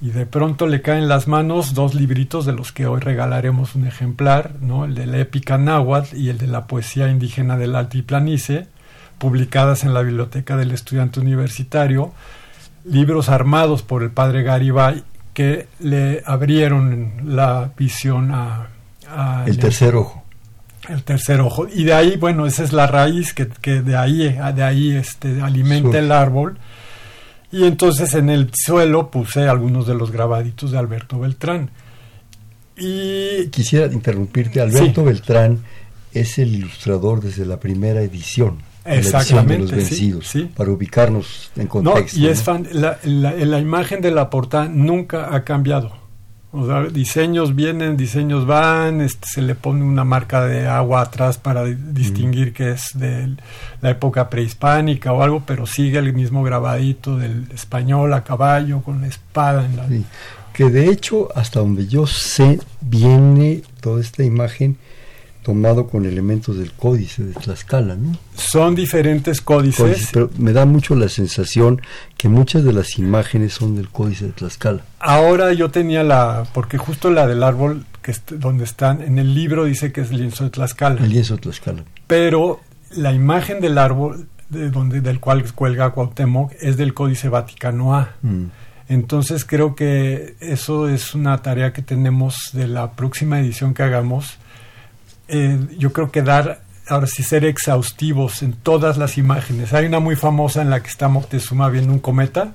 y 0.00 0.10
de 0.10 0.24
pronto 0.24 0.66
le 0.66 0.80
caen 0.80 1.02
en 1.02 1.08
las 1.08 1.28
manos 1.28 1.74
dos 1.74 1.94
libritos 1.94 2.46
de 2.46 2.52
los 2.52 2.72
que 2.72 2.86
hoy 2.86 3.00
regalaremos 3.00 3.74
un 3.74 3.86
ejemplar, 3.86 4.52
¿no? 4.60 4.86
el 4.86 4.94
de 4.94 5.06
la 5.06 5.18
épica 5.18 5.58
náhuatl 5.58 6.16
y 6.16 6.30
el 6.30 6.38
de 6.38 6.46
la 6.46 6.66
poesía 6.66 7.08
indígena 7.08 7.58
del 7.58 7.76
Altiplanice, 7.76 8.66
publicadas 9.18 9.84
en 9.84 9.92
la 9.92 10.02
biblioteca 10.02 10.56
del 10.56 10.70
estudiante 10.70 11.20
universitario, 11.20 12.12
libros 12.84 13.28
armados 13.28 13.82
por 13.82 14.02
el 14.02 14.10
padre 14.10 14.42
Garibay 14.42 15.02
que 15.34 15.68
le 15.80 16.22
abrieron 16.24 17.12
la 17.24 17.70
visión 17.76 18.30
a 18.32 18.68
el 19.46 19.58
tercer 19.58 19.94
ojo. 19.94 20.23
El 20.88 21.02
tercer 21.02 21.40
ojo. 21.40 21.66
Y 21.72 21.84
de 21.84 21.94
ahí, 21.94 22.16
bueno, 22.16 22.46
esa 22.46 22.64
es 22.64 22.72
la 22.72 22.86
raíz 22.86 23.32
que, 23.32 23.48
que 23.48 23.80
de 23.82 23.96
ahí, 23.96 24.36
de 24.54 24.62
ahí 24.62 24.92
este, 24.92 25.40
alimenta 25.40 25.88
Sur. 25.88 25.96
el 25.96 26.12
árbol. 26.12 26.58
Y 27.50 27.64
entonces 27.64 28.14
en 28.14 28.30
el 28.30 28.50
suelo 28.52 29.10
puse 29.10 29.48
algunos 29.48 29.86
de 29.86 29.94
los 29.94 30.10
grabaditos 30.10 30.72
de 30.72 30.78
Alberto 30.78 31.20
Beltrán. 31.20 31.70
Y 32.76 33.46
quisiera 33.48 33.92
interrumpirte, 33.92 34.60
Alberto 34.60 35.02
sí. 35.02 35.06
Beltrán 35.06 35.60
es 36.12 36.38
el 36.38 36.54
ilustrador 36.54 37.20
desde 37.20 37.46
la 37.46 37.60
primera 37.60 38.02
edición. 38.02 38.58
Exactamente, 38.84 39.52
de 39.54 39.58
los 39.60 39.70
vencidos, 39.70 40.26
sí, 40.26 40.40
sí. 40.40 40.50
para 40.54 40.70
ubicarnos 40.70 41.50
en 41.56 41.68
contexto. 41.68 42.18
No, 42.18 42.22
y 42.22 42.26
¿no? 42.26 42.32
es 42.32 42.42
fan, 42.42 42.68
la, 42.72 42.98
la, 43.04 43.32
la 43.32 43.58
imagen 43.58 44.02
de 44.02 44.10
la 44.10 44.28
portada 44.28 44.68
nunca 44.68 45.34
ha 45.34 45.42
cambiado 45.42 46.03
o 46.56 46.66
sea, 46.66 46.84
diseños 46.84 47.56
vienen, 47.56 47.96
diseños 47.96 48.46
van, 48.46 49.00
este, 49.00 49.26
se 49.28 49.42
le 49.42 49.56
pone 49.56 49.82
una 49.82 50.04
marca 50.04 50.46
de 50.46 50.68
agua 50.68 51.00
atrás 51.00 51.36
para 51.36 51.64
distinguir 51.64 52.50
mm. 52.50 52.52
que 52.52 52.70
es 52.70 52.90
de 52.94 53.34
la 53.80 53.90
época 53.90 54.30
prehispánica 54.30 55.12
o 55.12 55.22
algo, 55.22 55.42
pero 55.44 55.66
sigue 55.66 55.98
el 55.98 56.12
mismo 56.12 56.44
grabadito 56.44 57.16
del 57.16 57.48
español 57.52 58.12
a 58.14 58.22
caballo 58.22 58.82
con 58.82 59.00
la 59.00 59.08
espada 59.08 59.66
en 59.66 59.76
la... 59.76 59.88
Sí. 59.88 60.04
Que 60.52 60.70
de 60.70 60.88
hecho, 60.88 61.28
hasta 61.34 61.58
donde 61.58 61.88
yo 61.88 62.06
sé, 62.06 62.60
viene 62.80 63.62
toda 63.80 64.00
esta 64.00 64.22
imagen 64.22 64.78
tomado 65.44 65.86
con 65.86 66.04
elementos 66.06 66.58
del 66.58 66.72
códice 66.72 67.22
de 67.22 67.34
Tlaxcala, 67.34 67.94
¿no? 67.94 68.18
Son 68.34 68.74
diferentes 68.74 69.40
códices. 69.40 69.80
Códices, 69.80 70.10
pero 70.12 70.30
me 70.38 70.52
da 70.52 70.64
mucho 70.64 70.96
la 70.96 71.08
sensación 71.08 71.80
que 72.16 72.28
muchas 72.28 72.64
de 72.64 72.72
las 72.72 72.98
imágenes 72.98 73.52
son 73.52 73.76
del 73.76 73.88
códice 73.90 74.24
de 74.26 74.32
Tlaxcala. 74.32 74.82
Ahora 74.98 75.52
yo 75.52 75.70
tenía 75.70 76.02
la, 76.02 76.44
porque 76.52 76.78
justo 76.78 77.10
la 77.10 77.28
del 77.28 77.42
árbol 77.44 77.84
que 78.02 78.10
est- 78.10 78.32
donde 78.32 78.64
están, 78.64 79.00
en 79.02 79.18
el 79.20 79.34
libro 79.34 79.64
dice 79.64 79.92
que 79.92 80.00
es 80.00 80.10
lienzo 80.10 80.42
de 80.44 80.50
Tlaxcala, 80.50 81.00
El 81.04 81.10
lienzo 81.10 81.34
de 81.36 81.42
Tlaxcala. 81.42 81.84
pero 82.08 82.60
la 82.96 83.12
imagen 83.12 83.60
del 83.60 83.78
árbol 83.78 84.26
de 84.50 84.70
donde, 84.70 85.00
del 85.00 85.20
cual 85.20 85.44
cuelga 85.54 85.90
Cuauhtémoc 85.90 86.52
es 86.60 86.76
del 86.76 86.94
Códice 86.94 87.28
Vaticano 87.28 87.94
A. 87.94 88.14
Mm. 88.22 88.44
Entonces 88.88 89.44
creo 89.44 89.74
que 89.74 90.36
eso 90.40 90.88
es 90.88 91.14
una 91.14 91.38
tarea 91.42 91.72
que 91.72 91.80
tenemos 91.82 92.50
de 92.52 92.68
la 92.68 92.92
próxima 92.92 93.40
edición 93.40 93.72
que 93.74 93.82
hagamos. 93.82 94.38
Eh, 95.28 95.58
yo 95.78 95.92
creo 95.92 96.10
que 96.10 96.22
dar, 96.22 96.62
ahora 96.88 97.06
sí, 97.06 97.22
ser 97.22 97.44
exhaustivos 97.44 98.42
en 98.42 98.52
todas 98.52 98.98
las 98.98 99.16
imágenes. 99.18 99.72
Hay 99.72 99.86
una 99.86 100.00
muy 100.00 100.16
famosa 100.16 100.62
en 100.62 100.70
la 100.70 100.82
que 100.82 100.88
está 100.88 101.08
Moctezuma 101.08 101.68
viendo 101.70 101.92
un 101.92 101.98
cometa, 102.00 102.54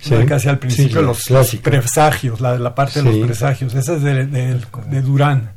Sí. 0.00 0.14
casi 0.28 0.48
al 0.50 0.58
principio, 0.58 1.14
Sí, 1.14 1.32
los, 1.32 1.56
presagios, 1.62 2.38
la, 2.42 2.58
la 2.58 2.74
parte 2.74 3.02
de 3.02 3.10
los 3.10 3.26
presagios. 3.26 3.74
Esa 3.74 3.94
es 3.96 4.02
de, 4.02 4.26
de- 4.26 4.60
de 4.90 5.00
Durán, 5.02 5.52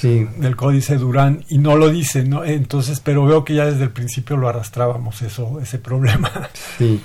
Sí, 0.00 0.28
del 0.36 0.54
códice 0.54 0.96
Durán, 0.96 1.44
y 1.48 1.58
no 1.58 1.74
lo 1.76 1.88
dice, 1.88 2.22
¿no? 2.22 2.44
Entonces, 2.44 3.00
pero 3.00 3.24
veo 3.24 3.44
que 3.44 3.54
ya 3.54 3.64
desde 3.64 3.82
el 3.84 3.90
principio 3.90 4.36
lo 4.36 4.48
arrastrábamos, 4.48 5.22
eso, 5.22 5.58
ese 5.60 5.78
problema. 5.78 6.30
sí. 6.78 7.00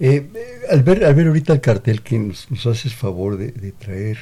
Eh, 0.00 0.28
al, 0.70 0.82
ver, 0.82 1.04
al 1.04 1.14
ver 1.14 1.28
ahorita 1.28 1.52
el 1.54 1.60
cartel 1.60 2.02
que 2.02 2.18
nos, 2.18 2.50
nos 2.50 2.66
haces 2.66 2.94
favor 2.94 3.36
de, 3.36 3.52
de 3.52 3.72
traer, 3.72 4.18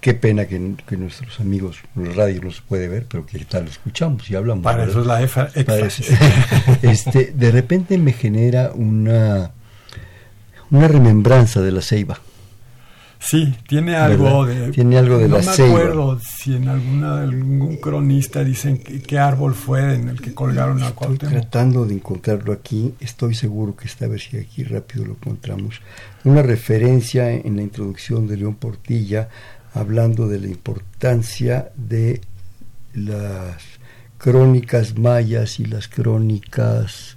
qué 0.00 0.14
pena 0.14 0.46
que, 0.46 0.74
que 0.86 0.96
nuestros 0.96 1.40
amigos 1.40 1.78
en 1.96 2.08
la 2.08 2.14
radio 2.14 2.40
no 2.42 2.50
se 2.50 2.62
puede 2.62 2.88
ver, 2.88 3.06
pero 3.08 3.26
que 3.26 3.38
tal 3.44 3.66
escuchamos 3.68 4.28
y 4.30 4.34
hablamos. 4.34 4.64
Para 4.64 4.78
¿verdad? 4.78 4.90
eso 4.92 5.00
es 5.02 5.06
la 5.06 5.22
EFA, 5.22 5.46
Para 5.48 5.60
éxtasis. 5.86 6.10
eso. 6.10 6.22
este, 6.82 7.32
de 7.34 7.50
repente 7.50 7.98
me 7.98 8.12
genera 8.12 8.72
una, 8.74 9.50
una 10.70 10.88
remembranza 10.88 11.60
de 11.60 11.72
la 11.72 11.82
ceiba. 11.82 12.18
Sí, 13.22 13.54
tiene 13.68 13.96
algo 13.96 14.46
¿Verdad? 14.46 14.64
de... 14.68 14.72
Tiene 14.72 14.96
algo 14.96 15.18
de 15.18 15.28
no 15.28 15.36
la 15.36 15.42
me 15.44 15.52
ceiba. 15.52 15.68
acuerdo 15.78 16.18
si 16.20 16.56
en 16.56 16.68
alguna 16.68 17.20
algún 17.20 17.76
cronista 17.76 18.42
dicen 18.42 18.78
que- 18.78 19.02
qué 19.02 19.18
árbol 19.18 19.54
fue 19.54 19.94
en 19.94 20.08
el 20.08 20.22
que 20.22 20.32
colgaron 20.32 20.78
a 20.82 20.86
Estoy 20.88 20.96
Cuauhtémoc. 20.96 21.32
tratando 21.34 21.84
de 21.84 21.94
encontrarlo 21.96 22.50
aquí, 22.54 22.94
estoy 22.98 23.34
seguro 23.34 23.76
que 23.76 23.88
está, 23.88 24.06
a 24.06 24.08
ver 24.08 24.20
si 24.20 24.38
aquí 24.38 24.64
rápido 24.64 25.04
lo 25.04 25.10
encontramos. 25.12 25.82
Una 26.24 26.40
referencia 26.40 27.30
en 27.30 27.56
la 27.56 27.62
introducción 27.62 28.26
de 28.26 28.38
León 28.38 28.54
Portilla 28.54 29.28
hablando 29.74 30.28
de 30.28 30.40
la 30.40 30.48
importancia 30.48 31.70
de 31.76 32.20
las 32.94 33.62
crónicas 34.18 34.98
mayas 34.98 35.60
y 35.60 35.64
las 35.64 35.88
crónicas 35.88 37.16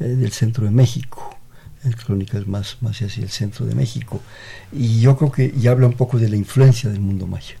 eh, 0.00 0.04
del 0.04 0.32
centro 0.32 0.64
de 0.64 0.70
México, 0.70 1.36
las 1.82 1.96
crónicas 1.96 2.46
más, 2.46 2.78
más 2.80 3.00
hacia 3.00 3.22
el 3.22 3.30
centro 3.30 3.66
de 3.66 3.74
México. 3.74 4.20
Y 4.72 5.00
yo 5.00 5.16
creo 5.16 5.32
que 5.32 5.52
ya 5.56 5.72
habla 5.72 5.86
un 5.86 5.94
poco 5.94 6.18
de 6.18 6.28
la 6.28 6.36
influencia 6.36 6.90
del 6.90 7.00
mundo 7.00 7.26
maya. 7.26 7.56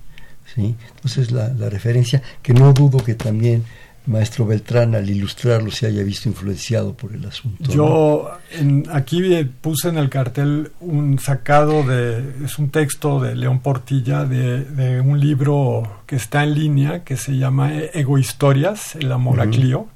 ¿sí? 0.54 0.76
Entonces 0.94 1.30
la, 1.30 1.48
la 1.48 1.68
referencia, 1.68 2.22
que 2.42 2.54
no 2.54 2.72
dudo 2.72 2.98
que 2.98 3.14
también 3.14 3.64
maestro 4.06 4.44
Beltrán 4.46 4.94
al 4.94 5.08
ilustrarlo 5.08 5.70
se 5.70 5.86
haya 5.86 6.02
visto 6.02 6.28
influenciado 6.28 6.94
por 6.94 7.14
el 7.14 7.24
asunto. 7.24 7.64
¿no? 7.68 7.74
Yo 7.74 8.30
en- 8.52 8.84
aquí 8.92 9.32
eh, 9.34 9.48
puse 9.60 9.88
en 9.88 9.96
el 9.96 10.10
cartel 10.10 10.72
un 10.80 11.18
sacado 11.18 11.82
de, 11.84 12.44
es 12.44 12.58
un 12.58 12.70
texto 12.70 13.18
de 13.20 13.34
León 13.34 13.60
Portilla 13.60 14.24
de, 14.24 14.64
de 14.64 15.00
un 15.00 15.18
libro 15.20 16.02
que 16.06 16.16
está 16.16 16.42
en 16.44 16.54
línea 16.54 17.02
que 17.04 17.16
se 17.16 17.36
llama 17.36 17.72
Egohistorias, 17.74 18.94
el 18.96 19.10
amor 19.10 19.40
a. 19.40 19.46
Clio, 19.50 19.88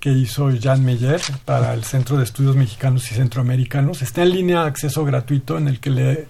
que 0.00 0.12
hizo 0.12 0.50
Jean 0.50 0.84
Meyer 0.84 1.20
para 1.46 1.72
el 1.72 1.84
Centro 1.84 2.18
de 2.18 2.24
Estudios 2.24 2.56
Mexicanos 2.56 3.10
y 3.10 3.14
Centroamericanos. 3.14 4.02
Está 4.02 4.22
en 4.22 4.30
línea, 4.30 4.64
acceso 4.66 5.04
gratuito, 5.06 5.56
en 5.56 5.66
el 5.68 5.80
que 5.80 5.88
le, 5.90 6.26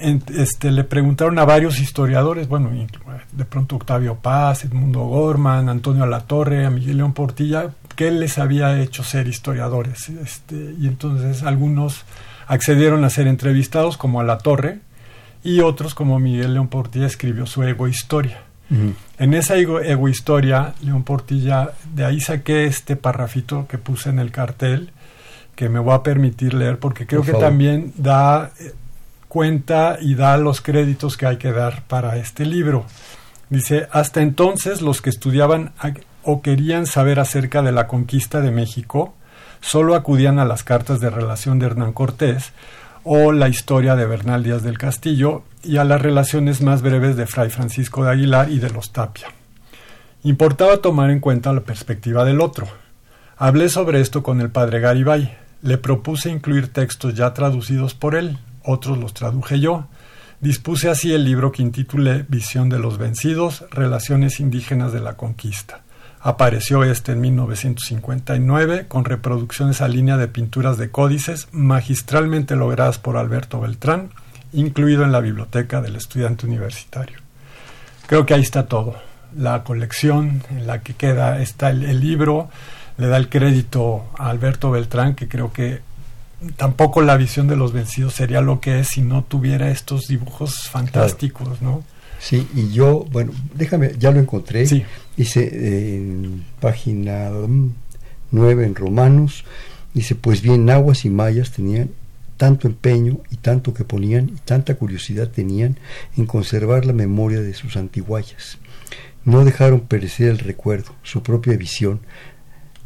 en- 0.00 0.22
este, 0.36 0.70
le 0.70 0.84
preguntaron 0.84 1.38
a 1.38 1.44
varios 1.44 1.78
historiadores, 1.80 2.48
bueno, 2.48 2.70
de 3.32 3.44
pronto 3.44 3.76
Octavio 3.76 4.16
Paz, 4.16 4.64
Edmundo 4.64 5.00
Gorman, 5.00 5.68
Antonio 5.68 6.04
Alatorre, 6.04 6.64
a 6.66 6.70
Miguel 6.70 6.98
León 6.98 7.12
Portilla, 7.12 7.70
qué 7.96 8.10
les 8.10 8.38
había 8.38 8.80
hecho 8.80 9.02
ser 9.02 9.28
historiadores. 9.28 10.08
Este, 10.08 10.74
y 10.78 10.86
entonces 10.86 11.42
algunos 11.42 12.04
accedieron 12.46 13.04
a 13.04 13.10
ser 13.10 13.26
entrevistados, 13.26 13.96
como 13.96 14.20
Alatorre, 14.20 14.80
y 15.44 15.60
otros, 15.60 15.94
como 15.94 16.18
Miguel 16.18 16.54
León 16.54 16.68
Portilla, 16.68 17.06
escribió 17.06 17.46
su 17.46 17.62
ego 17.62 17.86
historia. 17.88 18.42
En 19.18 19.32
esa 19.32 19.56
ego, 19.56 19.80
ego 19.80 20.08
historia, 20.10 20.74
León 20.82 21.02
Portilla, 21.02 21.70
de 21.94 22.04
ahí 22.04 22.20
saqué 22.20 22.66
este 22.66 22.96
parrafito 22.96 23.66
que 23.66 23.78
puse 23.78 24.10
en 24.10 24.18
el 24.18 24.30
cartel, 24.30 24.90
que 25.54 25.70
me 25.70 25.78
voy 25.78 25.94
a 25.94 26.02
permitir 26.02 26.52
leer, 26.52 26.78
porque 26.78 27.06
creo 27.06 27.22
que 27.22 27.32
también 27.40 27.92
da 27.96 28.50
cuenta 29.28 29.98
y 30.00 30.14
da 30.14 30.36
los 30.36 30.60
créditos 30.60 31.16
que 31.16 31.26
hay 31.26 31.36
que 31.36 31.52
dar 31.52 31.82
para 31.86 32.16
este 32.16 32.44
libro. 32.44 32.86
Dice, 33.50 33.88
hasta 33.92 34.20
entonces 34.20 34.82
los 34.82 35.00
que 35.00 35.10
estudiaban 35.10 35.72
o 36.22 36.42
querían 36.42 36.86
saber 36.86 37.20
acerca 37.20 37.62
de 37.62 37.72
la 37.72 37.86
conquista 37.86 38.40
de 38.40 38.50
México 38.50 39.14
solo 39.60 39.94
acudían 39.94 40.38
a 40.38 40.44
las 40.44 40.64
cartas 40.64 41.00
de 41.00 41.10
relación 41.10 41.58
de 41.58 41.66
Hernán 41.66 41.92
Cortés 41.92 42.52
o 43.04 43.32
la 43.32 43.48
historia 43.48 43.96
de 43.96 44.06
Bernal 44.06 44.42
Díaz 44.42 44.62
del 44.62 44.78
Castillo 44.78 45.42
y 45.62 45.78
a 45.78 45.84
las 45.84 46.00
relaciones 46.00 46.60
más 46.60 46.82
breves 46.82 47.16
de 47.16 47.26
Fray 47.26 47.50
Francisco 47.50 48.04
de 48.04 48.10
Aguilar 48.10 48.50
y 48.50 48.58
de 48.58 48.70
los 48.70 48.92
Tapia. 48.92 49.28
Importaba 50.24 50.78
tomar 50.78 51.10
en 51.10 51.20
cuenta 51.20 51.52
la 51.52 51.60
perspectiva 51.60 52.24
del 52.24 52.40
otro. 52.40 52.66
Hablé 53.36 53.68
sobre 53.68 54.00
esto 54.00 54.22
con 54.22 54.40
el 54.40 54.50
padre 54.50 54.80
Garibay. 54.80 55.36
Le 55.62 55.78
propuse 55.78 56.28
incluir 56.28 56.72
textos 56.72 57.14
ya 57.14 57.32
traducidos 57.34 57.94
por 57.94 58.14
él, 58.14 58.38
otros 58.62 58.98
los 58.98 59.14
traduje 59.14 59.60
yo. 59.60 59.88
Dispuse 60.40 60.88
así 60.88 61.12
el 61.12 61.24
libro 61.24 61.50
que 61.50 61.62
intitulé 61.62 62.24
Visión 62.28 62.68
de 62.68 62.78
los 62.78 62.98
Vencidos, 62.98 63.64
Relaciones 63.70 64.38
Indígenas 64.38 64.92
de 64.92 65.00
la 65.00 65.14
Conquista. 65.16 65.82
Apareció 66.20 66.84
este 66.84 67.12
en 67.12 67.20
1959 67.20 68.86
con 68.88 69.04
reproducciones 69.04 69.80
a 69.80 69.88
línea 69.88 70.16
de 70.16 70.28
pinturas 70.28 70.78
de 70.78 70.90
códices 70.90 71.48
magistralmente 71.52 72.56
logradas 72.56 72.98
por 72.98 73.16
Alberto 73.16 73.60
Beltrán, 73.60 74.10
incluido 74.52 75.04
en 75.04 75.12
la 75.12 75.20
biblioteca 75.20 75.80
del 75.80 75.96
estudiante 75.96 76.46
universitario. 76.46 77.18
Creo 78.06 78.26
que 78.26 78.34
ahí 78.34 78.40
está 78.40 78.66
todo. 78.66 78.96
La 79.36 79.62
colección 79.62 80.42
en 80.50 80.66
la 80.66 80.82
que 80.82 80.94
queda 80.94 81.40
está 81.40 81.70
el, 81.70 81.84
el 81.84 82.00
libro, 82.00 82.48
le 82.96 83.06
da 83.06 83.16
el 83.16 83.28
crédito 83.28 84.06
a 84.18 84.30
Alberto 84.30 84.70
Beltrán, 84.70 85.14
que 85.14 85.28
creo 85.28 85.52
que 85.52 85.82
tampoco 86.56 87.02
la 87.02 87.16
visión 87.16 87.48
de 87.48 87.56
los 87.56 87.72
vencidos 87.72 88.14
sería 88.14 88.40
lo 88.40 88.60
que 88.60 88.80
es 88.80 88.88
si 88.88 89.02
no 89.02 89.24
tuviera 89.24 89.70
estos 89.70 90.06
dibujos 90.06 90.68
fantásticos, 90.68 91.60
¿no? 91.62 91.82
Sí, 92.20 92.46
y 92.54 92.72
yo, 92.72 93.06
bueno, 93.10 93.32
déjame, 93.54 93.92
ya 93.98 94.10
lo 94.10 94.18
encontré. 94.18 94.66
Sí. 94.66 94.84
Dice 95.16 95.48
eh, 95.52 95.96
en 95.96 96.44
página 96.60 97.30
9 98.30 98.64
en 98.66 98.74
Romanos, 98.74 99.44
dice, 99.94 100.14
pues 100.14 100.42
bien, 100.42 100.64
nahuas 100.64 101.04
y 101.04 101.10
mayas 101.10 101.52
tenían 101.52 101.90
tanto 102.36 102.68
empeño 102.68 103.18
y 103.30 103.36
tanto 103.36 103.74
que 103.74 103.84
ponían 103.84 104.30
y 104.30 104.38
tanta 104.44 104.76
curiosidad 104.76 105.28
tenían 105.28 105.76
en 106.16 106.26
conservar 106.26 106.86
la 106.86 106.92
memoria 106.92 107.40
de 107.40 107.54
sus 107.54 107.76
antiguayas. 107.76 108.58
No 109.24 109.44
dejaron 109.44 109.80
perecer 109.80 110.28
el 110.28 110.38
recuerdo, 110.38 110.94
su 111.02 111.22
propia 111.22 111.56
visión, 111.56 112.00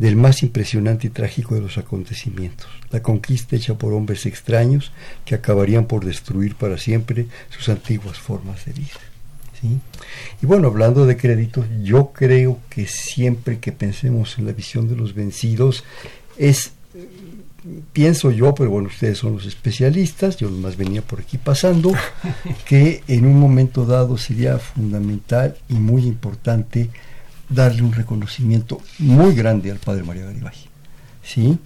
del 0.02 0.16
más 0.16 0.42
impresionante 0.42 1.06
y 1.06 1.10
trágico 1.10 1.54
de 1.54 1.60
los 1.60 1.78
acontecimientos, 1.78 2.66
la 2.90 3.00
conquista 3.02 3.54
hecha 3.54 3.74
por 3.74 3.92
hombres 3.92 4.26
extraños 4.26 4.90
que 5.24 5.36
acabarían 5.36 5.84
por 5.84 6.04
destruir 6.04 6.56
para 6.56 6.76
siempre 6.76 7.28
sus 7.50 7.68
antiguas 7.68 8.18
formas 8.18 8.64
de 8.64 8.72
vida. 8.72 9.00
¿sí? 9.60 9.78
Y 10.42 10.46
bueno, 10.46 10.66
hablando 10.66 11.06
de 11.06 11.16
créditos, 11.16 11.66
yo 11.84 12.10
creo 12.12 12.58
que 12.68 12.88
siempre 12.88 13.60
que 13.60 13.70
pensemos 13.70 14.38
en 14.38 14.46
la 14.46 14.52
visión 14.52 14.88
de 14.88 14.96
los 14.96 15.14
vencidos, 15.14 15.84
es, 16.36 16.72
eh, 16.96 17.08
pienso 17.92 18.32
yo, 18.32 18.56
pero 18.56 18.70
bueno, 18.70 18.88
ustedes 18.88 19.18
son 19.18 19.34
los 19.34 19.46
especialistas, 19.46 20.36
yo 20.36 20.50
nomás 20.50 20.76
venía 20.76 21.02
por 21.02 21.20
aquí 21.20 21.38
pasando, 21.38 21.92
que 22.66 23.04
en 23.06 23.24
un 23.24 23.38
momento 23.38 23.86
dado 23.86 24.18
sería 24.18 24.58
fundamental 24.58 25.56
y 25.68 25.74
muy 25.74 26.02
importante 26.02 26.90
darle 27.54 27.82
un 27.82 27.92
reconocimiento 27.92 28.80
muy 28.98 29.34
grande 29.34 29.70
al 29.70 29.78
padre 29.78 30.02
María 30.02 30.24
Garibay. 30.24 30.54
¿sí? 31.22 31.58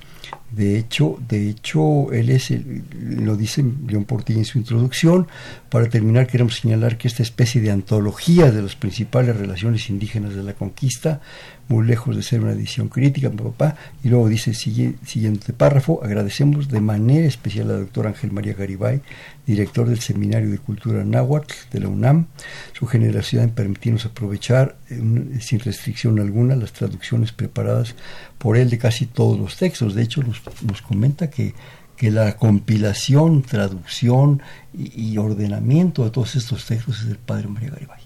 De 0.50 0.78
hecho, 0.78 1.18
de 1.28 1.50
hecho, 1.50 2.12
él 2.12 2.30
es, 2.30 2.52
lo 3.00 3.36
dice 3.36 3.64
León 3.86 4.04
Portilla 4.04 4.38
en 4.38 4.44
su 4.44 4.58
introducción. 4.58 5.26
Para 5.68 5.88
terminar, 5.88 6.26
queremos 6.26 6.56
señalar 6.56 6.98
que 6.98 7.08
esta 7.08 7.22
especie 7.22 7.60
de 7.60 7.70
antología 7.70 8.50
de 8.50 8.62
las 8.62 8.76
principales 8.76 9.36
relaciones 9.36 9.88
indígenas 9.90 10.34
de 10.34 10.42
la 10.42 10.54
conquista, 10.54 11.20
muy 11.68 11.84
lejos 11.84 12.14
de 12.16 12.22
ser 12.22 12.40
una 12.40 12.52
edición 12.52 12.88
crítica, 12.88 13.30
papá, 13.30 13.76
y 14.04 14.08
luego 14.08 14.28
dice, 14.28 14.54
siguiente 14.54 15.52
párrafo, 15.52 16.00
agradecemos 16.02 16.68
de 16.68 16.80
manera 16.80 17.26
especial 17.26 17.70
al 17.70 17.80
doctor 17.80 18.06
Ángel 18.06 18.32
María 18.32 18.54
Garibay, 18.54 19.02
director 19.46 19.88
del 19.88 20.00
Seminario 20.00 20.50
de 20.50 20.58
Cultura 20.58 21.04
Náhuatl 21.04 21.54
de 21.72 21.80
la 21.80 21.88
UNAM, 21.88 22.26
su 22.72 22.86
generosidad 22.86 23.44
en 23.44 23.50
permitirnos 23.50 24.06
aprovechar 24.06 24.76
eh, 24.90 25.00
sin 25.40 25.60
restricción 25.60 26.20
alguna 26.20 26.56
las 26.56 26.72
traducciones 26.72 27.32
preparadas 27.32 27.94
por 28.38 28.56
él 28.56 28.70
de 28.70 28.78
casi 28.78 29.06
todos 29.06 29.38
los 29.38 29.56
textos. 29.56 29.94
De 29.94 30.02
hecho, 30.02 30.22
nos, 30.22 30.82
comenta 30.82 31.30
que, 31.30 31.54
que 31.96 32.10
la 32.10 32.36
compilación, 32.36 33.42
traducción 33.42 34.42
y, 34.72 35.16
ordenamiento 35.18 36.04
de 36.04 36.10
todos 36.10 36.36
estos 36.36 36.66
textos 36.66 37.00
es 37.00 37.08
del 37.08 37.18
padre 37.18 37.48
María 37.48 37.70
Garibay. 37.70 38.05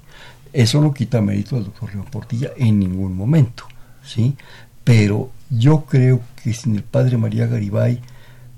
Eso 0.52 0.80
no 0.80 0.92
quita 0.92 1.20
mérito 1.20 1.56
al 1.56 1.64
doctor 1.64 1.94
León 1.94 2.06
Portilla 2.10 2.50
en 2.56 2.78
ningún 2.78 3.16
momento, 3.16 3.64
¿sí? 4.04 4.36
Pero 4.82 5.30
yo 5.48 5.84
creo 5.84 6.20
que 6.42 6.52
sin 6.52 6.74
el 6.76 6.82
padre 6.82 7.16
María 7.16 7.46
Garibay, 7.46 8.00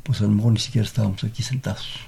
pues 0.02 0.20
a 0.20 0.24
lo 0.24 0.30
mejor 0.30 0.52
ni 0.52 0.58
siquiera 0.58 0.86
estábamos 0.86 1.22
aquí 1.24 1.42
sentados, 1.42 2.00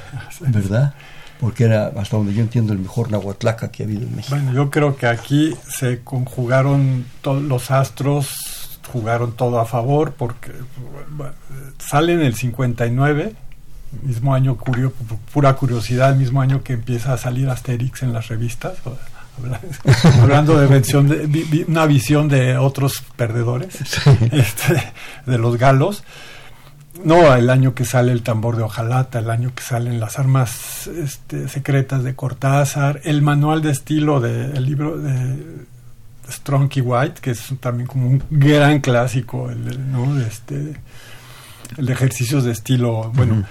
¿verdad? 0.40 0.94
Porque 1.38 1.64
era, 1.64 1.86
hasta 1.96 2.18
donde 2.18 2.34
yo 2.34 2.42
entiendo, 2.42 2.74
el 2.74 2.80
mejor 2.80 3.10
nahuatlaca 3.10 3.70
que 3.70 3.82
ha 3.82 3.86
habido 3.86 4.02
en 4.02 4.14
México. 4.14 4.36
Bueno, 4.36 4.52
yo 4.52 4.68
creo 4.70 4.96
que 4.96 5.06
aquí 5.06 5.54
se 5.66 6.00
conjugaron 6.00 7.06
todos 7.22 7.42
los 7.42 7.70
astros 7.70 8.60
jugaron 8.90 9.32
todo 9.32 9.60
a 9.60 9.66
favor 9.66 10.12
porque 10.12 10.52
sale 11.78 12.14
en 12.14 12.20
el 12.20 12.34
59, 12.34 13.34
mismo 14.02 14.34
año, 14.34 14.56
curio, 14.56 14.92
pura 15.32 15.54
curiosidad, 15.54 16.10
el 16.12 16.18
mismo 16.18 16.40
año 16.40 16.62
que 16.62 16.74
empieza 16.74 17.12
a 17.12 17.18
salir 17.18 17.48
Asterix 17.48 18.02
en 18.02 18.12
las 18.12 18.28
revistas, 18.28 18.78
hablando 20.20 20.58
de, 20.58 21.64
una 21.66 21.86
visión 21.86 22.28
de 22.28 22.56
otros 22.56 23.02
perdedores, 23.16 23.78
este, 24.32 24.92
de 25.26 25.38
los 25.38 25.56
galos. 25.56 26.04
No, 27.04 27.34
el 27.34 27.48
año 27.48 27.74
que 27.74 27.84
sale 27.84 28.12
el 28.12 28.22
tambor 28.22 28.56
de 28.56 28.62
hojalata, 28.62 29.20
el 29.20 29.30
año 29.30 29.52
que 29.54 29.62
salen 29.62 30.00
las 30.00 30.18
armas 30.18 30.86
este, 30.86 31.48
secretas 31.48 32.04
de 32.04 32.14
Cortázar, 32.14 33.00
el 33.04 33.22
manual 33.22 33.62
de 33.62 33.70
estilo 33.70 34.20
del 34.20 34.64
libro 34.64 34.98
de 34.98 35.64
Strong 36.28 36.70
White, 36.82 37.20
que 37.22 37.30
es 37.30 37.54
también 37.60 37.86
como 37.86 38.08
un 38.08 38.22
gran 38.28 38.80
clásico, 38.80 39.50
el, 39.50 39.90
¿no? 39.90 40.20
este, 40.20 40.76
el 41.78 41.86
de 41.86 41.92
ejercicios 41.92 42.44
de 42.44 42.52
estilo, 42.52 43.10
bueno, 43.14 43.44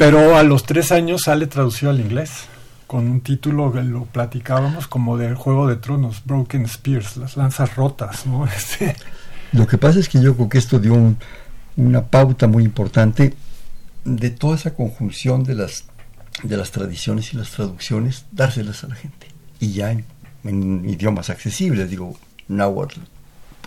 pero 0.00 0.34
a 0.34 0.42
los 0.42 0.64
tres 0.64 0.92
años 0.92 1.24
sale 1.26 1.46
traducido 1.46 1.90
al 1.90 2.00
inglés 2.00 2.46
con 2.86 3.06
un 3.06 3.20
título 3.20 3.70
que 3.70 3.82
lo 3.82 4.06
platicábamos 4.06 4.86
como 4.88 5.18
del 5.18 5.34
Juego 5.34 5.68
de 5.68 5.76
Tronos, 5.76 6.22
Broken 6.24 6.62
Spears, 6.62 7.18
las 7.18 7.36
lanzas 7.36 7.76
rotas, 7.76 8.24
¿no? 8.24 8.46
Este. 8.56 8.96
Lo 9.52 9.66
que 9.66 9.76
pasa 9.76 10.00
es 10.00 10.08
que 10.08 10.22
yo 10.22 10.34
creo 10.34 10.48
que 10.48 10.56
esto 10.56 10.78
dio 10.78 11.14
una 11.76 12.06
pauta 12.06 12.46
muy 12.46 12.64
importante 12.64 13.34
de 14.06 14.30
toda 14.30 14.56
esa 14.56 14.74
conjunción 14.74 15.44
de 15.44 15.56
las 15.56 15.84
de 16.44 16.56
las 16.56 16.70
tradiciones 16.70 17.34
y 17.34 17.36
las 17.36 17.50
traducciones, 17.50 18.24
dárselas 18.32 18.82
a 18.84 18.88
la 18.88 18.94
gente. 18.94 19.26
Y 19.58 19.72
ya 19.72 19.94
en 20.44 20.88
idiomas 20.88 21.28
accesibles, 21.28 21.90
digo, 21.90 22.18
náhuatl, 22.48 23.00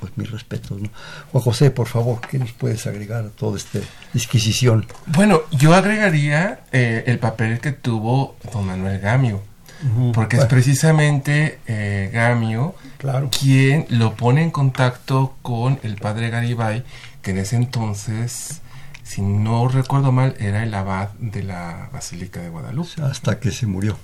pues 0.04 0.18
mis 0.18 0.30
respetos. 0.30 0.82
¿no? 0.82 0.90
Juan 1.32 1.44
José, 1.44 1.72
por 1.72 1.88
favor, 1.88 2.20
¿qué 2.30 2.38
nos 2.38 2.52
puedes 2.52 2.86
agregar 2.88 3.24
a 3.24 3.30
toda 3.30 3.58
esta 3.58 3.80
disquisición? 4.12 4.86
Bueno, 5.08 5.44
yo 5.52 5.74
agregaría 5.74 6.66
eh, 6.74 7.06
el 7.08 7.20
papel 7.20 7.62
que 7.62 7.72
tuvo 7.72 8.36
don 8.52 8.66
Manuel 8.66 9.00
Gamio, 9.00 9.42
porque 10.14 10.38
es 10.38 10.46
precisamente 10.46 11.60
eh, 11.68 12.10
Gamio 12.14 12.76
claro. 12.98 13.30
quien 13.30 13.86
lo 13.90 14.16
pone 14.16 14.44
en 14.44 14.52
contacto 14.52 15.38
con 15.42 15.80
el 15.84 15.96
padre 15.96 16.30
Garibay, 16.30 16.84
que 17.22 17.32
en 17.32 17.38
ese 17.38 17.56
entonces 17.56 18.62
si 19.04 19.22
no 19.22 19.70
recuerdo 19.70 20.12
mal, 20.12 20.36
era 20.40 20.64
el 20.64 20.74
abad 20.74 21.10
de 21.20 21.44
la 21.44 21.90
Basílica 21.94 22.42
de 22.42 22.50
Guadalupe. 22.50 23.02
Hasta 23.02 23.40
que 23.40 23.52
se 23.52 23.68
murió. 23.68 23.98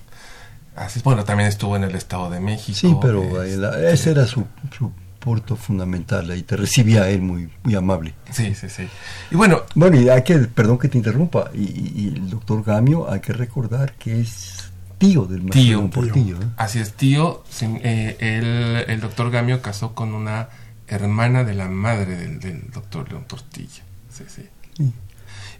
Así, 0.76 1.00
bueno, 1.02 1.24
también 1.24 1.48
estuvo 1.48 1.76
en 1.76 1.84
el 1.84 1.94
Estado 1.94 2.30
de 2.30 2.40
México. 2.40 2.78
Sí, 2.78 2.96
pero 3.02 3.42
este, 3.42 3.92
ese 3.92 4.12
era 4.12 4.26
su, 4.26 4.46
su 4.76 4.92
punto 5.20 5.54
fundamental, 5.54 6.30
ahí 6.30 6.42
te 6.42 6.56
recibía 6.56 7.08
él 7.08 7.22
muy, 7.22 7.48
muy 7.62 7.74
amable. 7.74 8.14
Sí, 8.32 8.54
sí, 8.54 8.68
sí. 8.68 8.88
Y 9.30 9.36
bueno... 9.36 9.62
Bueno, 9.74 10.00
y 10.00 10.08
hay 10.08 10.24
que, 10.24 10.38
perdón 10.38 10.78
que 10.78 10.88
te 10.88 10.98
interrumpa, 10.98 11.50
y, 11.54 12.08
el 12.08 12.30
doctor 12.30 12.64
Gamio 12.64 13.10
hay 13.10 13.20
que 13.20 13.32
recordar 13.32 13.92
que 13.94 14.20
es 14.20 14.70
tío 14.98 15.26
del 15.26 15.42
maestro 15.42 15.62
tío, 15.62 15.90
Portillo. 15.90 16.36
¿eh? 16.36 16.46
Así 16.56 16.78
es, 16.80 16.94
tío, 16.94 17.44
eh, 17.62 18.84
el, 18.88 19.00
doctor 19.00 19.30
Gamio 19.30 19.62
casó 19.62 19.94
con 19.94 20.14
una 20.14 20.48
hermana 20.88 21.44
de 21.44 21.54
la 21.54 21.68
madre 21.68 22.16
del, 22.16 22.70
doctor 22.70 23.08
León 23.08 23.24
Portillo. 23.28 23.82
Sí, 24.10 24.24
sí, 24.28 24.48
sí. 24.76 24.92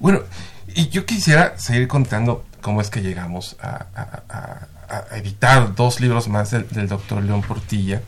Bueno, 0.01 0.21
y 0.75 0.89
yo 0.89 1.05
quisiera 1.05 1.59
seguir 1.59 1.87
contando 1.87 2.45
cómo 2.63 2.81
es 2.81 2.89
que 2.91 3.03
llegamos 3.03 3.57
a 3.61 4.67
a 4.91 5.17
editar 5.17 5.75
dos 5.75 6.01
libros 6.01 6.29
más 6.29 6.51
del, 6.51 6.89
doctor 6.89 7.23
León 7.23 7.43
Portilla. 7.43 8.03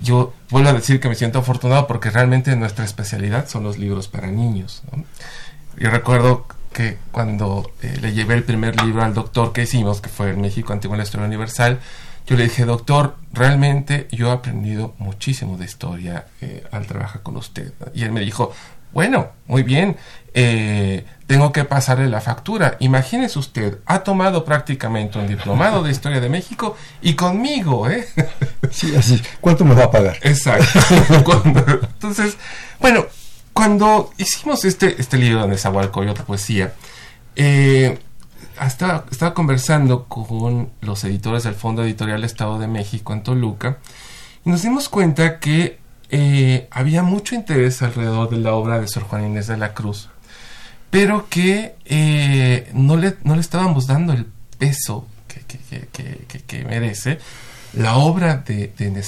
Yo 0.00 0.34
vuelvo 0.50 0.70
a 0.70 0.72
decir 0.72 1.00
que 1.00 1.08
me 1.08 1.14
siento 1.14 1.38
afortunado 1.38 1.86
porque 1.86 2.10
realmente 2.10 2.54
nuestra 2.56 2.84
especialidad 2.84 3.48
son 3.48 3.64
los 3.64 3.78
libros 3.78 4.08
para 4.08 4.28
niños. 4.28 4.82
Yo 5.78 5.90
recuerdo 5.90 6.46
que 6.72 6.98
cuando 7.12 7.70
eh, 7.82 7.98
le 8.00 8.12
llevé 8.12 8.34
el 8.34 8.42
primer 8.42 8.82
libro 8.82 9.02
al 9.02 9.14
doctor 9.14 9.52
que 9.52 9.62
hicimos, 9.62 10.00
que 10.00 10.08
fue 10.08 10.30
en 10.30 10.40
México 10.40 10.72
Antiguo 10.72 10.96
la 10.96 11.04
Historia 11.04 11.26
Universal, 11.26 11.78
yo 12.26 12.36
le 12.36 12.44
dije, 12.44 12.64
doctor, 12.64 13.16
realmente 13.32 14.08
yo 14.10 14.28
he 14.28 14.32
aprendido 14.32 14.94
muchísimo 14.98 15.58
de 15.58 15.66
historia 15.66 16.26
eh, 16.40 16.64
al 16.72 16.86
trabajar 16.86 17.22
con 17.22 17.36
usted. 17.36 17.72
Y 17.94 18.02
él 18.02 18.12
me 18.12 18.20
dijo, 18.20 18.52
bueno, 18.94 19.32
muy 19.46 19.62
bien, 19.64 19.96
eh, 20.32 21.04
tengo 21.26 21.52
que 21.52 21.64
pasarle 21.64 22.08
la 22.08 22.20
factura. 22.20 22.76
Imagínese 22.80 23.38
usted, 23.38 23.78
ha 23.86 24.00
tomado 24.00 24.44
prácticamente 24.44 25.18
un 25.18 25.26
diplomado 25.26 25.82
de 25.82 25.90
Historia 25.90 26.20
de 26.20 26.28
México 26.28 26.76
y 27.02 27.14
conmigo, 27.14 27.90
¿eh? 27.90 28.06
Sí, 28.70 28.94
así. 28.96 29.20
¿Cuánto 29.40 29.64
me 29.64 29.74
va 29.74 29.84
a 29.84 29.90
pagar? 29.90 30.16
Exacto. 30.22 30.80
entonces, 31.92 32.36
bueno, 32.80 33.06
cuando 33.52 34.10
hicimos 34.16 34.64
este, 34.64 35.00
este 35.00 35.16
libro 35.18 35.46
de 35.46 36.10
otra 36.10 36.24
Poesía, 36.24 36.72
eh, 37.36 37.98
estaba, 38.60 39.04
estaba 39.10 39.34
conversando 39.34 40.04
con 40.04 40.70
los 40.80 41.04
editores 41.04 41.42
del 41.44 41.54
Fondo 41.54 41.84
Editorial 41.84 42.24
Estado 42.24 42.58
de 42.58 42.66
México 42.66 43.12
en 43.12 43.22
Toluca 43.22 43.78
y 44.44 44.50
nos 44.50 44.62
dimos 44.62 44.88
cuenta 44.88 45.38
que 45.38 45.78
eh, 46.10 46.68
había 46.70 47.02
mucho 47.02 47.34
interés 47.34 47.82
alrededor 47.82 48.30
de 48.30 48.38
la 48.38 48.54
obra 48.54 48.80
de 48.80 48.88
Sor 48.88 49.04
Juan 49.04 49.26
Inés 49.26 49.46
de 49.46 49.56
la 49.56 49.74
Cruz 49.74 50.08
pero 50.94 51.28
que 51.28 51.74
eh, 51.86 52.70
no, 52.72 52.96
le, 52.96 53.16
no 53.24 53.34
le 53.34 53.40
estábamos 53.40 53.88
dando 53.88 54.12
el 54.12 54.26
peso 54.56 55.08
que, 55.26 56.64
merece 56.64 57.18
la 57.72 57.96
obra 57.96 58.36
de, 58.36 58.72
de. 58.78 59.04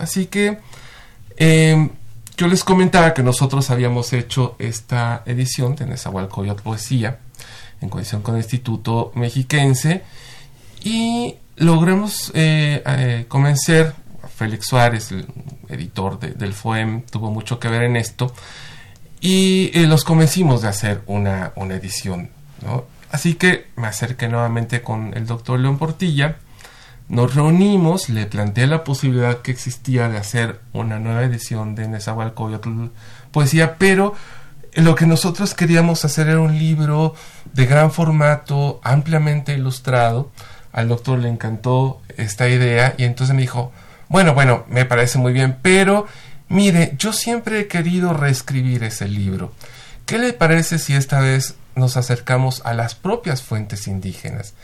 Así 0.00 0.26
que 0.26 0.58
em, 1.36 1.90
yo 2.36 2.48
les 2.48 2.64
comentaba 2.64 3.14
que 3.14 3.22
nosotros 3.22 3.70
habíamos 3.70 4.12
hecho 4.14 4.56
esta 4.58 5.22
edición 5.26 5.76
de 5.76 5.86
Nezahualcóyotl 5.86 6.64
Poesía 6.64 7.20
en 7.80 7.88
conexión 7.88 8.22
con 8.22 8.34
el 8.34 8.40
Instituto 8.40 9.12
Mexiquense 9.14 10.02
y 10.82 11.36
logramos 11.54 12.32
eh, 12.34 13.26
convencer 13.28 13.94
Félix 14.36 14.66
Suárez, 14.66 15.12
el 15.12 15.26
editor 15.68 16.18
del 16.20 16.52
FOEM, 16.52 17.02
tuvo 17.02 17.30
mucho 17.30 17.58
que 17.58 17.68
ver 17.68 17.84
en 17.84 17.96
esto, 17.96 18.32
y 19.20 19.70
los 19.86 20.04
convencimos 20.04 20.62
de 20.62 20.68
hacer 20.68 21.02
una, 21.06 21.52
edición. 21.70 22.30
Así 23.10 23.34
que 23.34 23.68
me 23.76 23.86
acerqué 23.86 24.28
nuevamente 24.28 24.82
con 24.82 25.16
el 25.16 25.26
doctor 25.26 25.58
León 25.58 25.78
Portilla, 25.78 26.36
nos 27.08 27.34
reunimos, 27.34 28.08
le 28.08 28.26
planteé 28.26 28.66
la 28.66 28.84
posibilidad 28.84 29.38
que 29.38 29.52
existía 29.52 30.08
de 30.08 30.18
hacer 30.18 30.60
una 30.72 30.98
nueva 30.98 31.22
edición 31.22 31.74
de 31.74 31.88
Nezahualcóyotl 31.88 32.88
poesía, 33.30 33.78
pero 33.78 34.14
lo 34.74 34.96
que 34.96 35.06
nosotros 35.06 35.54
queríamos 35.54 36.04
hacer 36.04 36.28
era 36.28 36.40
un 36.40 36.58
libro 36.58 37.14
de 37.52 37.64
gran 37.64 37.92
formato, 37.92 38.80
ampliamente 38.82 39.54
ilustrado. 39.54 40.30
Al 40.72 40.88
doctor 40.88 41.20
le 41.20 41.28
encantó 41.28 42.02
esta 42.16 42.48
idea 42.48 42.94
y 42.98 43.04
entonces 43.04 43.34
me 43.34 43.42
dijo, 43.42 43.72
bueno, 44.08 44.34
bueno, 44.34 44.64
me 44.68 44.84
parece 44.84 45.18
muy 45.18 45.32
bien, 45.32 45.58
pero 45.62 46.06
Mire, 46.48 46.94
yo 46.96 47.12
siempre 47.12 47.60
he 47.60 47.66
querido 47.66 48.12
reescribir 48.12 48.84
ese 48.84 49.08
libro. 49.08 49.52
¿Qué 50.04 50.18
le 50.18 50.32
parece 50.32 50.78
si 50.78 50.94
esta 50.94 51.18
vez 51.20 51.56
nos 51.74 51.96
acercamos 51.96 52.62
a 52.64 52.72
las 52.72 52.94
propias 52.94 53.42
fuentes 53.42 53.88
indígenas 53.88 54.54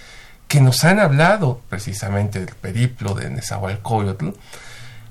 que 0.46 0.61
nos 0.61 0.85
han 0.85 1.00
hablado 1.00 1.61
precisamente 1.68 2.38
del 2.38 2.55
periplo 2.55 3.14
de 3.14 3.31
Nezahualcóyotl 3.31 4.28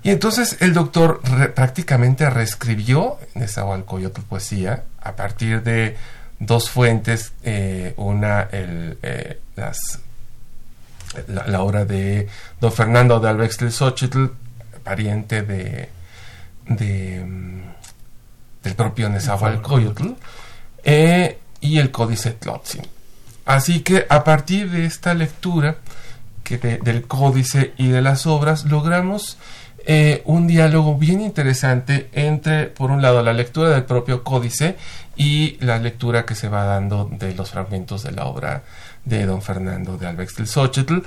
Y 0.04 0.12
entonces 0.12 0.58
el 0.62 0.74
doctor 0.74 1.22
prácticamente 1.54 2.30
reescribió 2.30 3.18
Nezahualcóyotl 3.36 4.22
poesía 4.22 4.86
a 5.02 5.16
partir 5.16 5.64
de 5.64 5.98
dos 6.40 6.70
fuentes, 6.70 7.34
eh, 7.44 7.94
una 7.98 8.44
el, 8.52 8.98
eh, 9.02 9.42
las, 9.58 10.00
la, 11.28 11.62
obra 11.62 11.86
de 11.86 12.28
don 12.60 12.72
Fernando 12.72 13.20
de 13.20 13.30
Albextel 13.30 13.72
pariente 14.84 15.42
de, 15.44 15.90
de 16.68 17.24
mm, 17.26 17.62
del 18.64 18.76
propio 18.76 19.10
Nezahualcóyotl, 19.10 20.10
eh, 20.84 21.40
y 21.60 21.78
el 21.78 21.92
Códice 21.92 22.32
Tlotzin. 22.32 22.82
Así 23.46 23.82
que 23.82 24.06
a 24.10 24.24
partir 24.24 24.70
de 24.70 24.86
esta 24.86 25.14
lectura 25.14 25.78
que 26.44 26.58
del 26.58 27.08
códice 27.08 27.74
y 27.78 27.90
de 27.90 28.02
las 28.02 28.26
obras 28.26 28.66
logramos 28.66 29.38
eh, 29.86 30.22
un 30.26 30.48
diálogo 30.48 30.98
bien 30.98 31.22
interesante 31.22 32.10
entre, 32.14 32.68
por 32.68 32.92
un 32.92 33.02
lado, 33.02 33.24
la 33.24 33.34
lectura 33.34 33.70
del 33.70 33.84
propio 33.86 34.24
códice 34.24 34.76
y 35.16 35.58
la 35.60 35.80
lectura 35.80 36.26
que 36.26 36.36
se 36.36 36.50
va 36.50 36.66
dando 36.66 37.10
de 37.12 37.34
los 37.34 37.52
fragmentos 37.52 38.04
de 38.04 38.12
la 38.12 38.26
obra 38.26 38.64
de 39.06 39.26
don 39.26 39.42
Fernando 39.42 39.98
de 39.98 40.08
Albex 40.08 40.36
del 40.36 40.48
Xochitl. 40.48 41.00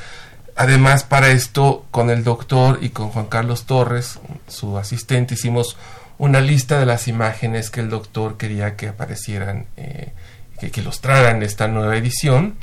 Además, 0.56 1.02
para 1.02 1.30
esto, 1.30 1.86
con 1.90 2.10
el 2.10 2.22
doctor 2.22 2.78
y 2.80 2.90
con 2.90 3.08
Juan 3.08 3.26
Carlos 3.26 3.64
Torres, 3.64 4.20
su 4.46 4.78
asistente, 4.78 5.34
hicimos 5.34 5.76
una 6.16 6.40
lista 6.40 6.78
de 6.78 6.86
las 6.86 7.08
imágenes 7.08 7.70
que 7.70 7.80
el 7.80 7.90
doctor 7.90 8.36
quería 8.36 8.76
que 8.76 8.88
aparecieran, 8.88 9.66
eh, 9.76 10.12
que, 10.60 10.70
que 10.70 10.80
ilustraran 10.80 11.42
esta 11.42 11.66
nueva 11.66 11.96
edición. 11.96 12.54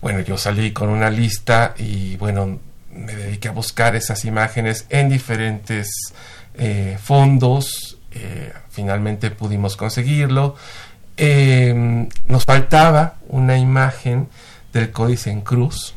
Bueno, 0.00 0.20
yo 0.20 0.38
salí 0.38 0.72
con 0.72 0.88
una 0.88 1.10
lista 1.10 1.74
y 1.76 2.16
bueno, 2.16 2.60
me 2.90 3.14
dediqué 3.14 3.48
a 3.48 3.52
buscar 3.52 3.94
esas 3.94 4.24
imágenes 4.24 4.86
en 4.88 5.10
diferentes 5.10 5.90
eh, 6.54 6.98
fondos. 7.02 7.98
Eh, 8.12 8.52
finalmente 8.70 9.30
pudimos 9.30 9.76
conseguirlo. 9.76 10.56
Nos 12.26 12.44
faltaba 12.44 13.16
una 13.28 13.58
imagen 13.58 14.28
del 14.72 14.90
códice 14.90 15.30
en 15.30 15.40
cruz. 15.40 15.94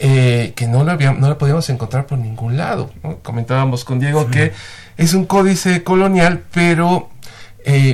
Eh, 0.00 0.52
que 0.54 0.68
no 0.68 0.84
la, 0.84 0.96
no 0.96 1.28
la 1.28 1.38
podíamos 1.38 1.68
encontrar 1.70 2.06
por 2.06 2.18
ningún 2.18 2.56
lado. 2.56 2.90
Comentábamos 3.22 3.84
con 3.84 3.98
Diego 3.98 4.28
que 4.28 4.52
es 4.96 5.12
un 5.14 5.26
códice 5.26 5.82
colonial, 5.82 6.44
pero 6.52 7.10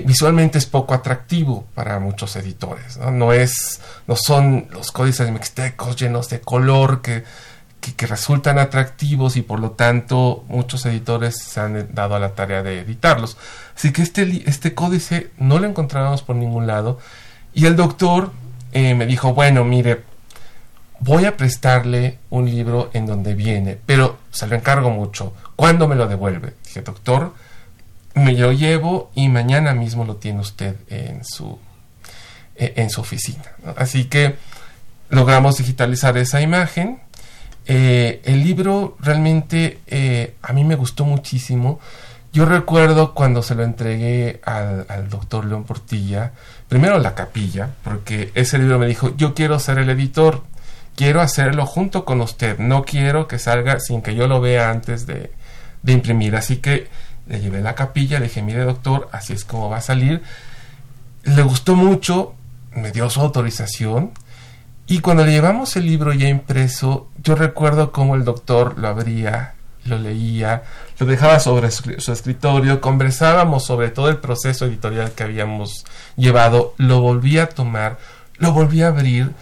visualmente 0.05 0.59
es 0.59 0.67
poco 0.67 0.95
atractivo 0.95 1.65
para 1.75 1.99
muchos 1.99 2.37
editores. 2.37 2.99
¿no? 2.99 3.11
no, 3.11 3.33
es, 3.33 3.81
no 4.07 4.17
son 4.17 4.69
los 4.71 4.93
códices 4.93 5.31
mixtecos 5.31 5.97
llenos 5.97 6.29
de 6.29 6.41
color 6.41 7.01
que 7.01 7.25
que, 7.93 8.07
resultan 8.07 8.59
atractivos 8.59 9.37
y 9.37 9.43
por 9.43 9.61
lo 9.61 9.73
tanto 9.73 10.45
muchos 10.49 10.87
editores 10.87 11.37
se 11.37 11.61
han 11.61 11.95
dado 11.95 12.15
a 12.15 12.19
la 12.19 12.35
tarea 12.35 12.63
de 12.63 12.81
editarlos. 12.81 13.37
Así 13.77 13.93
que 13.93 14.03
este, 14.03 14.43
este 14.47 14.75
códice 14.75 15.31
no 15.37 15.59
lo 15.59 15.67
encontrábamos 15.67 16.23
por 16.23 16.37
ningún 16.37 16.67
lado 16.67 16.99
y 17.53 17.67
el 17.67 17.77
doctor 17.77 18.33
me 18.75 19.07
dijo, 19.07 19.35
bueno, 19.35 19.65
mire, 19.65 20.03
voy 21.01 21.25
a 21.25 21.37
prestarle 21.37 22.19
un 22.31 22.51
libro 22.51 22.91
en 22.93 23.07
donde 23.07 23.35
viene, 23.35 23.79
pero 23.87 24.19
se 24.31 24.47
lo 24.47 24.57
encargo 24.57 24.91
mucho. 24.91 25.33
¿Cuándo 25.57 25.89
me 25.89 25.95
lo 25.95 26.07
devuelve? 26.07 26.55
Dije, 26.65 26.83
doctor, 26.83 27.35
me 28.15 28.33
lo 28.33 28.53
llevo 28.53 29.11
y 29.15 29.29
mañana 29.29 29.75
mismo 29.75 30.05
lo 30.05 30.17
tiene 30.17 30.41
usted 30.41 30.77
en 30.89 31.25
su, 31.25 31.59
eh, 32.57 32.75
en 32.77 32.91
su 32.91 33.01
oficina. 33.01 33.45
Así 33.77 34.05
que 34.05 34.37
logramos 35.09 35.59
digitalizar 35.59 36.17
esa 36.17 36.41
imagen 36.41 37.01
eh, 37.67 38.21
el 38.25 38.45
libro 38.45 38.97
realmente 39.01 39.79
eh, 39.87 40.35
a 40.43 40.53
mí 40.53 40.65
me 40.65 40.75
gustó 40.75 41.05
muchísimo. 41.05 41.81
Yo 42.35 42.47
recuerdo 42.47 43.15
cuando 43.15 43.45
se 43.45 43.55
lo 43.55 43.63
entregué 43.63 44.41
al, 44.45 45.09
doctor 45.09 45.45
León 45.45 45.63
Portilla, 45.63 46.33
primero 46.69 46.99
la 46.99 47.15
capilla, 47.15 47.71
porque 47.85 48.33
ese 48.35 48.59
libro 48.59 48.81
me 48.81 48.89
dijo, 48.89 49.17
yo 49.17 49.35
quiero 49.35 49.61
ser 49.61 49.79
el 49.79 49.89
editor, 49.89 50.43
quiero 50.97 51.21
hacerlo 51.21 51.65
junto 51.65 52.05
con 52.05 52.21
usted, 52.21 52.59
no 52.59 52.83
quiero 52.83 53.29
que 53.29 53.39
salga 53.39 53.79
sin 53.79 54.03
que 54.03 54.17
yo 54.17 54.27
lo 54.27 54.41
vea 54.41 54.71
antes 54.71 55.07
de, 55.07 55.31
de 55.85 55.93
imprimir. 55.93 56.35
Así 56.35 56.57
que 56.57 56.89
le 57.29 57.41
llevé 57.41 57.63
la 57.63 57.77
capilla, 57.77 58.19
le 58.19 58.27
dije, 58.27 58.43
mire 58.43 58.65
doctor, 58.65 59.09
así 59.13 59.33
es 59.33 59.45
como 59.45 59.71
va 59.71 59.77
a 59.77 59.81
salir. 59.81 60.21
Le 61.23 61.43
gustó 61.43 61.77
mucho, 61.77 62.35
me 62.73 62.91
dio 62.91 63.09
su 63.11 63.21
autorización 63.21 64.11
y 64.89 64.99
cuando 64.99 65.25
le 65.25 65.31
llevamos 65.31 65.77
el 65.77 65.87
libro 65.87 66.13
ya 66.13 66.29
impreso, 66.29 67.09
yo 67.23 67.37
recuerdo 67.37 67.93
cómo 67.93 68.17
el 68.17 68.25
doctor 68.25 68.77
lo 68.77 68.89
abría, 68.89 69.54
lo 69.85 69.99
leía, 69.99 70.63
lo 70.99 71.07
dejaba 71.07 71.41
sobre 71.41 71.71
su 71.71 72.13
escritorio, 72.13 72.81
conversábamos 72.81 73.65
sobre 73.65 73.91
todo 73.91 74.09
el 74.09 74.19
proceso 74.19 74.67
editorial 74.67 75.13
que 75.13 75.25
habíamos 75.25 75.85
llevado, 76.17 76.75
lo 76.79 77.01
volví 77.01 77.39
a 77.39 77.49
tomar, 77.49 77.99
lo 78.39 78.53
volví 78.53 78.83
a 78.83 78.89
abrir, 78.89 79.33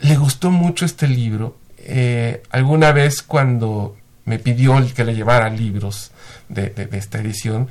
le 0.00 0.16
gustó 0.16 0.50
mucho 0.50 0.84
este 0.84 1.08
libro. 1.08 1.56
Eh, 1.78 2.42
alguna 2.50 2.92
vez 2.92 3.22
cuando 3.22 3.96
me 4.24 4.38
pidió 4.38 4.74
que 4.94 5.04
le 5.04 5.14
llevara 5.14 5.50
libros 5.50 6.12
de, 6.48 6.70
de 6.70 6.98
esta 6.98 7.18
edición, 7.18 7.68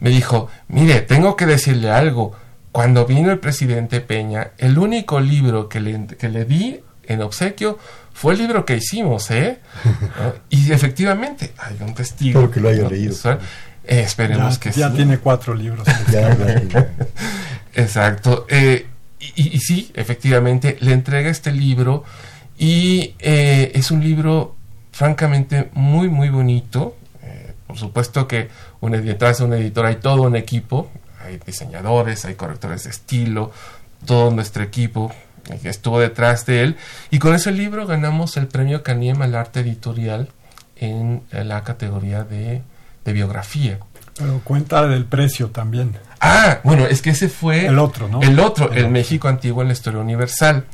me 0.00 0.10
dijo, 0.10 0.48
mire, 0.68 1.00
tengo 1.00 1.36
que 1.36 1.46
decirle 1.46 1.90
algo, 1.90 2.34
cuando 2.74 3.06
vino 3.06 3.30
el 3.30 3.38
presidente 3.38 4.00
Peña, 4.00 4.50
el 4.58 4.78
único 4.78 5.20
libro 5.20 5.68
que 5.68 5.78
le, 5.80 6.06
que 6.06 6.28
le 6.28 6.44
di 6.44 6.80
en 7.04 7.22
obsequio 7.22 7.78
fue 8.14 8.34
el 8.34 8.38
libro 8.38 8.64
que 8.64 8.76
hicimos, 8.76 9.30
¿eh? 9.32 9.58
y 10.48 10.72
efectivamente, 10.72 11.52
hay 11.58 11.76
un 11.80 11.94
testigo. 11.94 12.38
Espero 12.38 12.50
que 12.50 12.60
lo 12.60 12.68
haya 12.68 12.88
leído. 12.88 13.14
Eh, 13.86 14.00
esperemos 14.00 14.58
que 14.58 14.72
sí. 14.72 14.80
Ya 14.80 14.92
tiene 14.92 15.18
cuatro 15.18 15.52
libros. 15.52 15.86
Exacto. 17.74 18.46
Eh, 18.48 18.86
y, 19.34 19.58
sí, 19.58 19.90
efectivamente, 19.94 20.76
le 20.80 20.92
entrega 20.92 21.28
este 21.28 21.50
libro 21.50 22.04
y 22.56 23.14
eh, 23.18 23.72
es 23.74 23.90
un 23.90 24.02
libro 24.02 24.54
francamente 24.92 25.70
muy, 25.74 26.08
muy 26.08 26.28
bonito. 26.28 26.96
por 27.66 27.76
supuesto 27.76 28.28
que 28.28 28.48
un, 28.80 28.92
detrás 28.92 29.38
de 29.38 29.44
un 29.44 29.54
editor 29.54 29.86
hay 29.86 29.96
todo 29.96 30.22
un 30.22 30.36
equipo, 30.36 30.88
hay 31.20 31.40
diseñadores, 31.44 32.24
hay 32.26 32.34
correctores 32.36 32.84
de 32.84 32.90
estilo, 32.90 33.50
todo 34.06 34.30
nuestro 34.30 34.62
equipo 34.62 35.12
estuvo 35.64 36.00
detrás 36.00 36.46
de 36.46 36.62
él. 36.62 36.76
Y 37.10 37.18
con 37.18 37.34
ese 37.34 37.52
libro 37.52 37.86
ganamos 37.86 38.36
el 38.36 38.46
premio 38.46 38.82
Caniem 38.82 39.22
al 39.22 39.34
arte 39.34 39.60
editorial 39.60 40.28
en 40.76 41.22
la 41.30 41.64
categoría 41.64 42.24
de, 42.24 42.62
biografía. 43.04 43.78
Pero 44.16 44.40
cuenta 44.44 44.86
del 44.86 45.04
precio 45.04 45.50
también. 45.50 45.96
Ah, 46.20 46.60
bueno, 46.64 46.86
es 46.86 47.02
que 47.02 47.10
ese 47.10 47.28
fue... 47.28 47.66
El 47.66 47.78
otro, 47.78 48.08
¿no? 48.08 48.22
El 48.22 48.38
otro, 48.40 48.72
el, 48.72 48.88
México 48.88 49.28
Antiguo 49.28 49.62
en 49.62 49.68
la 49.68 49.74
Historia 49.74 50.00
Universal. 50.00 50.64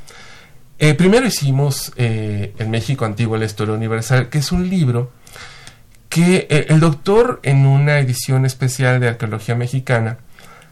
Eh, 0.79 0.95
primero 0.95 1.27
hicimos 1.27 1.93
eh, 1.97 2.55
El 2.59 2.69
México 2.69 3.05
Antiguo 3.05 3.37
en 3.37 3.41
la 3.41 3.47
Historia 3.47 3.75
Universal, 3.75 4.29
que 4.29 4.39
es 4.39 4.53
un 4.53 4.69
libro 4.69 5.13
que 6.09 6.47
eh, 6.51 6.67
el 6.69 6.81
doctor 6.81 7.41
en 7.43 7.67
una 7.67 7.99
edición 7.99 8.45
especial 8.45 9.01
de 9.01 9.09
Arqueología 9.09 9.55
Mexicana 9.55 10.19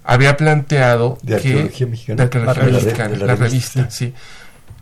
había 0.04 0.36
planteado 0.36 1.18
de 1.22 1.36
arqueología 1.36 1.86
mexicana, 1.86 2.28
la, 3.16 3.34
revista, 3.34 3.90
sí. 3.90 4.14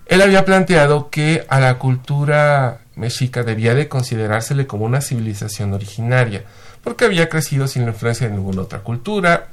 Él 0.07 0.23
había 0.23 0.45
planteado 0.45 1.11
que 1.11 1.45
a 1.49 1.59
la 1.59 1.79
cultura 1.79 2.81
mexica 2.95 3.43
debía 3.43 3.75
de 3.75 3.89
considerársele 3.89 4.67
como 4.67 4.85
una 4.85 5.01
civilización 5.01 5.75
originaria, 5.75 6.45
porque 6.83 7.05
había 7.05 7.29
crecido 7.29 7.67
sin 7.67 7.83
la 7.83 7.91
influencia 7.91 8.29
de 8.29 8.35
ninguna 8.35 8.63
otra 8.63 8.81
cultura, 8.81 9.49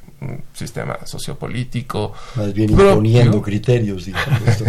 sistema 0.54 1.00
sociopolítico. 1.06 2.14
Más 2.36 2.54
bien 2.54 2.70
imponiendo 2.70 3.42
criterios, 3.42 4.06
digamos. 4.06 4.40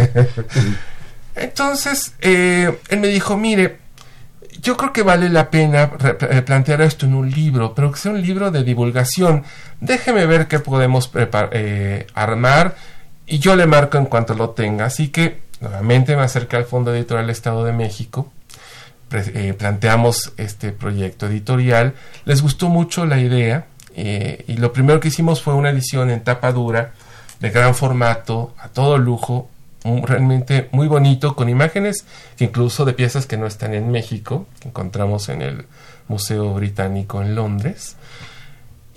Entonces, 1.35 2.13
eh, 2.21 2.79
él 2.89 2.99
me 2.99 3.07
dijo, 3.07 3.37
mire, 3.37 3.77
yo 4.61 4.77
creo 4.77 4.93
que 4.93 5.03
vale 5.03 5.29
la 5.29 5.49
pena 5.49 5.91
eh, 6.03 6.41
plantear 6.41 6.81
esto 6.81 7.05
en 7.05 7.15
un 7.15 7.29
libro, 7.29 7.73
pero 7.73 7.91
que 7.91 7.99
sea 7.99 8.11
un 8.11 8.21
libro 8.21 8.51
de 8.51 8.63
divulgación. 8.63 9.43
Déjeme 9.79 10.25
ver 10.25 10.47
qué 10.47 10.59
podemos 10.59 11.11
eh, 11.13 12.07
armar 12.13 12.75
y 13.25 13.39
yo 13.39 13.55
le 13.55 13.65
marco 13.65 13.97
en 13.97 14.05
cuanto 14.05 14.33
lo 14.33 14.51
tenga. 14.51 14.85
Así 14.85 15.09
que 15.09 15.41
nuevamente 15.59 16.15
me 16.15 16.23
acerqué 16.23 16.57
al 16.57 16.65
Fondo 16.65 16.93
Editorial 16.93 17.29
Estado 17.29 17.63
de 17.65 17.73
México. 17.73 18.31
Eh, 19.11 19.53
planteamos 19.57 20.33
este 20.37 20.71
proyecto 20.71 21.27
editorial. 21.27 21.93
Les 22.25 22.41
gustó 22.41 22.69
mucho 22.69 23.05
la 23.05 23.19
idea 23.19 23.67
y 23.95 24.57
lo 24.57 24.73
primero 24.73 24.99
que 24.99 25.07
hicimos 25.07 25.41
fue 25.41 25.53
una 25.53 25.69
edición 25.69 26.09
en 26.09 26.21
tapa 26.21 26.51
dura 26.51 26.91
de 27.39 27.49
gran 27.49 27.73
formato, 27.73 28.53
a 28.59 28.67
todo 28.67 28.97
lujo, 28.97 29.49
realmente 30.05 30.69
muy 30.71 30.87
bonito, 30.87 31.35
con 31.35 31.49
imágenes 31.49 32.05
incluso 32.39 32.85
de 32.85 32.93
piezas 32.93 33.25
que 33.25 33.37
no 33.37 33.45
están 33.45 33.73
en 33.73 33.91
México, 33.91 34.47
que 34.59 34.69
encontramos 34.69 35.29
en 35.29 35.41
el 35.41 35.65
Museo 36.07 36.53
Británico 36.53 37.21
en 37.21 37.35
Londres. 37.35 37.95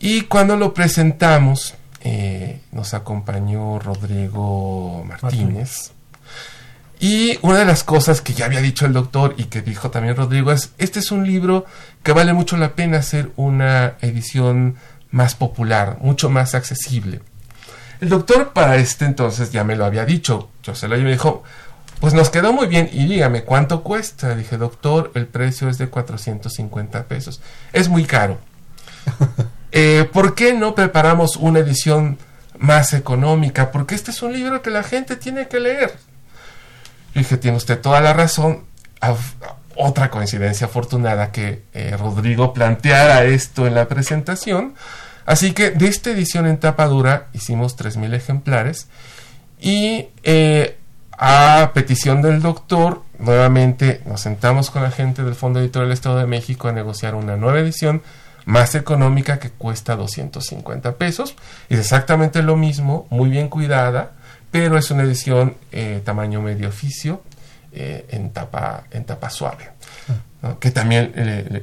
Y 0.00 0.22
cuando 0.22 0.56
lo 0.56 0.74
presentamos, 0.74 1.74
eh, 2.02 2.60
nos 2.72 2.94
acompañó 2.94 3.78
Rodrigo 3.78 5.04
Martínez. 5.04 5.92
Y 7.00 7.38
una 7.42 7.58
de 7.58 7.64
las 7.64 7.84
cosas 7.84 8.20
que 8.20 8.32
ya 8.32 8.46
había 8.46 8.60
dicho 8.60 8.86
el 8.86 8.92
doctor 8.92 9.34
y 9.36 9.44
que 9.44 9.62
dijo 9.62 9.90
también 9.90 10.16
Rodrigo 10.16 10.50
es, 10.50 10.72
este 10.78 10.98
es 10.98 11.12
un 11.12 11.26
libro 11.26 11.64
que 12.02 12.12
vale 12.12 12.32
mucho 12.32 12.56
la 12.56 12.74
pena 12.74 12.98
hacer 12.98 13.30
una 13.36 13.94
edición 14.00 14.76
más 15.10 15.34
popular, 15.34 15.98
mucho 16.00 16.28
más 16.28 16.54
accesible. 16.54 17.20
El 18.00 18.08
doctor 18.08 18.52
para 18.52 18.76
este 18.76 19.04
entonces 19.04 19.50
ya 19.50 19.64
me 19.64 19.76
lo 19.76 19.84
había 19.84 20.04
dicho, 20.04 20.50
yo 20.62 20.74
se 20.74 20.86
lo 20.86 20.96
y 20.96 21.02
me 21.02 21.12
dijo, 21.12 21.42
pues 22.00 22.14
nos 22.14 22.30
quedó 22.30 22.52
muy 22.52 22.68
bien 22.68 22.88
y 22.92 23.06
dígame 23.06 23.42
cuánto 23.42 23.82
cuesta. 23.82 24.34
Dije, 24.34 24.56
doctor, 24.56 25.10
el 25.14 25.26
precio 25.26 25.68
es 25.68 25.78
de 25.78 25.88
450 25.88 27.04
pesos. 27.04 27.40
Es 27.72 27.88
muy 27.88 28.04
caro. 28.04 28.38
Eh, 29.70 30.08
¿Por 30.14 30.34
qué 30.34 30.54
no 30.54 30.74
preparamos 30.74 31.36
una 31.36 31.58
edición 31.58 32.16
más 32.56 32.94
económica? 32.94 33.70
Porque 33.70 33.94
este 33.94 34.12
es 34.12 34.22
un 34.22 34.32
libro 34.32 34.62
que 34.62 34.70
la 34.70 34.82
gente 34.82 35.14
tiene 35.14 35.46
que 35.46 35.60
leer. 35.60 35.94
dije, 37.14 37.36
tiene 37.36 37.58
usted 37.58 37.78
toda 37.78 38.00
la 38.00 38.14
razón. 38.14 38.64
Otra 39.76 40.10
coincidencia 40.10 40.68
afortunada 40.68 41.32
que 41.32 41.64
eh, 41.74 41.94
Rodrigo 41.98 42.54
planteara 42.54 43.24
esto 43.24 43.66
en 43.66 43.74
la 43.74 43.88
presentación. 43.88 44.74
Así 45.28 45.52
que 45.52 45.70
de 45.70 45.88
esta 45.88 46.08
edición 46.08 46.46
en 46.46 46.56
tapa 46.56 46.86
dura 46.86 47.28
hicimos 47.34 47.76
3.000 47.76 48.14
ejemplares 48.14 48.88
y 49.60 50.06
eh, 50.22 50.78
a 51.18 51.72
petición 51.74 52.22
del 52.22 52.40
doctor, 52.40 53.02
nuevamente 53.18 54.00
nos 54.06 54.22
sentamos 54.22 54.70
con 54.70 54.82
la 54.82 54.90
gente 54.90 55.22
del 55.24 55.34
Fondo 55.34 55.60
Editorial 55.60 55.90
del 55.90 55.92
Estado 55.92 56.16
de 56.16 56.26
México 56.26 56.68
a 56.68 56.72
negociar 56.72 57.14
una 57.14 57.36
nueva 57.36 57.60
edición 57.60 58.00
más 58.46 58.74
económica 58.74 59.38
que 59.38 59.50
cuesta 59.50 59.96
250 59.96 60.96
pesos. 60.96 61.36
Es 61.68 61.78
exactamente 61.78 62.42
lo 62.42 62.56
mismo, 62.56 63.06
muy 63.10 63.28
bien 63.28 63.48
cuidada, 63.48 64.12
pero 64.50 64.78
es 64.78 64.90
una 64.90 65.02
edición 65.02 65.58
eh, 65.72 66.00
tamaño 66.06 66.40
medio 66.40 66.70
oficio 66.70 67.20
eh, 67.70 68.06
en, 68.08 68.30
tapa, 68.30 68.84
en 68.92 69.04
tapa 69.04 69.28
suave. 69.28 69.72
Que 70.60 70.70
también 70.70 71.12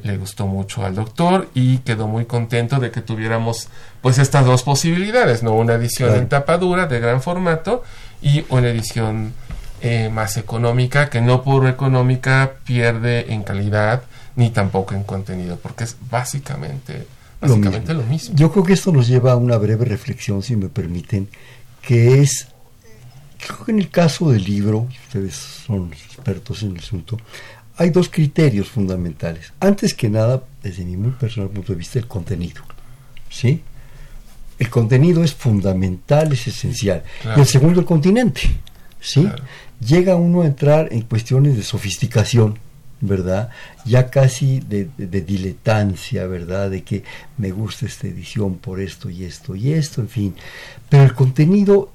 le, 0.04 0.18
gustó 0.18 0.48
mucho 0.48 0.86
al 0.86 0.96
doctor 0.96 1.50
y 1.54 1.78
quedó 1.80 2.08
muy 2.08 2.26
contento 2.26 2.80
de 2.80 2.92
que 2.92 3.02
tuviéramos 3.02 3.70
pues 4.02 4.18
estas 4.18 4.46
dos 4.46 4.64
posibilidades, 4.64 5.44
¿no? 5.44 5.54
Una 5.54 5.76
edición 5.76 6.14
en 6.16 6.28
tapa 6.28 6.58
dura 6.58 6.86
de 6.86 7.00
gran 7.00 7.22
formato 7.22 7.84
y 8.22 8.44
una 8.50 8.70
edición 8.70 9.34
eh, 9.82 10.10
más 10.10 10.36
económica, 10.36 11.10
que 11.10 11.22
no 11.22 11.42
por 11.42 11.68
económica 11.68 12.56
pierde 12.66 13.34
en 13.34 13.44
calidad 13.44 14.04
ni 14.36 14.50
tampoco 14.50 14.94
en 14.94 15.04
contenido, 15.04 15.58
porque 15.62 15.86
es 15.86 15.96
básicamente, 16.10 17.08
básicamente 17.40 17.94
lo 17.94 18.04
mismo. 18.04 18.36
Yo 18.36 18.52
creo 18.52 18.64
que 18.66 18.74
esto 18.74 18.92
nos 18.92 19.08
lleva 19.08 19.34
a 19.34 19.36
una 19.38 19.58
breve 19.58 19.86
reflexión, 19.86 20.42
si 20.44 20.56
me 20.56 20.68
permiten, 20.68 21.30
que 21.82 22.22
es, 22.22 22.48
creo 23.38 23.66
que 23.66 23.72
en 23.72 23.80
el 23.80 23.90
caso 23.90 24.32
del 24.32 24.44
libro, 24.44 24.88
ustedes 25.08 25.36
son 25.36 25.94
expertos 25.94 26.64
en 26.64 26.72
el 26.72 26.80
asunto, 26.80 27.18
hay 27.78 27.90
dos 27.90 28.10
criterios 28.10 28.70
fundamentales. 28.70 29.54
Antes 29.60 29.94
que 29.94 30.10
nada, 30.10 30.44
desde 30.64 30.86
mi 30.86 30.98
muy 30.98 31.12
personal 31.12 31.50
punto 31.50 31.74
de 31.74 31.80
vista, 31.80 32.00
el 32.00 32.08
contenido. 32.08 32.64
¿Sí? 33.30 33.62
El 34.58 34.70
contenido 34.70 35.24
es 35.24 35.34
fundamental, 35.34 36.32
es 36.32 36.48
esencial. 36.48 37.04
Y 37.36 37.40
el 37.40 37.46
segundo, 37.46 37.82
el 37.82 37.86
continente. 37.86 38.42
¿Sí? 39.00 39.28
llega 39.80 40.16
uno 40.16 40.42
a 40.42 40.46
entrar 40.46 40.90
en 40.92 41.02
cuestiones 41.02 41.56
de 41.58 41.64
sofisticación, 41.64 42.58
¿verdad? 43.02 43.50
Ya 43.86 44.10
casi 44.10 44.60
de, 44.60 44.88
diletancia, 44.98 46.26
¿verdad? 46.28 46.70
De 46.72 46.84
que 46.84 47.04
me 47.38 47.52
gusta 47.52 47.86
esta 47.86 48.08
edición 48.08 48.56
por 48.56 48.80
esto 48.80 49.10
y 49.10 49.24
esto 49.24 49.56
y 49.56 49.74
esto, 49.74 50.02
en 50.02 50.10
fin. 50.10 50.36
Pero 50.90 51.04
el 51.04 51.14
contenido 51.14 51.92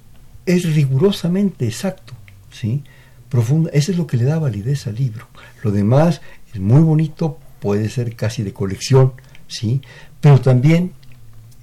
es 0.46 0.74
rigurosamente 0.74 1.66
exacto, 1.66 2.14
¿sí? 2.50 2.82
Profunda, 3.28 3.70
eso 3.72 3.92
es 3.92 3.98
lo 3.98 4.06
que 4.06 4.16
le 4.16 4.24
da 4.24 4.38
validez 4.38 4.86
al 4.86 4.96
libro. 4.96 5.28
Lo 5.62 5.70
demás 5.70 6.20
es 6.52 6.60
muy 6.60 6.80
bonito, 6.80 7.38
puede 7.60 7.88
ser 7.88 8.16
casi 8.16 8.42
de 8.42 8.52
colección, 8.52 9.12
¿sí? 9.46 9.82
Pero 10.20 10.40
también 10.40 10.92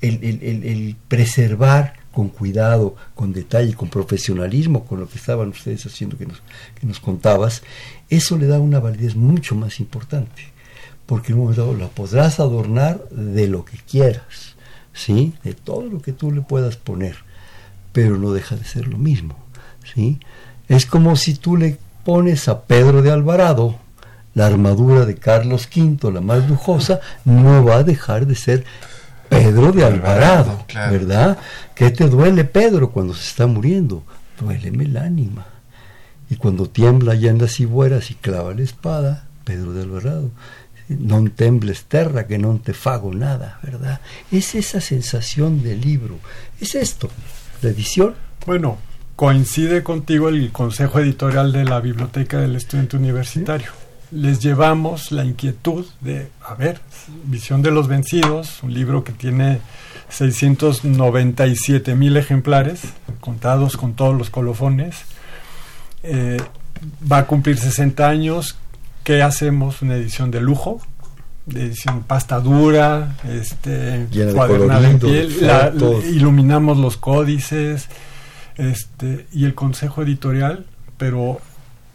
el, 0.02 0.24
el 0.24 0.96
preservar 1.08 1.96
con 2.18 2.30
cuidado, 2.30 2.96
con 3.14 3.32
detalle, 3.32 3.76
con 3.76 3.90
profesionalismo, 3.90 4.86
con 4.86 5.00
lo 5.00 5.08
que 5.08 5.20
estaban 5.20 5.50
ustedes 5.50 5.86
haciendo 5.86 6.18
que 6.18 6.26
nos, 6.26 6.42
que 6.80 6.88
nos 6.88 7.00
contabas, 7.00 7.62
eso 8.10 8.40
le 8.40 8.48
da 8.48 8.60
una 8.60 8.80
validez 8.80 9.16
mucho 9.16 9.54
más 9.54 9.80
importante, 9.80 10.42
porque 11.06 11.32
en 11.32 11.38
un 11.38 11.42
momento 11.42 11.76
la 11.76 11.90
podrás 11.90 12.40
adornar 12.40 13.08
de 13.10 13.48
lo 13.48 13.66
que 13.66 13.78
quieras, 13.78 14.56
¿sí? 14.94 15.36
de 15.44 15.54
todo 15.54 15.84
lo 15.84 16.02
que 16.02 16.12
tú 16.12 16.32
le 16.32 16.42
puedas 16.42 16.76
poner, 16.76 17.18
pero 17.94 18.18
no 18.18 18.32
deja 18.34 18.56
de 18.56 18.66
ser 18.66 18.88
lo 18.88 18.98
mismo. 18.98 19.38
¿sí? 19.94 20.20
Es 20.68 20.88
como 20.88 21.18
si 21.18 21.36
tú 21.36 21.56
le 21.56 21.78
pones 22.04 22.48
a 22.48 22.64
Pedro 22.64 23.04
de 23.04 23.12
Alvarado 23.12 23.78
la 24.38 24.46
armadura 24.46 25.08
de 25.08 25.16
Carlos 25.16 25.68
V, 25.76 26.12
la 26.12 26.22
más 26.22 26.48
lujosa, 26.48 27.00
no 27.26 27.66
va 27.66 27.78
a 27.78 27.84
dejar 27.84 28.28
de 28.28 28.36
ser 28.36 28.66
Pedro 29.30 29.72
de 29.72 29.84
Alvarado, 29.84 30.64
¿verdad? 30.76 31.40
¿Qué 31.74 31.90
te 31.90 32.08
duele, 32.08 32.44
Pedro, 32.46 32.92
cuando 32.92 33.16
se 33.16 33.28
está 33.28 33.48
muriendo? 33.48 34.04
Duéleme 34.40 34.84
el 34.84 34.98
ánima. 34.98 35.48
Y 36.30 36.36
cuando 36.36 36.70
tiembla 36.70 37.16
ya 37.16 37.32
en 37.32 37.40
las 37.40 37.56
cibueras 37.56 38.12
y 38.12 38.14
clava 38.14 38.54
la 38.54 38.62
espada, 38.62 39.28
Pedro 39.44 39.74
de 39.74 39.82
Alvarado, 39.82 40.30
no 40.88 41.28
tembles 41.32 41.86
terra, 41.86 42.28
que 42.28 42.38
no 42.38 42.60
te 42.64 42.76
fago 42.76 43.16
nada, 43.16 43.60
¿verdad? 43.64 44.02
Es 44.32 44.54
esa 44.54 44.82
sensación 44.82 45.64
del 45.64 45.82
libro. 45.82 46.20
Es 46.62 46.76
esto, 46.76 47.10
la 47.64 47.70
edición. 47.70 48.14
Bueno, 48.46 48.78
coincide 49.16 49.82
contigo 49.82 50.30
el 50.30 50.52
consejo 50.52 51.00
editorial 51.00 51.52
de 51.52 51.64
la 51.64 51.80
Biblioteca 51.80 52.38
del 52.38 52.56
Estudiante 52.56 52.98
Universitario 52.98 53.87
les 54.12 54.40
llevamos 54.40 55.12
la 55.12 55.26
inquietud 55.26 55.86
de, 56.02 56.30
a 56.46 56.56
ver, 56.56 56.80
Visión 57.26 57.62
de 57.62 57.72
los 57.72 57.88
Vencidos, 57.88 58.64
un 58.64 58.74
libro 58.74 59.04
que 59.04 59.12
tiene 59.12 59.60
697 60.10 61.96
mil 61.96 62.16
ejemplares, 62.18 62.82
contados 63.20 63.76
con 63.76 63.94
todos 63.94 64.18
los 64.18 64.30
colofones, 64.30 64.96
eh, 66.04 66.38
va 67.10 67.20
a 67.20 67.26
cumplir 67.28 67.58
60 67.58 68.08
años, 68.08 68.58
¿qué 69.04 69.22
hacemos? 69.22 69.82
Una 69.82 69.96
edición 69.96 70.32
de 70.32 70.40
lujo, 70.40 70.80
de 71.46 71.66
edición 71.66 72.04
pasta 72.04 72.40
dura, 72.40 73.16
este, 73.28 74.08
cuadernada 74.34 74.90
en 74.90 75.00
piel, 75.00 75.38
iluminamos 76.14 76.78
los 76.78 76.98
códices, 76.98 77.88
este, 78.56 79.28
y 79.34 79.46
el 79.46 79.54
consejo 79.54 80.02
editorial, 80.02 80.66
pero 80.98 81.40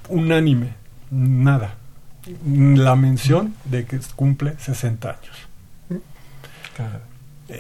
unánime, 0.09 0.75
nada 1.11 1.77
la 2.47 2.97
mención 2.97 3.55
de 3.65 3.85
que 3.85 3.99
cumple 4.15 4.55
60 4.59 5.09
años. 5.09 5.37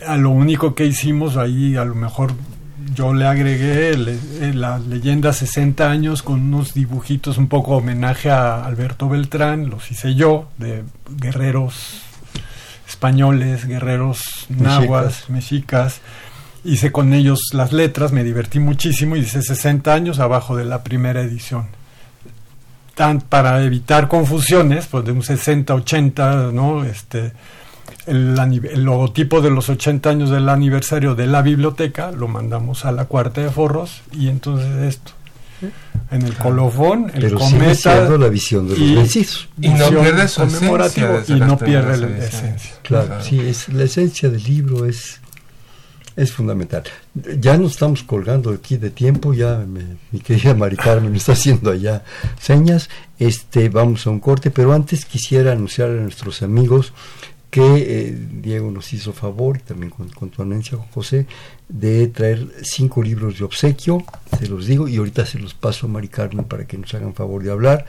A 0.06 0.16
lo 0.16 0.30
único 0.30 0.74
que 0.74 0.86
hicimos 0.86 1.36
ahí, 1.36 1.76
a 1.76 1.84
lo 1.84 1.94
mejor 1.94 2.32
yo 2.94 3.12
le 3.12 3.26
agregué 3.26 3.90
eh, 3.90 4.52
la 4.54 4.78
leyenda 4.78 5.32
60 5.32 5.90
años 5.90 6.22
con 6.22 6.40
unos 6.40 6.74
dibujitos, 6.74 7.38
un 7.38 7.48
poco 7.48 7.76
homenaje 7.76 8.30
a 8.30 8.64
Alberto 8.64 9.08
Beltrán, 9.08 9.70
los 9.70 9.90
hice 9.90 10.14
yo, 10.14 10.48
de 10.58 10.82
guerreros 11.10 12.02
españoles, 12.88 13.66
guerreros 13.66 14.46
nahuas, 14.48 15.28
mexicas. 15.28 16.00
Hice 16.64 16.92
con 16.92 17.12
ellos 17.12 17.40
las 17.52 17.72
letras, 17.72 18.12
me 18.12 18.24
divertí 18.24 18.60
muchísimo 18.60 19.16
y 19.16 19.20
dice 19.20 19.42
60 19.42 19.92
años 19.92 20.20
abajo 20.20 20.56
de 20.56 20.64
la 20.64 20.84
primera 20.84 21.20
edición 21.20 21.66
para 23.28 23.62
evitar 23.64 24.08
confusiones, 24.08 24.86
pues 24.86 25.04
de 25.04 25.12
un 25.12 25.22
60, 25.22 25.74
80, 25.74 26.50
¿no? 26.52 26.84
Este, 26.84 27.32
el, 28.06 28.34
logotipo 28.84 29.40
de 29.40 29.50
los 29.50 29.68
80 29.68 30.10
años 30.10 30.30
del 30.30 30.48
aniversario 30.48 31.14
de 31.14 31.26
la 31.26 31.42
biblioteca 31.42 32.10
lo 32.10 32.28
mandamos 32.28 32.84
a 32.84 32.92
la 32.92 33.04
cuarta 33.06 33.40
de 33.40 33.50
forros 33.50 34.02
y 34.12 34.28
entonces 34.28 34.94
esto. 34.94 35.12
En 36.10 36.22
el 36.22 36.34
colofón, 36.34 37.10
el 37.14 37.22
Pero 37.22 37.38
cometa. 37.38 38.08
la 38.18 38.28
visión 38.28 38.68
de 38.68 38.76
los 38.76 38.86
y, 38.86 38.94
vencidos. 38.96 39.48
Y 39.58 39.68
no 39.68 39.88
pierde 39.88 40.28
su 40.28 40.42
esencia. 40.42 41.22
Y 41.28 41.40
no 41.40 41.56
pierde 41.56 41.96
la 41.96 42.06
esencia. 42.18 42.74
Claro, 42.82 43.22
sí, 43.22 43.40
es, 43.40 43.68
la 43.68 43.84
esencia 43.84 44.28
del 44.28 44.42
libro 44.42 44.84
es 44.84 45.21
es 46.16 46.32
fundamental. 46.32 46.82
Ya 47.14 47.56
nos 47.56 47.72
estamos 47.72 48.02
colgando 48.02 48.50
aquí 48.50 48.76
de 48.76 48.90
tiempo, 48.90 49.34
ya 49.34 49.64
mi 50.10 50.20
querida 50.20 50.54
Mari 50.54 50.76
Carmen 50.76 51.14
está 51.14 51.32
haciendo 51.32 51.70
allá 51.70 52.04
señas. 52.40 52.88
Este, 53.18 53.68
vamos 53.68 54.06
a 54.06 54.10
un 54.10 54.20
corte, 54.20 54.50
pero 54.50 54.72
antes 54.72 55.04
quisiera 55.04 55.52
anunciar 55.52 55.90
a 55.90 55.94
nuestros 55.94 56.42
amigos 56.42 56.92
que 57.52 57.60
eh, 57.60 58.18
Diego 58.40 58.70
nos 58.70 58.94
hizo 58.94 59.12
favor, 59.12 59.58
y 59.58 59.60
también 59.60 59.90
con, 59.90 60.30
tu 60.30 60.40
anuencia, 60.40 60.78
José, 60.94 61.26
de 61.68 62.08
traer 62.08 62.48
cinco 62.62 63.02
libros 63.02 63.38
de 63.38 63.44
obsequio, 63.44 64.02
se 64.38 64.48
los 64.48 64.64
digo, 64.64 64.88
y 64.88 64.96
ahorita 64.96 65.26
se 65.26 65.38
los 65.38 65.52
paso 65.52 65.86
a 65.86 65.90
Mari 65.90 66.08
Carmen 66.08 66.46
para 66.46 66.66
que 66.66 66.78
nos 66.78 66.94
hagan 66.94 67.12
favor 67.12 67.42
de 67.42 67.50
hablar 67.50 67.84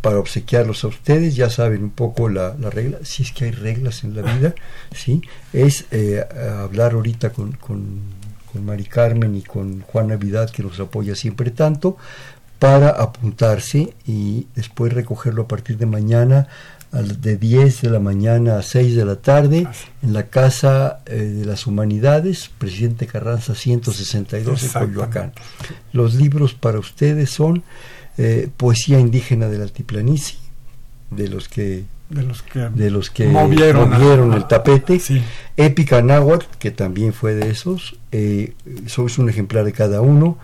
para 0.00 0.18
obsequiarlos 0.18 0.84
a 0.84 0.88
ustedes, 0.88 1.36
ya 1.36 1.50
saben 1.50 1.84
un 1.84 1.90
poco 1.90 2.28
la, 2.28 2.52
regla, 2.70 2.98
si 3.02 3.22
es 3.22 3.32
que 3.32 3.46
hay 3.46 3.50
reglas 3.50 4.04
en 4.04 4.14
la 4.14 4.22
vida, 4.22 4.54
¿sí? 4.94 5.22
es 5.52 5.86
eh, 5.90 6.24
hablar 6.62 6.92
ahorita 6.92 7.30
con, 7.30 7.52
con, 7.52 8.24
Mari 8.54 8.84
Carmen 8.84 9.34
y 9.34 9.42
con 9.42 9.80
Juan 9.80 10.06
Navidad, 10.06 10.48
que 10.48 10.62
nos 10.62 10.78
apoya 10.78 11.16
siempre 11.16 11.50
tanto, 11.50 11.96
para 12.60 12.90
apuntarse 12.90 13.94
y 14.06 14.46
después 14.54 14.92
recogerlo 14.92 15.42
a 15.42 15.48
partir 15.48 15.76
de 15.76 15.86
mañana 15.86 16.46
de 17.02 17.36
10 17.36 17.82
de 17.82 17.90
la 17.90 17.98
mañana 17.98 18.58
a 18.58 18.62
6 18.62 18.94
de 18.94 19.04
la 19.04 19.16
tarde 19.16 19.66
en 20.02 20.12
la 20.12 20.26
Casa 20.28 21.00
eh, 21.06 21.16
de 21.16 21.44
las 21.44 21.66
Humanidades, 21.66 22.50
Presidente 22.56 23.06
Carranza 23.06 23.54
162 23.54 24.62
de 24.62 24.78
Coyoacán. 24.78 25.32
Los 25.92 26.14
libros 26.14 26.54
para 26.54 26.78
ustedes 26.78 27.30
son 27.30 27.64
eh, 28.18 28.48
Poesía 28.56 28.98
Indígena 29.00 29.48
del 29.48 29.62
Altiplanicie, 29.62 30.38
de 31.10 31.28
los 31.28 31.48
que 31.48 31.84
de 32.10 32.22
los 32.22 32.42
que, 32.42 32.58
de 32.60 32.90
los 32.90 33.10
que 33.10 33.26
movieron, 33.26 34.34
el 34.34 34.46
tapete, 34.46 35.00
sí. 35.00 35.22
Épica 35.56 36.02
Náhuatl, 36.02 36.46
que 36.58 36.70
también 36.70 37.12
fue 37.12 37.34
de 37.34 37.50
esos, 37.50 37.96
eh, 38.12 38.52
es 38.86 38.98
un 39.18 39.28
ejemplar 39.28 39.64
de 39.64 39.72
cada 39.72 40.00
uno, 40.00 40.38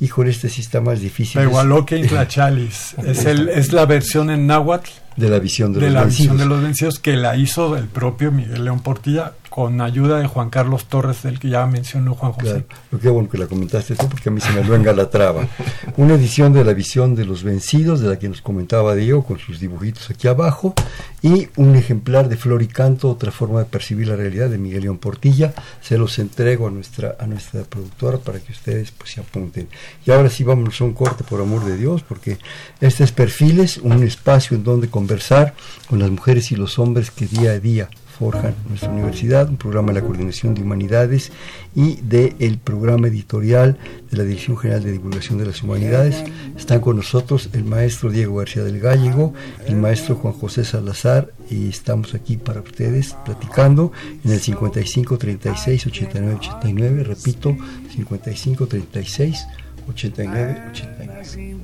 híjole, 0.00 0.30
este 0.30 0.48
sí 0.48 0.60
está 0.60 0.80
más 0.80 1.00
difícil. 1.00 1.40
Igualoque 1.40 1.96
Intlachalis, 1.98 2.96
es, 3.06 3.24
el, 3.24 3.48
es 3.48 3.72
la 3.72 3.86
versión 3.86 4.28
en 4.30 4.46
náhuatl 4.46 4.90
de 5.16 5.28
la 5.30 5.38
visión 5.38 5.72
de, 5.72 5.80
de 5.80 5.86
los 5.86 5.94
la 5.94 6.00
vencidos. 6.02 6.32
visión 6.32 6.36
de 6.48 6.54
los 6.54 6.62
vencidos 6.62 6.98
que 6.98 7.16
la 7.16 7.36
hizo 7.36 7.76
el 7.76 7.86
propio 7.86 8.32
Miguel 8.32 8.64
León 8.64 8.80
Portilla 8.80 9.32
con 9.54 9.80
ayuda 9.80 10.18
de 10.18 10.26
Juan 10.26 10.50
Carlos 10.50 10.86
Torres 10.86 11.22
del 11.22 11.38
que 11.38 11.48
ya 11.48 11.64
mencionó 11.64 12.16
Juan 12.16 12.32
José. 12.32 12.64
Claro, 12.66 13.00
qué 13.00 13.08
bueno 13.08 13.28
que 13.28 13.38
la 13.38 13.46
comentaste 13.46 13.94
tú 13.94 14.08
porque 14.08 14.28
a 14.28 14.32
mí 14.32 14.40
se 14.40 14.50
me 14.50 14.64
luenga 14.64 14.92
la 14.92 15.08
traba. 15.08 15.46
Una 15.96 16.14
edición 16.14 16.52
de 16.52 16.64
la 16.64 16.74
visión 16.74 17.14
de 17.14 17.24
los 17.24 17.44
vencidos 17.44 18.00
de 18.00 18.08
la 18.08 18.18
que 18.18 18.28
nos 18.28 18.42
comentaba 18.42 18.96
Diego 18.96 19.24
con 19.24 19.38
sus 19.38 19.60
dibujitos 19.60 20.10
aquí 20.10 20.26
abajo 20.26 20.74
y 21.22 21.50
un 21.54 21.76
ejemplar 21.76 22.28
de 22.28 22.36
Flor 22.36 22.62
y 22.62 22.66
Canto, 22.66 23.08
otra 23.08 23.30
forma 23.30 23.60
de 23.60 23.66
percibir 23.66 24.08
la 24.08 24.16
realidad 24.16 24.50
de 24.50 24.58
Miguel 24.58 24.82
León 24.82 24.98
Portilla. 24.98 25.54
Se 25.80 25.98
los 25.98 26.18
entrego 26.18 26.66
a 26.66 26.72
nuestra 26.72 27.14
a 27.20 27.28
nuestra 27.28 27.62
productora 27.62 28.18
para 28.18 28.40
que 28.40 28.50
ustedes 28.50 28.90
pues 28.90 29.12
se 29.12 29.20
apunten. 29.20 29.68
Y 30.04 30.10
ahora 30.10 30.30
sí 30.30 30.42
vámonos 30.42 30.80
a 30.80 30.84
un 30.84 30.94
corte 30.94 31.22
por 31.22 31.40
amor 31.40 31.64
de 31.64 31.76
Dios 31.76 32.02
porque 32.02 32.38
este 32.80 33.04
es 33.04 33.12
Perfiles, 33.12 33.78
un 33.78 34.02
espacio 34.02 34.56
en 34.56 34.64
donde 34.64 34.90
conversar 34.90 35.54
con 35.88 36.00
las 36.00 36.10
mujeres 36.10 36.50
y 36.50 36.56
los 36.56 36.80
hombres 36.80 37.12
que 37.12 37.26
día 37.26 37.52
a 37.52 37.60
día 37.60 37.88
forjan 38.18 38.54
nuestra 38.68 38.90
universidad, 38.90 39.48
un 39.48 39.56
programa 39.56 39.92
de 39.92 40.00
la 40.00 40.06
Coordinación 40.06 40.54
de 40.54 40.62
Humanidades 40.62 41.32
y 41.74 41.96
del 41.96 42.34
el 42.38 42.58
programa 42.58 43.08
editorial 43.08 43.78
de 44.10 44.16
la 44.16 44.24
Dirección 44.24 44.56
General 44.56 44.82
de 44.82 44.92
Divulgación 44.92 45.38
de 45.38 45.46
las 45.46 45.62
Humanidades. 45.62 46.22
Están 46.56 46.80
con 46.80 46.96
nosotros 46.96 47.50
el 47.52 47.64
maestro 47.64 48.10
Diego 48.10 48.36
García 48.36 48.62
del 48.62 48.80
Gallego, 48.80 49.34
el 49.66 49.76
maestro 49.76 50.14
Juan 50.14 50.34
José 50.34 50.64
Salazar 50.64 51.32
y 51.50 51.68
estamos 51.68 52.14
aquí 52.14 52.36
para 52.36 52.60
ustedes 52.60 53.16
platicando 53.24 53.92
en 54.24 54.32
el 54.32 54.40
55 54.40 55.18
36 55.18 55.86
89 55.86 56.38
89, 56.38 57.04
repito, 57.04 57.56
55 57.94 58.66
36 58.66 59.46
89 59.88 60.62
89. 60.70 61.54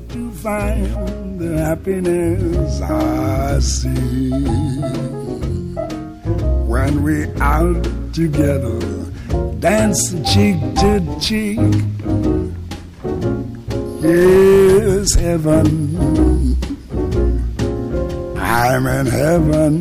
When 6.71 7.03
we 7.03 7.27
out 7.41 7.83
together, 8.15 8.79
dance 9.59 10.13
cheek 10.33 10.57
to 10.77 11.01
cheek. 11.21 11.59
Yes, 14.01 15.15
heaven, 15.15 15.67
I'm 18.39 18.87
in 18.87 19.07
heaven, 19.07 19.73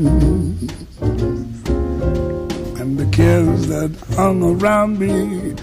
and 2.80 2.98
the 2.98 3.08
cares 3.12 3.68
that 3.68 3.92
hung 4.16 4.42
around 4.42 4.98
me 4.98 5.54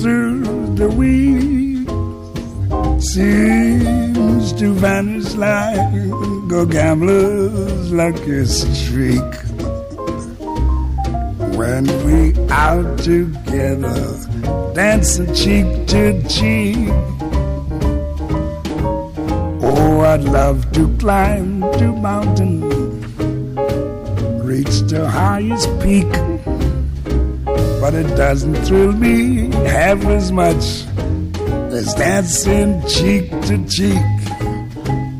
through 0.00 0.44
the 0.76 0.88
week 0.88 1.88
seems 3.02 4.52
to 4.54 4.72
vanish 4.72 5.34
like 5.34 5.94
a 6.52 6.66
gambler's 6.66 7.92
lucky 7.92 8.46
streak 8.46 9.49
when 11.60 11.84
we 12.06 12.32
out 12.48 12.98
together, 13.00 14.00
dancing 14.74 15.34
cheek 15.34 15.66
to 15.86 16.02
cheek. 16.26 16.88
Oh, 19.62 20.00
I'd 20.00 20.24
love 20.24 20.72
to 20.72 20.88
climb 20.96 21.60
to 21.80 21.92
mountain, 21.92 22.62
reach 24.42 24.76
the 24.92 25.06
highest 25.06 25.68
peak, 25.80 26.10
but 27.82 27.92
it 27.92 28.08
doesn't 28.16 28.56
thrill 28.64 28.92
me 28.92 29.50
half 29.68 30.02
as 30.06 30.32
much 30.32 30.64
as 31.76 31.92
dancing 31.92 32.80
cheek 32.88 33.28
to 33.48 33.56
cheek. 33.68 34.10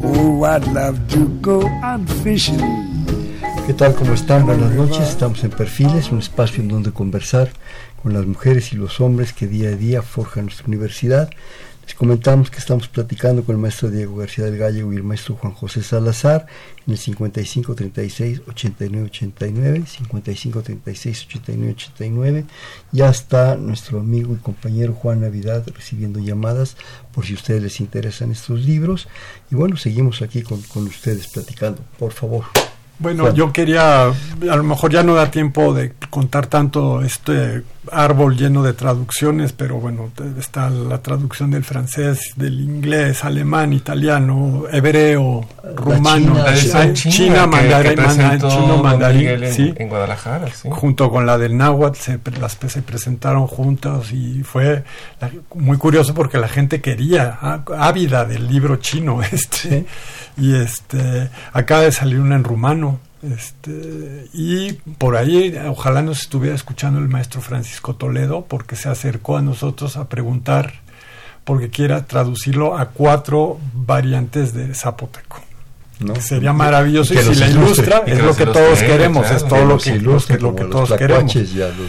Oh, 0.03 0.43
I'd 0.45 0.67
love 0.69 0.97
to 1.11 1.29
go 1.43 1.67
out 1.83 2.09
fishing 2.25 2.80
¿Qué 3.71 3.75
tal? 3.75 3.95
¿Cómo 3.95 4.15
están? 4.15 4.47
Buenas 4.47 4.73
noches. 4.73 5.11
Estamos 5.11 5.45
en 5.45 5.51
Perfiles, 5.51 6.11
un 6.11 6.19
espacio 6.19 6.61
en 6.61 6.67
donde 6.67 6.91
conversar 6.91 7.53
con 8.03 8.13
las 8.13 8.27
mujeres 8.27 8.73
y 8.73 8.77
los 8.77 9.01
hombres 9.01 9.33
que 9.33 9.47
día 9.47 9.69
a 9.69 9.77
día 9.77 10.03
forjan 10.03 10.47
nuestra 10.47 10.67
universidad. 10.67 11.31
Les 11.85 11.95
comentamos 11.95 12.51
que 12.51 12.59
estamos 12.59 12.89
platicando 12.89 13.45
con 13.45 13.55
el 13.55 13.63
maestro 13.63 13.89
Diego 13.89 14.17
García 14.17 14.47
del 14.47 14.59
Gallego 14.59 14.93
y 14.93 14.97
el 14.97 15.05
maestro 15.05 15.37
Juan 15.37 15.53
José 15.53 15.85
Salazar 15.85 16.47
en 16.85 16.95
el 16.95 16.99
55 16.99 17.77
36 17.77 18.43
89 18.49 19.07
89, 19.07 19.85
55 19.87 20.63
36 20.63 21.27
89 21.27 21.73
89. 21.77 22.47
Ya 22.91 23.09
está 23.09 23.55
nuestro 23.55 24.01
amigo 24.01 24.35
y 24.35 24.39
compañero 24.39 24.95
Juan 24.95 25.21
Navidad 25.21 25.65
recibiendo 25.73 26.19
llamadas 26.19 26.77
por 27.13 27.25
si 27.25 27.35
a 27.35 27.37
ustedes 27.37 27.63
les 27.63 27.79
interesan 27.79 28.33
estos 28.33 28.65
libros. 28.65 29.07
Y 29.49 29.55
bueno, 29.55 29.77
seguimos 29.77 30.23
aquí 30.23 30.43
con, 30.43 30.61
con 30.63 30.89
ustedes 30.89 31.29
platicando. 31.29 31.81
Por 32.01 32.11
favor. 32.11 32.47
Bueno, 33.01 33.33
yo 33.33 33.51
quería, 33.51 34.09
a 34.09 34.57
lo 34.57 34.63
mejor 34.63 34.93
ya 34.93 35.03
no 35.03 35.15
da 35.15 35.31
tiempo 35.31 35.73
de 35.73 35.91
contar 36.11 36.47
tanto 36.49 37.03
este 37.03 37.63
árbol 37.91 38.37
lleno 38.37 38.63
de 38.63 38.73
traducciones, 38.73 39.53
pero 39.53 39.77
bueno, 39.77 40.11
está 40.39 40.69
la 40.69 40.99
traducción 40.99 41.51
del 41.51 41.65
francés, 41.65 42.33
del 42.37 42.61
inglés, 42.61 43.25
alemán, 43.25 43.73
italiano, 43.73 44.65
hebreo, 44.71 45.47
rumano, 45.77 46.37
China, 46.55 46.93
China, 46.93 47.47
mandarín, 47.47 47.97
chino 48.49 48.83
mandarín, 48.83 49.29
en, 49.29 49.55
sí, 49.55 49.75
en 49.77 49.89
Guadalajara, 49.89 50.49
sí. 50.53 50.69
junto 50.71 51.11
con 51.11 51.25
la 51.25 51.39
del 51.39 51.57
náhuatl, 51.57 51.99
se, 51.99 52.21
las 52.39 52.59
se 52.67 52.83
presentaron 52.83 53.47
juntas 53.47 54.13
y 54.13 54.43
fue 54.43 54.85
la, 55.21 55.31
muy 55.55 55.79
curioso 55.79 56.13
porque 56.13 56.39
la 56.39 56.49
gente 56.49 56.81
quería, 56.81 57.39
ávida 57.79 58.25
del 58.25 58.47
libro 58.47 58.77
chino 58.77 59.23
este, 59.33 59.87
y 60.37 60.55
este, 60.55 61.31
acaba 61.53 61.83
de 61.83 61.93
salir 61.93 62.21
una 62.21 62.37
en 62.37 62.45
rumano 62.45 63.10
este, 63.23 64.29
y 64.33 64.73
por 64.99 65.17
ahí, 65.17 65.55
ojalá 65.69 66.03
nos 66.03 66.23
estuviera 66.23 66.55
escuchando 66.55 66.99
el 67.01 67.09
maestro 67.09 67.41
Francisco 67.41 67.95
Toledo, 67.95 68.47
porque 68.47 68.77
se 68.77 68.89
acercó 68.89 69.37
a 69.37 69.43
nosotros 69.43 69.97
a 69.97 70.09
preguntar, 70.09 70.75
porque 71.45 71.69
quiera 71.71 72.07
traducirlo 72.07 72.79
a 72.79 72.87
cuatro 72.87 73.59
variantes 73.75 74.55
de 74.55 74.75
zapoteco. 74.75 75.41
¿no? 76.01 76.17
Sería 76.17 76.55
maravilloso 76.55 77.13
y, 77.13 77.19
y 77.19 77.21
si 77.21 77.35
la 77.35 77.49
ilustra, 77.49 78.03
es 78.07 78.23
lo 78.23 78.35
que 78.35 78.47
todos 78.47 78.79
creen, 78.79 78.93
queremos, 78.93 79.27
claro, 79.27 79.37
es 79.37 79.47
todo 79.47 79.65
lo 79.67 79.77
que, 79.77 79.91
ilustre, 79.91 80.41
lo 80.41 80.57
que 80.57 80.65
todos 80.65 80.93
queremos. 80.95 81.37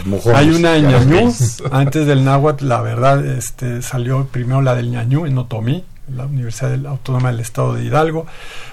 Mojones, 0.04 0.38
Hay 0.38 0.50
una 0.50 0.76
en 0.76 0.88
ñañú, 0.88 1.34
antes 1.72 2.06
del 2.06 2.24
náhuatl, 2.24 2.68
la 2.68 2.82
verdad, 2.82 3.24
este, 3.24 3.80
salió 3.80 4.26
primero 4.26 4.60
la 4.60 4.74
del 4.74 4.90
ñañú 4.90 5.24
en 5.24 5.38
Otomí, 5.38 5.84
la 6.14 6.26
Universidad 6.26 6.74
Autónoma 6.86 7.30
del 7.30 7.40
Estado 7.40 7.74
de 7.74 7.84
Hidalgo, 7.84 8.26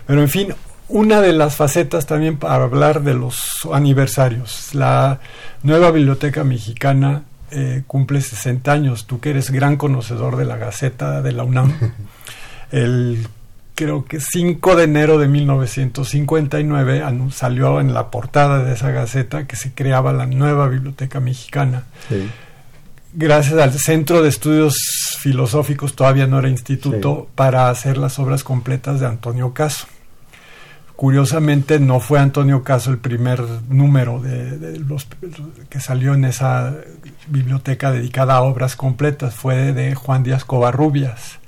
pero 0.06 0.22
en 0.22 0.28
fin, 0.28 0.54
una 0.90 1.22
de 1.22 1.34
las 1.34 1.56
facetas 1.56 2.06
también 2.08 2.38
para 2.38 2.64
hablar 2.64 3.04
de 3.04 3.14
los 3.14 3.68
aniversarios. 3.72 4.74
La 4.74 5.20
nueva 5.64 5.92
Biblioteca 5.92 6.44
Mexicana 6.44 7.24
eh, 7.52 7.84
cumple 7.86 8.22
60 8.22 8.72
años. 8.72 9.06
Tú 9.06 9.20
que 9.20 9.30
eres 9.30 9.52
gran 9.52 9.78
conocedor 9.78 10.36
de 10.36 10.46
la 10.46 10.58
Gaceta 10.58 11.22
de 11.22 11.32
la 11.32 11.44
UNAM. 11.44 11.74
El 12.72 13.28
creo 13.76 14.04
que 14.04 14.20
5 14.20 14.76
de 14.76 14.84
enero 14.84 15.18
de 15.18 15.30
1959 15.30 17.04
salió 17.32 17.80
en 17.80 17.94
la 17.94 18.12
portada 18.12 18.62
de 18.64 18.74
esa 18.74 18.92
Gaceta 18.92 19.48
que 19.48 19.56
se 19.56 19.74
creaba 19.74 20.12
la 20.12 20.26
nueva 20.26 20.68
Biblioteca 20.68 21.22
Mexicana. 21.22 21.84
Sí. 22.10 22.30
Gracias 23.14 23.58
al 23.58 23.72
Centro 23.74 24.22
de 24.22 24.30
Estudios 24.30 24.76
Filosóficos, 25.20 25.96
todavía 25.96 26.28
no 26.28 26.40
era 26.40 26.50
instituto, 26.50 27.22
sí. 27.22 27.32
para 27.36 27.70
hacer 27.70 27.98
las 27.98 28.20
obras 28.20 28.44
completas 28.44 29.00
de 29.00 29.08
Antonio 29.08 29.54
Caso 29.54 29.88
curiosamente 31.00 31.80
no 31.80 32.02
fue 32.02 32.20
Antonio 32.20 32.62
Caso 32.62 32.92
el 32.92 32.98
primer 32.98 33.42
número 33.70 34.20
de, 34.20 34.58
de, 34.58 34.80
los 34.80 35.08
que 35.70 35.80
salió 35.80 36.14
en 36.14 36.26
esa 36.26 36.76
biblioteca 37.30 37.94
dedicada 37.94 38.36
a 38.36 38.42
obras 38.42 38.76
completas, 38.76 39.34
fue 39.34 39.72
de 39.72 39.96
Juan 39.96 40.24
Díaz 40.24 40.44
Covarrubias, 40.44 41.40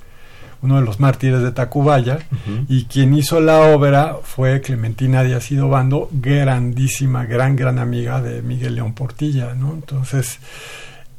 uno 0.62 0.80
de 0.80 0.86
los 0.86 1.02
mártires 1.02 1.42
de 1.42 1.52
Tacubaya, 1.52 2.20
uh 2.32 2.36
-huh. 2.36 2.66
y 2.70 2.86
quien 2.86 3.14
hizo 3.14 3.42
la 3.42 3.60
obra 3.60 4.16
fue 4.24 4.62
Clementina 4.62 5.22
Díaz 5.22 5.52
Idobando, 5.52 6.08
grandísima, 6.14 7.26
gran, 7.26 7.58
gran 7.58 7.78
amiga 7.78 8.22
de 8.22 8.42
Miguel 8.42 8.76
León 8.76 8.94
Portilla, 8.94 9.54
¿no? 9.54 9.74
Entonces, 9.74 10.40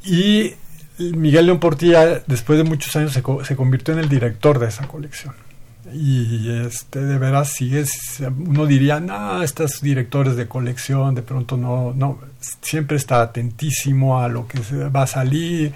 y 0.07 0.55
Miguel 0.99 1.45
León 1.45 1.59
Portilla, 1.59 2.23
después 2.27 2.57
de 2.57 2.65
muchos 2.65 2.97
años, 2.97 3.13
se, 3.13 3.23
se 3.45 3.57
convirtió 3.57 3.93
en 3.93 4.01
el 4.01 4.09
director 4.09 4.59
de 4.59 4.69
esa 4.69 4.89
colección 4.89 5.35
y 5.95 6.51
este 6.67 7.01
de 7.01 7.19
veras 7.19 7.53
sigues 7.53 8.23
uno 8.39 8.67
diría 8.67 9.01
no 9.01 9.43
estos 9.43 9.81
directores 9.81 10.37
de 10.37 10.49
colección 10.49 11.15
de 11.15 11.23
pronto 11.23 11.57
no 11.57 11.93
no 11.95 12.19
siempre 12.61 12.97
está 12.97 13.23
atentísimo 13.23 14.21
a 14.21 14.29
lo 14.29 14.47
que 14.47 14.61
va 14.89 15.03
a 15.03 15.07
salir 15.07 15.73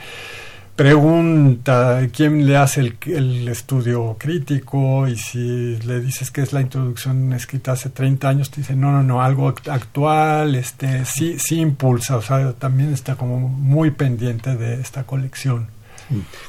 pregunta 0.75 2.07
quién 2.13 2.47
le 2.47 2.57
hace 2.57 2.93
el, 3.07 3.49
estudio 3.49 4.17
crítico 4.19 5.09
y 5.09 5.17
si 5.17 5.77
le 5.79 6.01
dices 6.01 6.31
que 6.31 6.43
es 6.43 6.53
la 6.53 6.61
introducción 6.61 7.33
escrita 7.33 7.73
hace 7.73 7.89
30 7.91 8.29
años 8.29 8.51
te 8.51 8.61
dice 8.61 8.77
no 8.77 8.93
no 8.93 9.03
no 9.03 9.23
algo 9.23 9.49
actual 9.49 10.55
este 10.55 11.05
sí 11.05 11.39
sí 11.39 11.61
impulsa 11.61 12.17
o 12.17 12.23
sea 12.23 12.53
también 12.53 12.93
está 12.93 13.17
como 13.17 13.39
muy 13.39 13.91
pendiente 13.91 14.57
de 14.57 14.81
esta 14.81 15.05
colección 15.05 15.75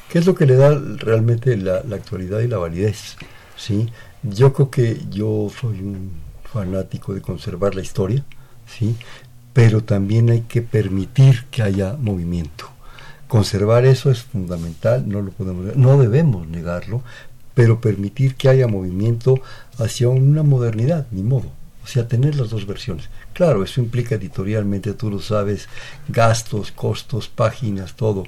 ¿Qué 0.08 0.20
es 0.20 0.26
lo 0.26 0.36
que 0.36 0.46
le 0.46 0.54
da 0.54 0.78
realmente 0.98 1.56
la 1.56 1.78
actualidad 1.78 2.38
y 2.40 2.46
la 2.46 2.58
validez? 2.58 3.16
¿Sí? 3.58 3.90
Yo 4.22 4.52
creo 4.52 4.70
que 4.70 5.00
yo 5.10 5.50
soy 5.60 5.80
un 5.80 6.12
fanático 6.50 7.12
de 7.12 7.20
conservar 7.20 7.74
la 7.74 7.82
historia, 7.82 8.24
¿sí? 8.66 8.96
Pero 9.52 9.84
también 9.84 10.30
hay 10.30 10.42
que 10.42 10.62
permitir 10.62 11.44
que 11.50 11.62
haya 11.62 11.94
movimiento. 11.94 12.70
Conservar 13.26 13.84
eso 13.84 14.10
es 14.10 14.22
fundamental, 14.22 15.06
no 15.06 15.20
lo 15.20 15.32
podemos 15.32 15.76
no 15.76 15.98
debemos 15.98 16.48
negarlo, 16.48 17.02
pero 17.54 17.80
permitir 17.80 18.36
que 18.36 18.48
haya 18.48 18.68
movimiento 18.68 19.40
hacia 19.78 20.08
una 20.08 20.42
modernidad, 20.42 21.06
ni 21.10 21.22
modo. 21.22 21.50
O 21.84 21.86
sea, 21.90 22.06
tener 22.06 22.36
las 22.36 22.50
dos 22.50 22.66
versiones. 22.66 23.08
Claro, 23.32 23.64
eso 23.64 23.80
implica 23.80 24.14
editorialmente, 24.14 24.92
tú 24.92 25.10
lo 25.10 25.20
sabes, 25.20 25.68
gastos, 26.08 26.70
costos, 26.70 27.28
páginas, 27.28 27.94
todo, 27.94 28.24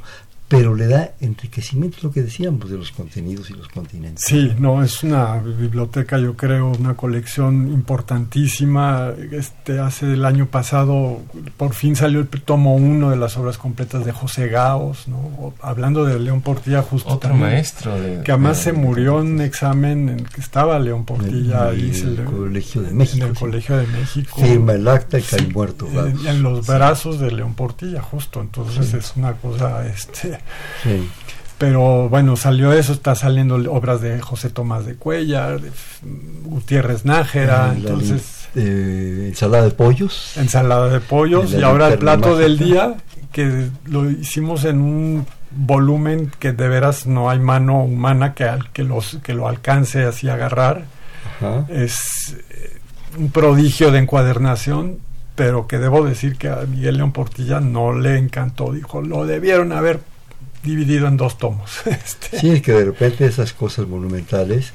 pero 0.50 0.74
le 0.74 0.88
da 0.88 1.12
enriquecimiento, 1.20 1.98
es 1.98 2.02
lo 2.02 2.10
que 2.10 2.22
decíamos 2.22 2.68
de 2.68 2.76
los 2.76 2.90
contenidos 2.90 3.50
y 3.50 3.52
los 3.52 3.68
continentes. 3.68 4.24
Sí, 4.26 4.52
no, 4.58 4.82
es 4.82 5.04
una 5.04 5.36
biblioteca, 5.38 6.18
yo 6.18 6.36
creo, 6.36 6.72
una 6.72 6.96
colección 6.96 7.72
importantísima. 7.72 9.12
Este, 9.30 9.78
hace 9.78 10.12
el 10.12 10.24
año 10.24 10.46
pasado, 10.46 11.20
por 11.56 11.72
fin 11.72 11.94
salió 11.94 12.18
el 12.18 12.26
tomo 12.26 12.74
uno 12.74 13.10
de 13.10 13.16
las 13.16 13.36
obras 13.36 13.58
completas 13.58 14.04
de 14.04 14.10
José 14.10 14.48
Gaos, 14.48 15.06
¿no? 15.06 15.54
hablando 15.62 16.04
de 16.04 16.18
León 16.18 16.40
Portilla, 16.40 16.82
justo 16.82 17.10
Otro 17.10 17.32
maestro. 17.32 17.92
que 18.24 18.32
además 18.32 18.58
se 18.58 18.72
murió 18.72 19.20
en 19.20 19.34
un 19.34 19.40
examen 19.42 20.08
en 20.08 20.24
que 20.24 20.40
estaba 20.40 20.80
León 20.80 21.04
Portilla. 21.04 21.70
En, 21.70 21.78
el, 21.78 22.24
Colegio 22.24 22.82
de 22.82 22.90
México. 22.90 23.24
En 23.24 23.30
el 23.30 23.38
Colegio 23.38 23.76
de 23.76 23.86
México. 23.86 24.40
Firma 24.40 24.72
el 24.72 24.88
acta 24.88 25.16
y 25.16 25.22
cae 25.22 25.46
muerto. 25.46 25.86
En, 26.26 26.42
los 26.42 26.66
brazos 26.66 27.20
de 27.20 27.30
León 27.30 27.54
Portilla, 27.54 28.02
justo. 28.02 28.40
Entonces 28.40 28.92
es 28.94 29.12
una 29.14 29.34
cosa... 29.34 29.86
este 29.86 30.39
pero 31.58 32.08
bueno, 32.08 32.36
salió 32.36 32.72
eso, 32.72 32.92
está 32.92 33.14
saliendo 33.14 33.56
obras 33.70 34.00
de 34.00 34.20
José 34.20 34.50
Tomás 34.50 34.86
de 34.86 34.94
Cuellar, 34.94 35.60
de 35.60 35.70
Gutiérrez 36.44 37.04
Nájera, 37.04 37.74
entonces... 37.76 38.48
ensalada 38.54 39.64
de 39.64 39.70
pollos. 39.70 40.36
Ensalada 40.36 40.88
de 40.88 41.00
pollos 41.00 41.52
y 41.52 41.62
ahora 41.62 41.88
el 41.88 41.98
plato 41.98 42.36
del 42.36 42.58
día, 42.58 42.94
que 43.32 43.68
lo 43.86 44.10
hicimos 44.10 44.64
en 44.64 44.80
un 44.80 45.26
volumen 45.50 46.30
que 46.38 46.52
de 46.52 46.68
veras 46.68 47.06
no 47.06 47.28
hay 47.30 47.38
mano 47.38 47.82
humana 47.82 48.34
que, 48.34 48.48
que, 48.72 48.84
los, 48.84 49.18
que 49.22 49.34
lo 49.34 49.48
alcance 49.48 50.04
así 50.04 50.28
a 50.28 50.34
agarrar. 50.34 50.84
Es 51.68 52.36
eh, 52.50 52.78
un 53.18 53.30
prodigio 53.30 53.90
de 53.90 53.98
encuadernación, 53.98 54.98
pero 55.34 55.66
que 55.66 55.78
debo 55.78 56.04
decir 56.04 56.36
que 56.36 56.48
a 56.48 56.56
Miguel 56.68 56.98
León 56.98 57.12
Portilla 57.12 57.60
no 57.60 57.92
le 57.92 58.18
encantó. 58.18 58.72
Dijo, 58.72 59.00
lo 59.00 59.26
debieron 59.26 59.72
haber 59.72 60.00
dividido 60.62 61.08
en 61.08 61.16
dos 61.16 61.38
tomos. 61.38 61.80
Este. 61.86 62.38
Sí, 62.38 62.50
es 62.50 62.62
que 62.62 62.72
de 62.72 62.84
repente 62.84 63.26
esas 63.26 63.52
cosas 63.52 63.86
monumentales 63.86 64.72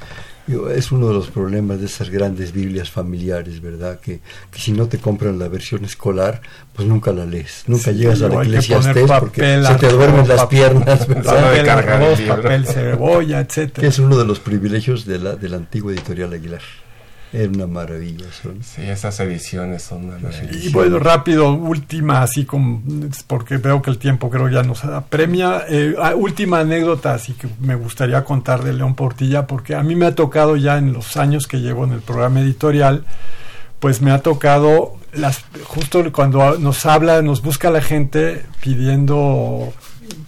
es 0.76 0.92
uno 0.92 1.08
de 1.08 1.14
los 1.16 1.32
problemas 1.32 1.80
de 1.80 1.88
esas 1.88 2.10
grandes 2.10 2.52
Biblias 2.52 2.92
familiares, 2.92 3.62
¿verdad? 3.62 4.00
Que, 4.00 4.20
que, 4.52 4.60
si 4.60 4.74
no 4.74 4.88
te 4.88 5.00
compran 5.00 5.40
la 5.40 5.48
versión 5.48 5.84
escolar, 5.86 6.42
pues 6.74 6.88
nunca 6.88 7.12
la 7.12 7.26
lees. 7.26 7.64
Nunca 7.66 7.92
llegas 7.92 8.22
a 8.22 8.30
la 8.30 8.44
Eclesiastés 8.44 9.12
porque 9.20 9.64
se 9.66 9.76
te 9.76 9.90
duermen 9.90 10.28
las 10.28 10.46
piernas, 10.46 11.08
¿verdad? 11.08 12.28
Papel, 12.28 12.68
cebolla, 12.68 13.40
etcétera. 13.40 13.82
Que 13.82 13.88
es 13.88 13.98
uno 13.98 14.18
de 14.18 14.26
los 14.26 14.40
privilegios 14.40 15.06
de 15.06 15.18
la, 15.18 15.36
de 15.36 15.50
la 15.50 15.58
antigua 15.58 15.92
editorial 15.92 16.34
Aguilar. 16.34 16.62
Era 17.34 17.50
una 17.50 17.68
maravilla. 17.68 18.26
Sí, 18.32 18.82
esas 18.82 19.20
ediciones 19.20 19.84
son 19.84 20.06
una 20.06 20.18
maravilla. 20.20 20.52
Y 20.54 20.70
bueno, 20.70 21.00
rápido, 21.00 21.54
última, 21.54 22.22
así 22.22 22.46
como, 22.46 22.82
porque 23.28 23.58
veo 23.58 23.82
que 23.82 23.90
el 23.90 23.98
tiempo 23.98 24.30
creo 24.30 24.50
ya 24.50 24.64
nos 24.64 24.86
apremia. 24.86 25.64
Eh, 25.68 25.96
ah, 26.02 26.16
última 26.16 26.60
anécdota, 26.60 27.14
así 27.14 27.34
que 27.34 27.48
me 27.60 27.76
gustaría 27.76 28.24
contar 28.24 28.64
de 28.64 28.74
León 28.74 28.96
Portilla, 28.96 29.48
porque 29.48 29.76
a 29.76 29.84
mí 29.84 29.96
me 29.96 30.06
ha 30.06 30.16
tocado 30.16 30.56
ya 30.56 30.78
en 30.78 30.94
los 30.94 31.18
años 31.18 31.48
que 31.48 31.58
llevo 31.58 31.84
en 31.84 31.92
el 31.92 32.02
programa 32.02 32.40
editorial, 32.40 33.06
pues 33.80 34.02
me 34.02 34.12
ha 34.12 34.20
tocado, 34.20 34.96
las, 35.14 35.44
justo 35.66 36.12
cuando 36.12 36.58
nos 36.58 36.86
habla, 36.86 37.22
nos 37.22 37.42
busca 37.42 37.70
la 37.70 37.82
gente 37.82 38.46
pidiendo, 38.62 39.74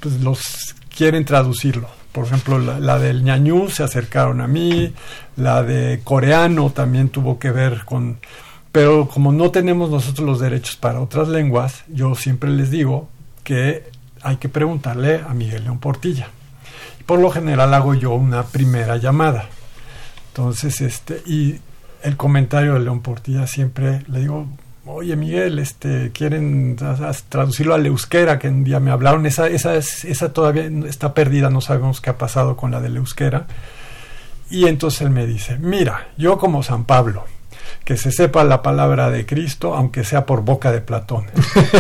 pues 0.02 0.20
los 0.22 0.76
quieren 0.96 1.26
traducirlo 1.26 1.97
por 2.18 2.26
ejemplo, 2.26 2.58
la, 2.58 2.98
del 2.98 3.24
ñañú 3.24 3.70
se 3.70 3.84
acercaron 3.84 4.42
a 4.42 4.48
mí, 4.48 4.92
la 5.36 5.62
de 5.62 6.02
coreano 6.04 6.72
también 6.72 7.10
tuvo 7.10 7.38
que 7.38 7.52
ver 7.52 7.86
con... 7.86 8.18
Pero 8.72 9.08
como 9.08 9.32
no 9.32 9.52
tenemos 9.52 9.92
nosotros 9.92 10.26
los 10.26 10.40
derechos 10.40 10.78
para 10.78 11.00
otras 11.00 11.28
lenguas, 11.28 11.84
yo 11.88 12.16
siempre 12.16 12.50
les 12.50 12.72
digo 12.72 13.08
que 13.44 13.84
hay 14.24 14.38
que 14.38 14.50
preguntarle 14.50 15.22
a 15.30 15.36
Miguel 15.36 15.66
León 15.66 15.78
Portilla. 15.78 16.30
Por 17.06 17.20
lo 17.20 17.30
general 17.30 17.72
hago 17.76 17.94
yo 17.94 18.16
una 18.16 18.42
primera 18.42 18.98
llamada. 18.98 19.46
Entonces, 20.30 20.82
este, 20.82 21.22
y 21.28 21.60
el 22.02 22.18
comentario 22.18 22.74
de 22.74 22.80
León 22.80 23.02
Portilla 23.02 23.46
siempre 23.46 24.02
le 24.08 24.22
digo, 24.22 24.48
oye 24.88 25.16
Miguel, 25.16 25.60
este, 25.60 26.12
quieren 26.12 26.76
traducirlo 27.30 27.74
al 27.74 27.86
euskera, 27.86 28.40
que 28.40 28.48
un 28.48 28.64
día 28.64 28.80
me 28.80 28.92
hablaron, 28.92 29.26
esa, 29.26 29.48
esa, 29.48 29.76
esa 29.76 30.34
todavía 30.34 30.70
está 30.88 31.14
perdida, 31.14 31.50
no 31.50 31.62
sabemos 31.62 32.02
qué 32.02 32.10
ha 32.10 32.18
pasado 32.18 32.56
con 32.58 32.72
la 32.72 32.82
del 32.82 32.98
euskera. 32.98 33.48
Y 34.50 34.68
entonces 34.68 35.02
él 35.02 35.10
me 35.10 35.26
dice, 35.26 35.58
mira, 35.58 36.08
yo 36.18 36.38
como 36.38 36.64
San 36.64 36.86
Pablo, 36.86 37.26
que 37.84 37.98
se 37.98 38.12
sepa 38.12 38.44
la 38.44 38.62
palabra 38.62 39.10
de 39.10 39.26
Cristo, 39.26 39.74
aunque 39.74 40.04
sea 40.04 40.26
por 40.26 40.42
boca 40.42 40.72
de 40.72 40.82
Platón. 40.82 41.26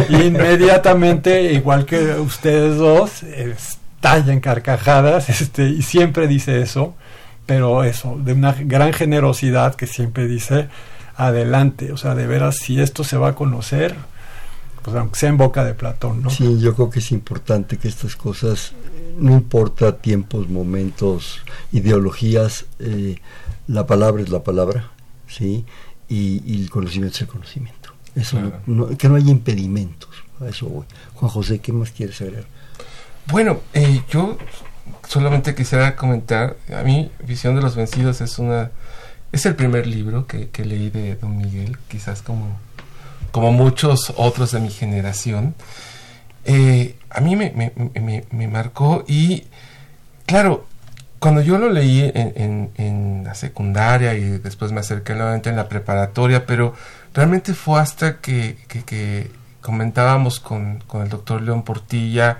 y 0.09 0.15
inmediatamente, 0.23 1.53
igual 1.53 1.85
que 1.85 2.15
ustedes 2.15 2.77
dos, 2.77 3.23
estallan 3.23 4.39
carcajadas, 4.39 5.29
este, 5.29 5.69
y 5.69 5.81
siempre 5.81 6.27
dice 6.27 6.61
eso, 6.61 6.95
pero 7.45 7.83
eso, 7.83 8.17
de 8.19 8.33
una 8.33 8.53
gran 8.53 8.93
generosidad 8.93 9.75
que 9.75 9.87
siempre 9.87 10.27
dice, 10.27 10.67
adelante. 11.17 11.91
O 11.91 11.97
sea, 11.97 12.15
de 12.15 12.27
veras, 12.27 12.57
si 12.57 12.79
esto 12.79 13.03
se 13.03 13.17
va 13.17 13.29
a 13.29 13.35
conocer, 13.35 13.95
pues 14.83 14.95
aunque 14.95 15.19
sea 15.19 15.29
en 15.29 15.37
boca 15.37 15.65
de 15.65 15.73
Platón, 15.73 16.21
¿no? 16.21 16.29
Sí, 16.29 16.59
yo 16.59 16.73
creo 16.75 16.89
que 16.89 16.99
es 16.99 17.11
importante 17.11 17.77
que 17.77 17.89
estas 17.89 18.15
cosas, 18.15 18.73
no 19.17 19.33
importa 19.33 19.97
tiempos, 19.97 20.47
momentos, 20.47 21.41
ideologías, 21.73 22.65
eh, 22.79 23.17
la 23.67 23.85
palabra 23.85 24.23
es 24.23 24.29
la 24.29 24.43
palabra, 24.43 24.91
¿sí? 25.27 25.65
Y, 26.07 26.61
el 26.61 26.69
conocimiento 26.69 27.15
es 27.15 27.21
el 27.23 27.27
conocimiento. 27.27 27.91
Eso 28.15 28.39
que 28.97 29.09
no 29.09 29.15
haya 29.15 29.29
impedimentos. 29.29 30.09
A 30.39 30.47
eso 30.47 30.67
voy. 30.67 30.85
Juan 31.15 31.31
José, 31.31 31.59
¿qué 31.59 31.73
más 31.73 31.91
quieres 31.91 32.21
agregar? 32.21 32.45
Bueno, 33.27 33.59
eh, 33.73 34.01
yo 34.09 34.37
solamente 35.07 35.53
quisiera 35.53 35.95
comentar, 35.95 36.55
a 36.73 36.83
mí 36.83 37.11
Visión 37.25 37.55
de 37.55 37.61
los 37.61 37.75
Vencidos 37.75 38.21
es 38.21 38.39
una 38.39 38.71
es 39.31 39.45
el 39.45 39.55
primer 39.55 39.87
libro 39.87 40.25
que, 40.25 40.49
leí 40.63 40.89
de 40.89 41.15
Don 41.15 41.37
Miguel, 41.37 41.77
quizás 41.87 42.21
como, 42.21 42.57
como 43.31 43.51
muchos 43.51 44.13
otros 44.17 44.51
de 44.51 44.59
mi 44.59 44.69
generación. 44.69 45.55
Eh, 46.45 46.95
a 47.09 47.19
mí 47.21 47.35
me, 47.35 48.47
marcó 48.47 49.03
y, 49.07 49.45
claro, 50.25 50.65
cuando 51.19 51.41
yo 51.41 51.57
lo 51.57 51.69
leí 51.69 52.09
en, 52.13 53.23
la 53.25 53.35
secundaria 53.35 54.13
y 54.13 54.37
después 54.37 54.71
me 54.71 54.79
acerqué 54.79 55.13
nuevamente 55.13 55.49
en 55.49 55.57
la 55.57 55.67
preparatoria, 55.67 56.45
pero 56.45 56.73
realmente 57.13 57.53
fue 57.53 57.81
hasta 57.81 58.19
que, 58.19 58.57
que, 58.67 59.29
comentábamos 59.61 60.39
con, 60.39 60.79
con, 60.87 61.01
el 61.01 61.09
doctor 61.09 61.41
León 61.41 61.63
Portilla 61.63 62.37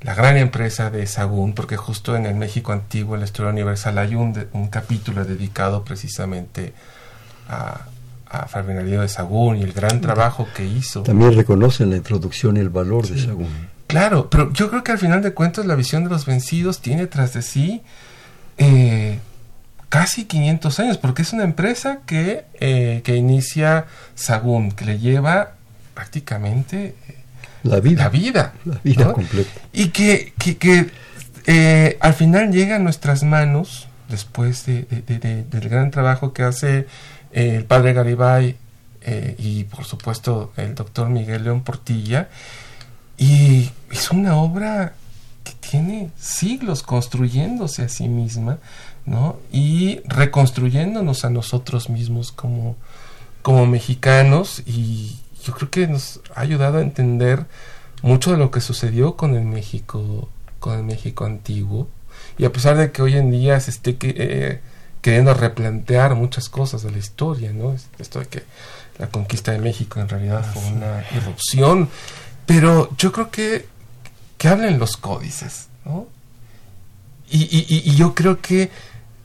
la 0.00 0.14
gran 0.14 0.36
empresa 0.36 0.90
de 0.90 1.06
Sagún, 1.06 1.54
porque 1.54 1.76
justo 1.76 2.16
en 2.16 2.26
el 2.26 2.34
México 2.34 2.72
antiguo, 2.72 3.14
en 3.14 3.20
la 3.20 3.26
historia 3.26 3.50
universal, 3.50 3.98
hay 3.98 4.14
un, 4.14 4.46
un 4.52 4.68
capítulo 4.68 5.24
dedicado 5.24 5.84
precisamente 5.84 6.72
a, 7.48 7.86
a 8.30 8.62
de 8.62 9.08
Sagún 9.08 9.56
y 9.56 9.62
el 9.62 9.72
gran 9.72 10.00
trabajo 10.00 10.46
que 10.54 10.64
hizo. 10.64 11.02
También 11.02 11.34
reconocen 11.34 11.90
la 11.90 11.96
introducción 11.96 12.56
y 12.56 12.60
el 12.60 12.68
valor 12.68 13.08
de 13.08 13.18
Sagún. 13.20 13.68
Claro, 13.86 14.28
pero 14.28 14.52
yo 14.52 14.68
creo 14.68 14.84
que 14.84 14.92
al 14.92 14.98
final 14.98 15.22
de 15.22 15.32
cuentas 15.32 15.64
la 15.64 15.74
visión 15.74 16.04
de 16.04 16.10
los 16.10 16.26
vencidos 16.26 16.80
tiene 16.80 17.06
tras 17.06 17.32
de 17.32 17.42
sí 17.42 17.82
eh, 18.58 19.18
casi 19.88 20.26
500 20.26 20.80
años, 20.80 20.98
porque 20.98 21.22
es 21.22 21.32
una 21.32 21.44
empresa 21.44 22.00
que, 22.06 22.44
eh, 22.60 23.00
que 23.02 23.16
inicia 23.16 23.86
Sagún, 24.14 24.72
que 24.72 24.84
le 24.84 24.98
lleva 24.98 25.52
prácticamente 25.94 26.94
la 27.62 27.80
vida. 27.80 28.04
La 28.04 28.08
vida. 28.08 28.54
La 28.64 28.80
vida 28.82 29.12
completa. 29.12 29.50
Y 29.72 29.88
que, 29.88 30.32
que, 30.38 30.56
que 30.56 30.90
eh, 31.46 31.96
al 32.00 32.14
final 32.14 32.52
llega 32.52 32.76
a 32.76 32.78
nuestras 32.78 33.22
manos 33.22 33.88
después 34.08 34.66
de, 34.66 34.82
del 35.50 35.68
gran 35.68 35.90
trabajo 35.90 36.32
que 36.32 36.42
hace 36.42 36.86
eh, 37.32 37.56
el 37.56 37.64
padre 37.64 37.92
Garibay 37.92 38.56
eh, 39.02 39.34
y 39.38 39.64
por 39.64 39.84
supuesto 39.84 40.52
el 40.56 40.74
doctor 40.74 41.08
Miguel 41.08 41.44
León 41.44 41.62
Portilla. 41.62 42.28
Y 43.16 43.70
es 43.90 44.10
una 44.10 44.36
obra 44.36 44.94
que 45.42 45.52
tiene 45.52 46.10
siglos 46.18 46.82
construyéndose 46.82 47.82
a 47.82 47.88
sí 47.88 48.08
misma, 48.08 48.58
¿no? 49.06 49.38
Y 49.50 50.00
reconstruyéndonos 50.04 51.24
a 51.24 51.30
nosotros 51.30 51.88
mismos 51.88 52.30
como, 52.30 52.76
como 53.42 53.66
mexicanos 53.66 54.62
y 54.66 55.16
yo 55.44 55.54
creo 55.54 55.70
que 55.70 55.86
nos 55.86 56.20
ha 56.34 56.40
ayudado 56.40 56.78
a 56.78 56.82
entender 56.82 57.46
mucho 58.02 58.30
de 58.30 58.36
lo 58.36 58.50
que 58.50 58.60
sucedió 58.60 59.16
con 59.16 59.34
el 59.34 59.44
México, 59.44 60.28
con 60.58 60.78
el 60.78 60.84
México 60.84 61.24
antiguo. 61.24 61.88
Y 62.36 62.44
a 62.44 62.52
pesar 62.52 62.76
de 62.76 62.92
que 62.92 63.02
hoy 63.02 63.16
en 63.16 63.30
día 63.30 63.58
se 63.60 63.70
esté 63.70 63.96
eh, 64.00 64.60
queriendo 65.02 65.34
replantear 65.34 66.14
muchas 66.14 66.48
cosas 66.48 66.82
de 66.82 66.90
la 66.90 66.98
historia, 66.98 67.52
¿no? 67.52 67.74
Esto 67.98 68.20
de 68.20 68.26
que 68.26 68.42
la 68.98 69.08
conquista 69.08 69.52
de 69.52 69.58
México 69.58 70.00
en 70.00 70.08
realidad 70.08 70.44
fue 70.44 70.64
una 70.72 71.04
irrupción. 71.14 71.88
Pero 72.46 72.90
yo 72.96 73.12
creo 73.12 73.30
que, 73.30 73.66
que 74.36 74.48
hablen 74.48 74.78
los 74.78 74.96
códices, 74.96 75.68
¿no? 75.84 76.06
Y, 77.30 77.42
y, 77.44 77.90
y 77.90 77.94
yo 77.96 78.14
creo 78.14 78.40
que 78.40 78.70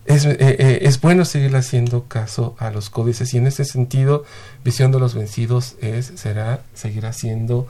es, 0.05 0.25
eh, 0.25 0.37
eh, 0.39 0.79
es, 0.81 0.99
bueno 0.99 1.25
seguir 1.25 1.55
haciendo 1.55 2.05
caso 2.05 2.55
a 2.59 2.71
los 2.71 2.89
códices 2.89 3.33
y 3.33 3.37
en 3.37 3.47
ese 3.47 3.65
sentido 3.65 4.25
visión 4.63 4.91
de 4.91 4.99
los 4.99 5.13
vencidos 5.13 5.75
es 5.81 6.11
será 6.15 6.61
seguir 6.73 7.05
haciendo 7.05 7.67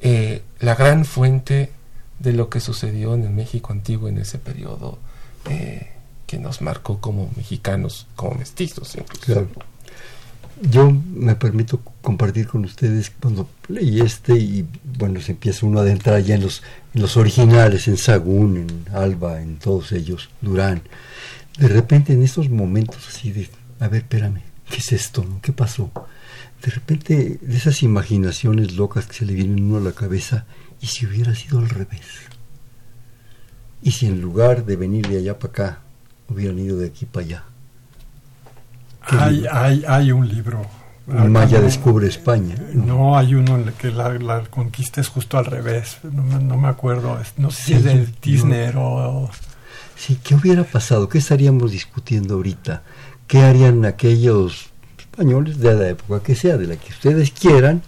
eh, 0.00 0.42
la 0.60 0.74
gran 0.74 1.04
fuente 1.04 1.70
de 2.18 2.32
lo 2.32 2.50
que 2.50 2.60
sucedió 2.60 3.14
en 3.14 3.24
el 3.24 3.30
México 3.30 3.72
antiguo 3.72 4.08
en 4.08 4.18
ese 4.18 4.38
periodo 4.38 4.98
que 6.26 6.38
nos 6.38 6.60
marcó 6.62 7.00
como 7.00 7.30
mexicanos 7.36 8.06
como 8.16 8.36
mestizos 8.36 8.94
incluso 8.94 9.48
yo 10.70 10.90
me 10.90 11.34
permito 11.34 11.80
compartir 12.00 12.46
con 12.46 12.64
ustedes 12.64 13.10
cuando 13.10 13.48
leí 13.68 14.00
este 14.00 14.36
y 14.36 14.66
bueno, 14.96 15.20
se 15.20 15.32
empieza 15.32 15.66
uno 15.66 15.80
a 15.80 15.82
adentrar 15.82 16.22
ya 16.22 16.36
en 16.36 16.42
los, 16.42 16.62
en 16.94 17.02
los 17.02 17.16
originales, 17.16 17.88
en 17.88 17.96
Sagún, 17.96 18.56
en 18.56 18.94
Alba, 18.94 19.40
en 19.40 19.58
todos 19.58 19.92
ellos, 19.92 20.30
Durán. 20.40 20.82
De 21.58 21.68
repente 21.68 22.12
en 22.12 22.22
estos 22.22 22.48
momentos 22.48 23.06
así 23.08 23.30
de, 23.30 23.48
a 23.80 23.88
ver, 23.88 24.02
espérame, 24.02 24.42
¿qué 24.68 24.78
es 24.78 24.92
esto? 24.92 25.24
¿Qué 25.42 25.52
pasó? 25.52 25.90
De 26.62 26.70
repente 26.70 27.38
de 27.40 27.56
esas 27.56 27.82
imaginaciones 27.82 28.74
locas 28.74 29.06
que 29.06 29.14
se 29.14 29.26
le 29.26 29.34
vienen 29.34 29.64
uno 29.64 29.78
a 29.78 29.80
la 29.80 29.92
cabeza, 29.92 30.46
¿y 30.80 30.86
si 30.86 31.06
hubiera 31.06 31.34
sido 31.34 31.58
al 31.58 31.68
revés? 31.68 32.06
¿Y 33.82 33.90
si 33.90 34.06
en 34.06 34.20
lugar 34.20 34.64
de 34.64 34.76
venir 34.76 35.08
de 35.08 35.18
allá 35.18 35.38
para 35.38 35.50
acá, 35.50 35.80
hubieran 36.28 36.58
ido 36.58 36.78
de 36.78 36.86
aquí 36.86 37.04
para 37.04 37.26
allá? 37.26 37.44
Hay, 39.02 39.44
hay, 39.50 39.84
hay 39.86 40.12
un 40.12 40.28
libro. 40.28 40.64
Maya 41.06 41.60
descubre 41.60 42.06
España. 42.06 42.54
No, 42.74 43.16
hay 43.16 43.34
uno 43.34 43.56
en 43.56 43.68
el 43.68 43.72
que 43.74 43.90
la, 43.90 44.44
conquista 44.48 45.00
es 45.00 45.08
justo 45.08 45.36
al 45.36 45.46
revés. 45.46 45.98
No, 46.04 46.56
me 46.56 46.68
acuerdo. 46.68 47.18
No 47.36 47.50
sé 47.50 47.62
si 47.62 47.72
es 47.74 47.84
de 47.84 48.08
Disney 48.22 48.72
o... 48.76 49.28
Sí, 50.04 50.18
¿qué 50.20 50.34
hubiera 50.34 50.64
pasado? 50.64 51.08
¿Qué 51.08 51.18
estaríamos 51.18 51.70
discutiendo 51.70 52.34
ahorita? 52.34 52.82
¿Qué 53.28 53.38
harían 53.38 53.84
aquellos 53.84 54.70
españoles 54.98 55.60
de 55.60 55.74
la 55.76 55.88
época 55.90 56.20
que 56.24 56.34
sea, 56.34 56.56
de 56.56 56.66
la 56.66 56.74
que 56.74 56.90
ustedes 56.90 57.30
quieran, 57.30 57.82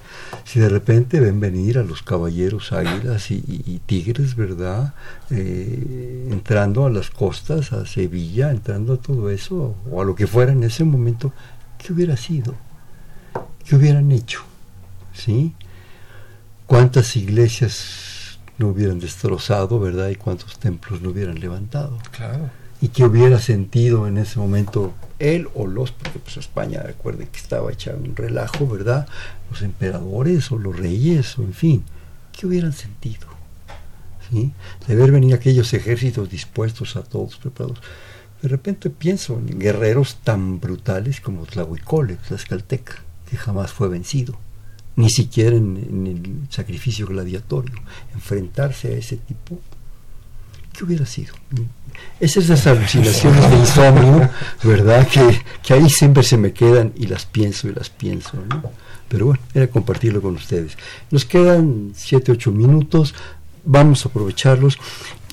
si 0.44 0.60
de 0.60 0.68
repente 0.68 1.18
ven 1.18 1.40
venir 1.40 1.76
a 1.76 1.82
los 1.82 2.04
caballeros 2.04 2.70
águilas 2.70 3.32
y, 3.32 3.80
tigres, 3.86 4.36
¿verdad? 4.36 4.94
Eh, 5.30 6.28
entrando 6.30 6.86
a 6.86 6.90
las 6.90 7.10
costas, 7.10 7.72
a 7.72 7.84
Sevilla, 7.84 8.52
entrando 8.52 8.92
a 8.92 8.98
todo 8.98 9.28
eso, 9.28 9.74
o 9.90 10.00
a 10.00 10.04
lo 10.04 10.14
que 10.14 10.28
fuera 10.28 10.52
en 10.52 10.62
ese 10.62 10.84
momento, 10.84 11.32
¿qué 11.78 11.92
hubiera 11.92 12.16
sido? 12.16 12.54
¿Qué 13.64 13.74
hubieran 13.74 14.12
hecho? 14.12 14.44
¿Sí? 15.12 15.52
¿Cuántas 16.66 17.16
iglesias 17.16 18.13
no 18.58 18.68
hubieran 18.68 19.00
destrozado, 19.00 19.80
verdad? 19.80 20.08
Y 20.08 20.16
cuántos 20.16 20.58
templos 20.58 21.00
no 21.00 21.10
hubieran 21.10 21.40
levantado. 21.40 21.98
Claro. 22.10 22.50
Y 22.80 22.88
qué 22.88 23.04
hubiera 23.04 23.38
sentido 23.38 24.06
en 24.06 24.18
ese 24.18 24.38
momento 24.38 24.94
él 25.18 25.48
o 25.54 25.66
los, 25.66 25.92
porque 25.92 26.18
pues 26.18 26.36
España, 26.36 26.82
recuerden 26.82 27.28
que 27.28 27.38
estaba 27.38 27.72
hecha 27.72 27.94
un 27.94 28.14
relajo, 28.14 28.66
¿verdad? 28.66 29.08
Los 29.50 29.62
emperadores 29.62 30.50
o 30.52 30.58
los 30.58 30.76
reyes, 30.76 31.38
o 31.38 31.42
en 31.42 31.54
fin, 31.54 31.84
¿qué 32.32 32.46
hubieran 32.46 32.72
sentido? 32.72 33.26
¿Sí? 34.30 34.52
De 34.86 34.96
ver 34.96 35.12
venir 35.12 35.34
aquellos 35.34 35.72
ejércitos 35.72 36.28
dispuestos 36.30 36.96
a 36.96 37.02
todos, 37.02 37.36
preparados. 37.36 37.80
De 38.42 38.48
repente 38.48 38.90
pienso 38.90 39.38
en 39.38 39.58
guerreros 39.58 40.16
tan 40.22 40.60
brutales 40.60 41.20
como 41.20 41.46
Tlahuicole, 41.46 42.16
Tlaxcalteca, 42.16 42.96
que 43.30 43.36
jamás 43.36 43.72
fue 43.72 43.88
vencido, 43.88 44.38
ni 44.96 45.10
siquiera 45.10 45.56
en, 45.56 46.06
el 46.06 46.52
sacrificio 46.52 47.06
gladiatorio. 47.06 47.74
Enfrentarse 48.14 48.88
a 48.88 48.98
ese 48.98 49.16
tipo, 49.16 49.60
¿qué 50.72 50.84
hubiera 50.84 51.06
sido? 51.06 51.34
Esas 52.20 52.44
esas 52.44 52.66
alucinaciones 52.66 53.50
de 53.50 53.56
insomnio, 53.56 54.30
¿verdad? 54.62 55.06
Que, 55.08 55.40
que, 55.62 55.74
ahí 55.74 55.88
siempre 55.88 56.22
se 56.22 56.36
me 56.36 56.52
quedan 56.52 56.92
y 56.96 57.06
las 57.06 57.26
pienso 57.26 57.68
y 57.68 57.74
las 57.74 57.90
pienso, 57.90 58.36
¿no? 58.48 58.62
Pero 59.08 59.26
bueno, 59.26 59.42
era 59.54 59.66
compartirlo 59.68 60.22
con 60.22 60.34
ustedes. 60.34 60.76
Nos 61.10 61.24
quedan 61.24 61.92
siete, 61.94 62.32
ocho 62.32 62.50
minutos, 62.50 63.14
vamos 63.64 64.04
a 64.04 64.08
aprovecharlos. 64.08 64.78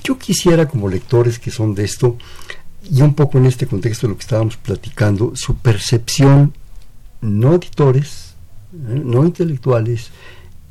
Yo 0.04 0.18
quisiera, 0.18 0.68
como 0.68 0.88
lectores 0.88 1.38
que 1.38 1.50
son 1.50 1.74
de 1.74 1.84
esto, 1.84 2.16
y 2.90 3.00
un 3.02 3.14
poco 3.14 3.38
en 3.38 3.46
este 3.46 3.66
contexto 3.66 4.06
de 4.06 4.12
lo 4.12 4.16
que 4.16 4.22
estábamos 4.22 4.56
platicando, 4.56 5.32
su 5.34 5.56
percepción, 5.56 6.52
no 7.20 7.54
editores. 7.54 8.31
No 8.72 9.24
intelectuales, 9.24 10.10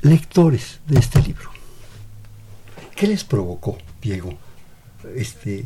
lectores 0.02 0.80
de 0.88 0.99
este 0.99 1.22
libro. 1.22 1.49
¿Qué 2.95 3.08
les 3.08 3.24
provocó, 3.24 3.78
Diego? 4.02 4.38
este 5.16 5.66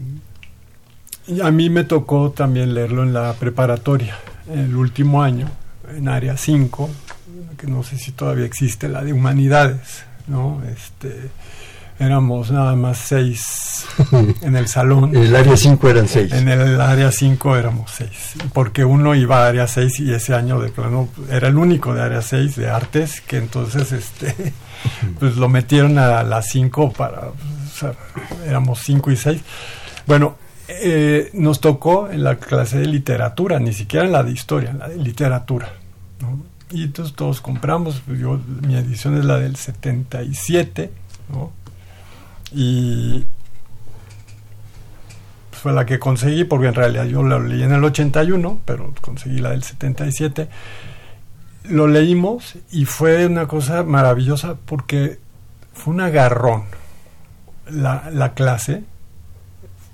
a 1.44 1.50
mí 1.50 1.70
me 1.70 1.84
tocó 1.84 2.32
también 2.32 2.74
leerlo 2.74 3.02
en 3.04 3.12
la 3.12 3.34
preparatoria, 3.34 4.16
en 4.48 4.60
el 4.60 4.76
último 4.76 5.24
año, 5.24 5.50
en 5.90 6.08
área 6.08 6.38
5, 6.38 6.90
que 7.58 7.66
no 7.66 7.82
sé 7.82 7.98
si 7.98 8.12
todavía 8.12 8.46
existe, 8.46 8.88
la 8.88 9.04
de 9.04 9.12
humanidades, 9.12 10.06
¿no? 10.28 10.62
Este, 10.72 11.32
éramos 12.00 12.52
nada 12.52 12.76
más 12.76 12.98
seis 12.98 13.86
en 14.42 14.56
el 14.56 14.68
salón. 14.68 15.16
en 15.16 15.24
el 15.24 15.36
área 15.36 15.56
5 15.56 15.90
eran 15.90 16.08
seis. 16.08 16.32
En 16.34 16.50
el 16.50 16.80
área 16.82 17.12
5 17.12 17.56
éramos 17.56 17.92
seis, 17.92 18.34
porque 18.54 18.84
uno 18.86 19.16
iba 19.16 19.46
a 19.46 19.48
área 19.48 19.68
6 19.68 20.00
y 20.02 20.14
ese 20.14 20.34
año 20.34 20.60
de 20.60 20.70
plano 20.70 21.10
era 21.30 21.48
el 21.48 21.58
único 21.58 21.94
de 21.94 22.02
área 22.02 22.22
6 22.22 22.56
de 22.56 22.70
artes, 22.70 23.22
que 23.22 23.38
entonces 23.38 23.92
este 23.92 24.54
pues 25.20 25.38
lo 25.38 25.50
metieron 25.50 25.98
a 25.98 26.24
las 26.24 26.50
5 26.50 26.92
para 26.94 27.30
éramos 28.46 28.80
cinco 28.80 29.12
y 29.12 29.18
seis. 29.18 29.42
Bueno, 30.06 30.36
eh, 30.68 31.30
nos 31.34 31.60
tocó 31.60 32.10
en 32.10 32.24
la 32.24 32.38
clase 32.38 32.80
de 32.80 32.88
literatura, 32.88 33.60
ni 33.60 33.74
siquiera 33.74 34.06
en 34.06 34.12
la 34.12 34.24
de 34.24 34.32
historia, 34.32 34.72
en 34.72 34.80
la 34.80 34.88
de 34.88 34.98
literatura. 34.98 35.74
Y 36.72 36.84
entonces 36.84 37.16
todos 37.16 37.42
compramos, 37.42 38.02
pues 38.06 38.20
yo, 38.20 38.40
mi 38.66 38.76
edición 38.76 39.18
es 39.18 39.26
la 39.26 39.38
del 39.38 39.56
77, 39.56 40.92
¿no? 41.32 41.52
Y 42.52 43.26
fue 45.52 45.74
la 45.74 45.86
que 45.86 46.00
conseguí, 46.00 46.44
porque 46.44 46.68
en 46.68 46.76
realidad 46.76 47.06
yo 47.06 47.24
la 47.24 47.40
leí 47.40 47.64
en 47.64 47.72
el 47.72 47.84
81, 47.84 48.62
pero 48.66 48.94
conseguí 49.02 49.40
la 49.40 49.52
del 49.52 49.64
77. 49.64 50.48
Lo 51.66 51.88
leímos 51.88 52.56
y 52.72 52.86
fue 52.86 53.26
una 53.26 53.48
cosa 53.48 53.84
maravillosa 53.84 54.56
porque 54.66 55.20
fue 55.74 55.94
un 55.94 56.02
agarrón 56.02 56.64
la, 57.70 58.10
la 58.12 58.34
clase, 58.34 58.84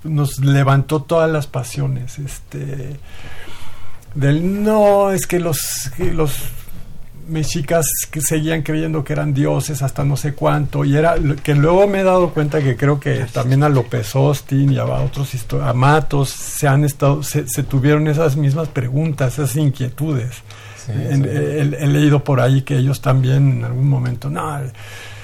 nos 0.04 0.40
levantó 0.40 1.02
todas 1.02 1.30
las 1.30 1.46
pasiones, 1.46 2.18
este 2.18 2.98
del 4.14 4.62
no, 4.62 5.10
es 5.10 5.26
que 5.26 5.40
los, 5.40 5.90
los 5.98 6.34
mexicas 7.32 7.86
que 8.10 8.20
seguían 8.20 8.62
creyendo 8.62 9.02
que 9.02 9.12
eran 9.12 9.34
dioses 9.34 9.82
hasta 9.82 10.04
no 10.04 10.16
sé 10.16 10.34
cuánto, 10.34 10.84
y 10.84 10.96
era 10.96 11.16
que 11.42 11.54
luego 11.54 11.86
me 11.88 12.00
he 12.00 12.04
dado 12.04 12.30
cuenta 12.30 12.60
que 12.60 12.76
creo 12.76 13.00
que 13.00 13.26
también 13.32 13.62
a 13.62 13.68
López 13.68 14.14
Austin 14.14 14.72
y 14.72 14.78
a 14.78 14.84
otros 14.84 15.34
a 15.60 15.72
Matos 15.72 16.28
se 16.28 16.68
han 16.68 16.84
estado, 16.84 17.22
se, 17.22 17.42
tuvieron 17.64 18.06
esas 18.06 18.36
mismas 18.36 18.68
preguntas, 18.68 19.34
esas 19.34 19.56
inquietudes. 19.56 20.42
he, 20.88 21.86
leído 21.86 22.22
por 22.22 22.40
ahí 22.40 22.62
que 22.62 22.76
ellos 22.76 23.00
también 23.00 23.58
en 23.58 23.64
algún 23.64 23.88
momento, 23.88 24.30
no, 24.30 24.60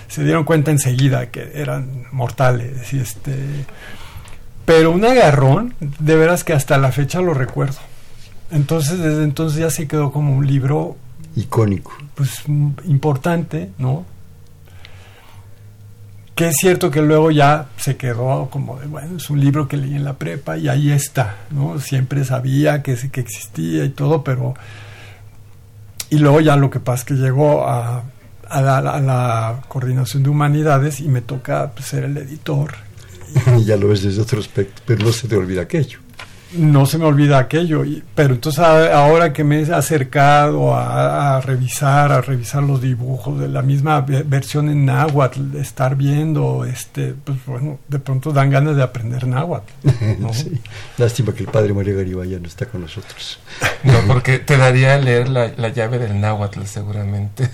se 0.08 0.24
dieron 0.24 0.44
cuenta 0.44 0.70
enseguida 0.70 1.30
que 1.30 1.52
eran 1.54 2.06
mortales 2.12 2.92
y 2.92 2.98
este 2.98 3.66
pero 4.64 4.90
un 4.90 5.04
agarrón 5.04 5.74
de 5.80 6.16
veras 6.16 6.44
que 6.44 6.52
hasta 6.52 6.76
la 6.76 6.92
fecha 6.92 7.22
lo 7.22 7.32
recuerdo. 7.32 7.78
Entonces 8.50 8.98
desde 8.98 9.24
entonces 9.24 9.58
ya 9.58 9.70
se 9.70 9.88
quedó 9.88 10.12
como 10.12 10.36
un 10.36 10.46
libro 10.46 10.96
icónico 11.38 11.92
pues 12.14 12.44
importante 12.84 13.70
no 13.78 14.04
que 16.38 16.46
es 16.46 16.56
cierto 16.56 16.88
que 16.88 17.02
luego 17.02 17.32
ya 17.32 17.66
se 17.78 17.96
quedó 17.96 18.48
como 18.48 18.78
de, 18.78 18.86
bueno, 18.86 19.16
es 19.16 19.28
un 19.28 19.40
libro 19.40 19.66
que 19.66 19.76
leí 19.76 19.96
en 19.96 20.04
la 20.04 20.12
prepa 20.12 20.56
y 20.56 20.68
ahí 20.68 20.92
está, 20.92 21.34
¿no? 21.50 21.80
Siempre 21.80 22.24
sabía 22.24 22.80
que, 22.80 22.94
que 23.10 23.20
existía 23.20 23.84
y 23.84 23.88
todo, 23.88 24.22
pero... 24.22 24.54
Y 26.10 26.18
luego 26.18 26.40
ya 26.40 26.54
lo 26.54 26.70
que 26.70 26.78
pasa 26.78 27.00
es 27.00 27.04
que 27.06 27.14
llegó 27.14 27.66
a, 27.66 28.04
a, 28.48 28.62
la, 28.62 29.62
coordinación 29.66 30.22
de 30.22 30.28
humanidades 30.28 31.00
y 31.00 31.08
me 31.08 31.22
toca 31.22 31.72
pues, 31.72 31.86
ser 31.88 32.04
el 32.04 32.16
editor. 32.16 32.74
ya 33.64 33.76
lo 33.76 33.88
ves 33.88 34.04
desde 34.04 34.22
otro 34.22 34.38
aspecto, 34.38 34.80
pero 34.86 35.06
no 35.06 35.10
se 35.10 35.26
te 35.26 35.34
olvida 35.34 35.62
aquello 35.62 35.98
no 36.52 36.86
se 36.86 36.98
me 36.98 37.04
olvida 37.04 37.38
aquello. 37.38 37.84
pero 38.14 38.34
entonces 38.34 38.60
ahora 38.62 39.32
que 39.32 39.44
me 39.44 39.60
he 39.60 39.72
acercado 39.72 40.74
a, 40.74 41.40
revisar, 41.40 42.12
a 42.12 42.20
revisar 42.20 42.62
los 42.62 42.80
dibujos 42.80 43.38
de 43.38 43.48
la 43.48 43.62
misma 43.62 44.00
versión 44.00 44.68
en 44.68 44.86
náhuatl, 44.86 45.52
de 45.52 45.60
estar 45.60 45.96
viendo, 45.96 46.64
este, 46.64 47.14
pues 47.24 47.38
bueno, 47.46 47.78
de 47.88 47.98
pronto 47.98 48.32
dan 48.32 48.50
ganas 48.50 48.76
de 48.76 48.82
aprender 48.82 49.26
náhuatl. 49.26 49.72
Lástima 50.98 51.32
que 51.32 51.44
el 51.44 51.50
padre 51.50 51.74
María 51.74 51.94
Garibay 51.94 52.38
no 52.40 52.46
está 52.46 52.66
con 52.66 52.82
nosotros. 52.82 53.38
No, 53.82 53.94
porque 54.06 54.38
te 54.38 54.56
daría 54.56 54.94
a 54.94 54.98
leer 54.98 55.28
la, 55.28 55.68
llave 55.68 55.98
del 55.98 56.20
náhuatl 56.20 56.62
seguramente. 56.64 57.48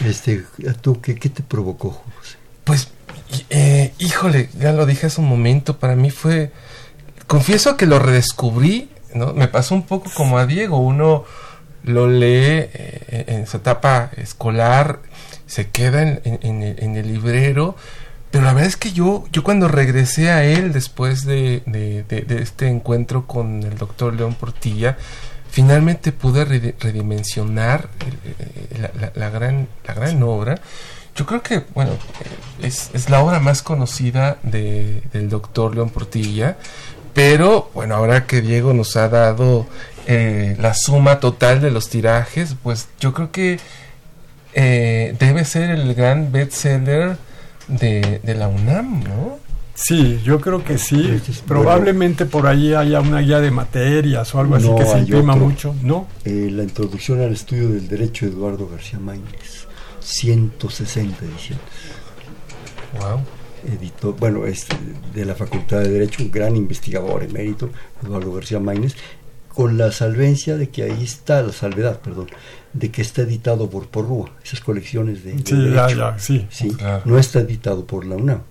este, 0.04 0.44
¿tú 0.80 1.00
qué, 1.00 1.14
qué 1.16 1.28
te 1.28 1.42
provocó, 1.42 1.90
José? 1.90 2.36
Pues 2.64 2.93
eh, 3.50 3.92
híjole, 3.98 4.48
ya 4.58 4.72
lo 4.72 4.86
dije 4.86 5.06
hace 5.06 5.20
un 5.20 5.28
momento, 5.28 5.78
para 5.78 5.96
mí 5.96 6.10
fue, 6.10 6.52
confieso 7.26 7.76
que 7.76 7.86
lo 7.86 7.98
redescubrí, 7.98 8.90
¿no? 9.14 9.32
Me 9.32 9.48
pasó 9.48 9.74
un 9.74 9.84
poco 9.84 10.10
como 10.14 10.38
a 10.38 10.46
Diego, 10.46 10.78
uno 10.78 11.24
lo 11.82 12.08
lee 12.08 12.68
eh, 12.72 13.24
en 13.28 13.46
su 13.46 13.58
etapa 13.58 14.10
escolar, 14.16 15.00
se 15.46 15.68
queda 15.68 16.02
en, 16.02 16.62
el 16.96 17.06
librero, 17.06 17.76
pero 18.30 18.44
la 18.44 18.52
verdad 18.52 18.68
es 18.68 18.76
que 18.76 18.92
yo, 18.92 19.24
yo 19.30 19.44
cuando 19.44 19.68
regresé 19.68 20.30
a 20.30 20.44
él 20.44 20.72
después 20.72 21.24
de, 21.24 21.62
este 22.28 22.68
encuentro 22.68 23.26
con 23.26 23.62
el 23.62 23.76
doctor 23.76 24.14
León 24.14 24.34
Portilla, 24.34 24.96
finalmente 25.50 26.10
pude 26.10 26.44
redimensionar 26.44 27.88
la, 29.14 29.30
gran, 29.30 29.68
la 29.86 29.94
gran 29.94 30.22
obra 30.22 30.60
yo 31.14 31.26
creo 31.26 31.42
que, 31.42 31.64
bueno, 31.74 31.92
es, 32.62 32.90
es 32.94 33.10
la 33.10 33.22
obra 33.22 33.40
más 33.40 33.62
conocida 33.62 34.38
de, 34.42 35.02
del 35.12 35.28
doctor 35.28 35.74
León 35.74 35.90
Portilla, 35.90 36.56
pero 37.12 37.70
bueno, 37.74 37.94
ahora 37.94 38.26
que 38.26 38.40
Diego 38.40 38.72
nos 38.72 38.96
ha 38.96 39.08
dado 39.08 39.66
eh, 40.06 40.56
la 40.58 40.74
suma 40.74 41.20
total 41.20 41.60
de 41.60 41.70
los 41.70 41.88
tirajes, 41.88 42.56
pues 42.62 42.88
yo 43.00 43.14
creo 43.14 43.30
que 43.30 43.60
eh, 44.54 45.16
debe 45.18 45.44
ser 45.44 45.70
el 45.70 45.94
gran 45.94 46.32
bestseller 46.32 47.16
de, 47.68 48.20
de 48.22 48.34
la 48.34 48.48
UNAM, 48.48 49.04
¿no? 49.04 49.44
Sí, 49.74 50.20
yo 50.24 50.40
creo 50.40 50.62
que 50.62 50.78
sí. 50.78 51.20
Probablemente 51.46 52.26
por 52.26 52.46
ahí 52.46 52.74
haya 52.74 53.00
una 53.00 53.20
guía 53.20 53.40
de 53.40 53.50
materias 53.50 54.32
o 54.34 54.40
algo 54.40 54.54
así 54.54 54.68
que 54.78 54.86
se 54.86 54.98
imprima 55.00 55.34
mucho, 55.34 55.74
¿no? 55.82 56.06
Eh, 56.24 56.48
la 56.50 56.62
introducción 56.62 57.20
al 57.20 57.32
estudio 57.32 57.68
del 57.68 57.88
derecho 57.88 58.26
de 58.26 58.32
Eduardo 58.32 58.68
García 58.68 59.00
Máñez. 59.00 59.66
160 60.04 61.24
ediciones. 61.24 61.64
Wow. 62.98 63.22
Editó, 63.66 64.12
bueno, 64.12 64.46
es 64.46 64.66
de 65.14 65.24
la 65.24 65.34
Facultad 65.34 65.80
de 65.80 65.88
Derecho, 65.88 66.22
un 66.22 66.30
gran 66.30 66.54
investigador 66.54 67.22
emérito, 67.22 67.70
Eduardo 68.02 68.32
García 68.32 68.60
Maínez, 68.60 68.94
con 69.48 69.78
la 69.78 69.90
salvencia 69.90 70.56
de 70.56 70.68
que 70.68 70.82
ahí 70.82 71.02
está, 71.02 71.42
la 71.42 71.52
salvedad, 71.52 72.00
perdón, 72.00 72.26
de 72.72 72.90
que 72.90 73.00
está 73.00 73.22
editado 73.22 73.70
por 73.70 73.88
Porrúa, 73.88 74.32
esas 74.44 74.60
colecciones 74.60 75.24
de, 75.24 75.38
sí, 75.38 75.72
Ya, 75.72 75.88
ya, 75.88 76.18
sí, 76.18 76.46
sí 76.50 76.76
no 77.04 77.18
está 77.18 77.40
editado 77.40 77.86
por 77.86 78.04
la 78.04 78.16
UNAM, 78.16 78.42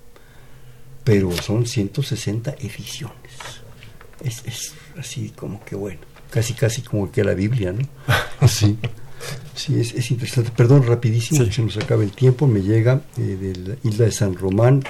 pero 1.03 1.31
son 1.33 1.67
160 1.67 2.55
ediciones. 2.59 3.13
Es, 4.23 4.43
es 4.45 4.73
así 4.97 5.31
como 5.35 5.63
que 5.65 5.75
bueno, 5.75 5.99
casi 6.31 6.53
casi 6.53 6.81
como 6.81 7.11
que 7.11 7.23
la 7.23 7.33
Biblia, 7.33 7.73
¿no? 7.73 7.87
sí. 8.47 8.79
Sí, 9.55 9.79
es, 9.79 10.11
interesante. 10.11 10.51
Perdón, 10.55 10.85
rapidísimo, 10.87 11.45
se 11.45 11.61
nos 11.61 11.77
acaba 11.77 12.03
el 12.03 12.11
tiempo. 12.11 12.47
Me 12.47 12.61
llega 12.61 13.01
eh, 13.17 13.21
de 13.21 13.55
la 13.55 13.75
isla 13.83 14.05
de 14.05 14.11
San 14.11 14.35
Román. 14.35 14.83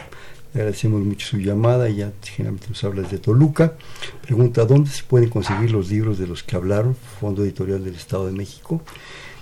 Le 0.54 0.62
agradecemos 0.62 1.02
mucho 1.02 1.28
su 1.28 1.38
llamada. 1.38 1.90
Ya 1.90 2.12
generalmente 2.24 2.70
nos 2.70 2.84
habla 2.84 3.02
desde 3.02 3.18
Toluca. 3.18 3.74
Pregunta: 4.22 4.66
¿dónde 4.66 4.90
se 4.90 5.04
pueden 5.04 5.30
conseguir 5.30 5.72
los 5.72 5.90
libros 5.90 6.18
de 6.18 6.28
los 6.28 6.44
que 6.44 6.56
hablaron? 6.56 6.96
Fondo 7.20 7.44
Editorial 7.44 7.84
del 7.84 7.96
Estado 7.96 8.26
de 8.28 8.32
México. 8.32 8.82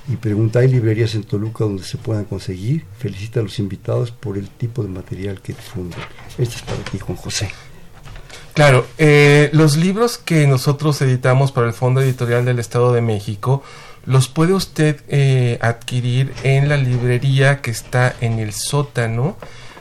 Y 0.07 0.15
pregunta: 0.15 0.59
¿hay 0.59 0.67
librerías 0.67 1.13
en 1.15 1.23
Toluca 1.23 1.63
donde 1.63 1.83
se 1.83 1.97
puedan 1.97 2.25
conseguir? 2.25 2.85
Felicita 2.97 3.39
a 3.39 3.43
los 3.43 3.59
invitados 3.59 4.11
por 4.11 4.37
el 4.37 4.49
tipo 4.49 4.83
de 4.83 4.89
material 4.89 5.41
que 5.41 5.53
difunden. 5.53 5.99
Este 6.37 6.55
es 6.55 6.61
para 6.63 6.83
ti, 6.83 6.97
Juan 6.99 7.17
José. 7.17 7.49
Claro, 8.53 8.85
eh, 8.97 9.49
los 9.53 9.77
libros 9.77 10.17
que 10.17 10.45
nosotros 10.45 11.01
editamos 11.01 11.53
para 11.53 11.67
el 11.67 11.73
Fondo 11.73 12.01
Editorial 12.01 12.43
del 12.43 12.59
Estado 12.59 12.91
de 12.91 13.01
México 13.01 13.63
los 14.05 14.27
puede 14.27 14.53
usted 14.53 15.01
eh, 15.07 15.59
adquirir 15.61 16.33
en 16.43 16.69
la 16.69 16.77
librería 16.77 17.61
que 17.61 17.71
está 17.71 18.15
en 18.21 18.39
el 18.39 18.53
sótano 18.53 19.37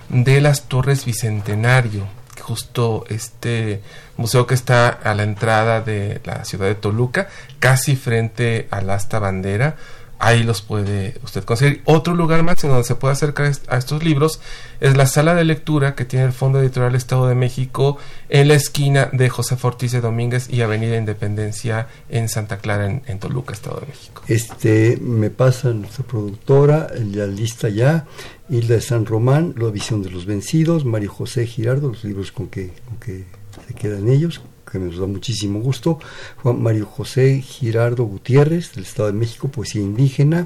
de 0.08 0.40
las 0.40 0.68
Torres 0.68 1.04
Bicentenario, 1.04 2.06
justo 2.40 3.04
este 3.08 3.80
museo 4.16 4.46
que 4.46 4.54
está 4.54 4.88
a 4.88 5.14
la 5.14 5.22
entrada 5.22 5.80
de 5.80 6.20
la 6.24 6.44
ciudad 6.44 6.66
de 6.66 6.74
Toluca, 6.74 7.28
casi 7.58 7.96
frente 7.96 8.68
al 8.70 8.90
asta 8.90 9.18
bandera 9.18 9.76
ahí 10.20 10.44
los 10.44 10.62
puede 10.62 11.14
usted 11.24 11.44
conseguir. 11.44 11.82
Otro 11.86 12.14
lugar 12.14 12.42
más 12.42 12.62
en 12.62 12.70
donde 12.70 12.84
se 12.84 12.94
puede 12.94 13.12
acercar 13.12 13.50
a 13.68 13.76
estos 13.78 14.04
libros 14.04 14.40
es 14.80 14.96
la 14.96 15.06
sala 15.06 15.34
de 15.34 15.44
lectura 15.44 15.94
que 15.94 16.04
tiene 16.04 16.26
el 16.26 16.32
Fondo 16.32 16.60
Editorial 16.60 16.94
Estado 16.94 17.26
de 17.26 17.34
México 17.34 17.96
en 18.28 18.48
la 18.48 18.54
esquina 18.54 19.08
de 19.12 19.28
José 19.30 19.56
Ortiz 19.60 19.92
de 19.92 20.00
Domínguez 20.00 20.48
y 20.50 20.60
Avenida 20.60 20.96
Independencia 20.96 21.88
en 22.10 22.28
Santa 22.28 22.58
Clara, 22.58 23.00
en, 23.04 23.18
Toluca, 23.18 23.54
Estado 23.54 23.80
de 23.80 23.86
México. 23.86 24.22
Este, 24.28 24.98
me 25.00 25.30
pasa 25.30 25.70
nuestra 25.70 26.04
productora, 26.04 26.88
la 26.94 27.26
lista 27.26 27.68
ya, 27.68 28.06
Isla 28.50 28.76
de 28.76 28.80
San 28.82 29.06
Román, 29.06 29.54
La 29.56 29.70
Visión 29.70 30.02
de 30.02 30.10
los 30.10 30.26
Vencidos, 30.26 30.84
Mario 30.84 31.10
José 31.10 31.46
Girardo, 31.46 31.88
los 31.88 32.04
libros 32.04 32.30
con 32.30 32.48
que, 32.48 32.72
con 32.86 32.98
que 32.98 33.24
se 33.66 33.74
quedan 33.74 34.08
ellos, 34.08 34.42
que 34.70 34.78
nos 34.78 34.98
da 34.98 35.06
muchísimo 35.06 35.60
gusto, 35.60 35.98
Juan 36.42 36.62
Mario 36.62 36.86
José 36.86 37.42
Girardo 37.42 38.04
Gutiérrez, 38.04 38.72
del 38.74 38.84
Estado 38.84 39.08
de 39.08 39.18
México, 39.18 39.48
poesía 39.48 39.82
indígena, 39.82 40.44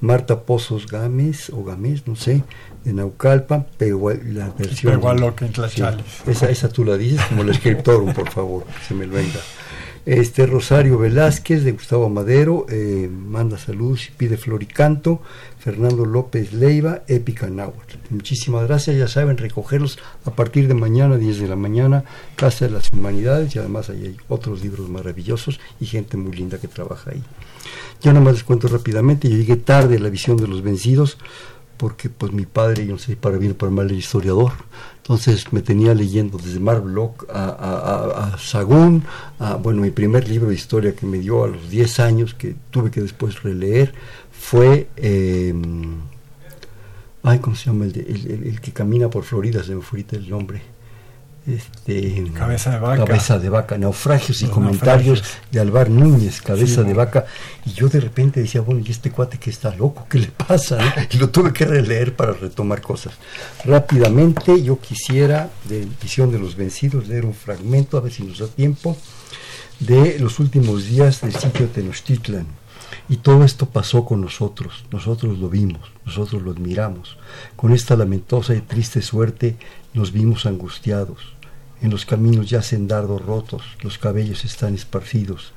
Marta 0.00 0.42
Pozos 0.42 0.86
Gámez, 0.86 1.50
o 1.50 1.64
Gámez, 1.64 2.06
no 2.06 2.16
sé, 2.16 2.44
de 2.84 2.92
Naucalpan, 2.92 3.66
pero 3.76 4.10
la 4.10 4.50
versión... 4.50 4.92
esa, 6.26 6.50
esa 6.50 6.68
tú 6.68 6.84
la 6.84 6.96
dices 6.96 7.20
como 7.26 7.42
el 7.42 7.50
escritor, 7.50 8.12
por 8.14 8.30
favor, 8.30 8.64
que 8.64 8.84
se 8.86 8.94
me 8.94 9.06
venga. 9.06 9.40
Este 10.08 10.46
Rosario 10.46 10.96
Velázquez 10.96 11.64
de 11.64 11.72
Gustavo 11.72 12.08
Madero 12.08 12.64
eh, 12.70 13.10
manda 13.12 13.58
saludos 13.58 14.08
y 14.08 14.12
pide 14.12 14.38
floricanto. 14.38 15.20
Fernando 15.68 16.06
López 16.06 16.54
Leiva, 16.54 17.02
Épica 17.08 17.46
Náhuatl. 17.50 17.98
Muchísimas 18.08 18.66
gracias, 18.66 18.96
ya 18.96 19.06
saben, 19.06 19.36
recogerlos 19.36 19.98
a 20.24 20.30
partir 20.30 20.66
de 20.66 20.72
mañana, 20.72 21.18
10 21.18 21.40
de 21.40 21.46
la 21.46 21.56
mañana, 21.56 22.04
Casa 22.36 22.64
de 22.64 22.70
las 22.70 22.90
Humanidades, 22.90 23.54
y 23.54 23.58
además 23.58 23.90
ahí 23.90 24.02
hay 24.02 24.16
otros 24.30 24.62
libros 24.62 24.88
maravillosos 24.88 25.60
y 25.78 25.84
gente 25.84 26.16
muy 26.16 26.32
linda 26.32 26.56
que 26.56 26.68
trabaja 26.68 27.10
ahí. 27.10 27.22
Yo 28.00 28.14
nada 28.14 28.24
más 28.24 28.32
les 28.32 28.44
cuento 28.44 28.66
rápidamente, 28.68 29.28
yo 29.28 29.36
llegué 29.36 29.56
tarde 29.56 29.98
a 29.98 30.00
la 30.00 30.08
visión 30.08 30.38
de 30.38 30.48
los 30.48 30.62
vencidos, 30.62 31.18
porque 31.76 32.08
pues 32.08 32.32
mi 32.32 32.46
padre, 32.46 32.86
yo 32.86 32.92
no 32.92 32.98
sé 32.98 33.14
para 33.16 33.36
bien 33.36 33.52
o 33.52 33.54
para 33.54 33.70
mal, 33.70 33.90
el 33.90 33.98
historiador, 33.98 34.52
entonces 34.96 35.52
me 35.52 35.60
tenía 35.60 35.94
leyendo 35.94 36.38
desde 36.38 36.60
a, 36.66 36.74
a, 37.32 38.34
a, 38.34 38.38
Sagún, 38.38 39.04
a, 39.38 39.56
bueno, 39.56 39.82
mi 39.82 39.90
primer 39.90 40.28
libro 40.28 40.48
de 40.48 40.54
historia 40.54 40.94
que 40.94 41.06
me 41.06 41.18
dio 41.18 41.44
a 41.44 41.48
los 41.48 41.70
10 41.70 42.00
años, 42.00 42.34
que 42.34 42.56
tuve 42.70 42.90
que 42.90 43.00
después 43.00 43.42
releer, 43.42 43.94
fue... 44.38 44.88
Eh, 44.96 45.54
ay, 47.22 47.38
¿cómo 47.40 47.56
se 47.56 47.66
llama? 47.66 47.84
El, 47.84 47.96
el, 48.46 48.60
que 48.60 48.72
camina 48.72 49.08
por 49.10 49.24
Florida, 49.24 49.62
se 49.62 49.74
me 49.74 49.82
fue 49.82 50.04
el 50.10 50.30
nombre 50.30 50.62
este, 51.48 52.30
cabeza 52.34 52.72
de 52.72 52.78
vaca. 52.78 53.04
Cabeza 53.06 53.38
de 53.38 53.48
vaca, 53.48 53.78
naufragios 53.78 54.42
y 54.42 54.46
comentarios 54.46 55.24
de 55.50 55.60
Alvar 55.60 55.88
Núñez, 55.88 56.42
cabeza 56.42 56.82
de 56.82 56.92
vaca. 56.92 57.24
Y 57.64 57.72
yo 57.72 57.88
de 57.88 58.00
repente 58.00 58.40
decía, 58.40 58.60
bueno, 58.60 58.82
¿y 58.84 58.90
este 58.90 59.10
cuate 59.10 59.38
que 59.38 59.48
está 59.48 59.74
loco? 59.74 60.06
¿Qué 60.10 60.18
le 60.18 60.28
pasa? 60.28 60.78
Y 61.10 61.16
lo 61.16 61.30
tuve 61.30 61.52
que 61.52 61.64
releer 61.64 62.14
para 62.14 62.32
retomar 62.32 62.82
cosas. 62.82 63.14
Rápidamente, 63.64 64.62
yo 64.62 64.78
quisiera, 64.78 65.48
de 65.64 65.88
Visión 66.02 66.30
de 66.30 66.38
los 66.38 66.54
Vencidos, 66.54 67.08
leer 67.08 67.24
un 67.24 67.34
fragmento, 67.34 67.96
a 67.96 68.00
ver 68.00 68.12
si 68.12 68.24
nos 68.24 68.40
da 68.40 68.46
tiempo, 68.46 68.96
de 69.80 70.18
los 70.18 70.38
últimos 70.40 70.86
días 70.86 71.22
del 71.22 71.34
sitio 71.34 71.66
Tenochtitlan. 71.68 72.46
Y 73.08 73.16
todo 73.16 73.44
esto 73.44 73.66
pasó 73.70 74.04
con 74.04 74.20
nosotros, 74.20 74.84
nosotros 74.90 75.38
lo 75.38 75.48
vimos, 75.48 75.90
nosotros 76.04 76.42
lo 76.42 76.50
admiramos. 76.50 77.16
Con 77.56 77.72
esta 77.72 77.96
lamentosa 77.96 78.54
y 78.54 78.60
triste 78.60 79.00
suerte 79.00 79.56
nos 79.94 80.12
vimos 80.12 80.44
angustiados 80.44 81.38
en 81.80 81.90
los 81.90 82.04
caminos 82.04 82.50
yacen 82.50 82.88
dardos 82.88 83.24
rotos, 83.24 83.62
los 83.82 83.98
cabellos 83.98 84.44
están 84.44 84.74
esparcidos. 84.74 85.52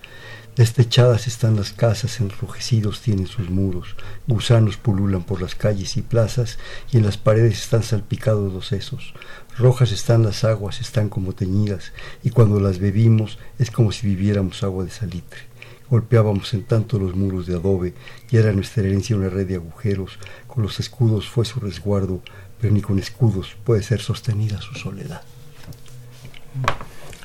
Destechadas 0.55 1.25
están 1.25 1.55
las 1.55 1.71
casas, 1.71 2.19
enrojecidos 2.19 3.01
tienen 3.01 3.25
sus 3.25 3.49
muros, 3.49 3.95
gusanos 4.27 4.77
pululan 4.77 5.23
por 5.23 5.41
las 5.41 5.55
calles 5.55 5.97
y 5.97 6.03
plazas, 6.03 6.59
y 6.91 6.97
en 6.97 7.05
las 7.05 7.17
paredes 7.17 7.63
están 7.63 7.81
salpicados 7.81 8.53
los 8.53 8.67
sesos. 8.67 9.13
Rojas 9.57 9.91
están 9.91 10.21
las 10.21 10.43
aguas, 10.43 10.79
están 10.79 11.09
como 11.09 11.33
teñidas, 11.33 11.91
y 12.21 12.29
cuando 12.29 12.59
las 12.59 12.77
bebimos 12.77 13.39
es 13.57 13.71
como 13.71 13.91
si 13.91 14.05
viviéramos 14.05 14.61
agua 14.61 14.83
de 14.83 14.91
salitre. 14.91 15.50
Golpeábamos 15.91 16.53
en 16.53 16.63
tanto 16.63 16.97
los 16.97 17.15
muros 17.15 17.45
de 17.45 17.55
adobe, 17.55 17.93
y 18.31 18.37
era 18.37 18.53
nuestra 18.53 18.81
herencia 18.81 19.17
una 19.17 19.27
red 19.27 19.45
de 19.45 19.55
agujeros, 19.55 20.17
con 20.47 20.63
los 20.63 20.79
escudos 20.79 21.27
fue 21.27 21.43
su 21.43 21.59
resguardo, 21.59 22.21
pero 22.59 22.73
ni 22.73 22.81
con 22.81 22.97
escudos 22.97 23.57
puede 23.65 23.83
ser 23.83 23.99
sostenida 23.99 24.61
su 24.61 24.73
soledad. 24.73 25.21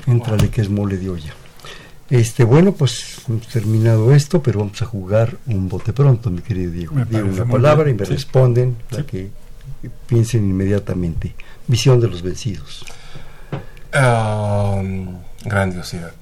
Entrale 0.09 0.51
que 0.51 0.63
es 0.63 0.69
mole 0.69 0.99
de 0.99 1.09
olla. 1.09 1.33
Este, 2.11 2.43
bueno, 2.43 2.73
pues 2.73 3.19
hemos 3.29 3.47
terminado 3.47 4.13
esto, 4.13 4.43
pero 4.43 4.59
vamos 4.61 4.83
a 4.83 4.87
jugar 4.87 5.39
un 5.47 5.69
bote 5.69 5.93
pronto, 5.93 6.31
mi 6.31 6.41
querido 6.41 6.73
Diego. 6.73 6.95
Digo 7.09 7.27
una 7.27 7.45
palabra 7.45 7.89
y 7.89 7.95
me 7.95 8.05
responden 8.05 8.77
la 8.91 9.07
que 9.07 9.31
piensen 10.09 10.45
inmediatamente. 10.45 11.35
Visión 11.69 12.01
de 12.01 12.09
los 12.09 12.23
vencidos. 12.23 12.85
Um, 13.95 15.19
grandiosidad. 15.45 16.13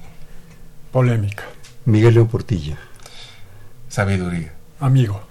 Polémica. 0.91 1.43
Miguel 1.85 2.15
León 2.15 2.27
Portilla. 2.27 2.77
Sabiduría. 3.89 4.53
Amigo. 4.79 5.21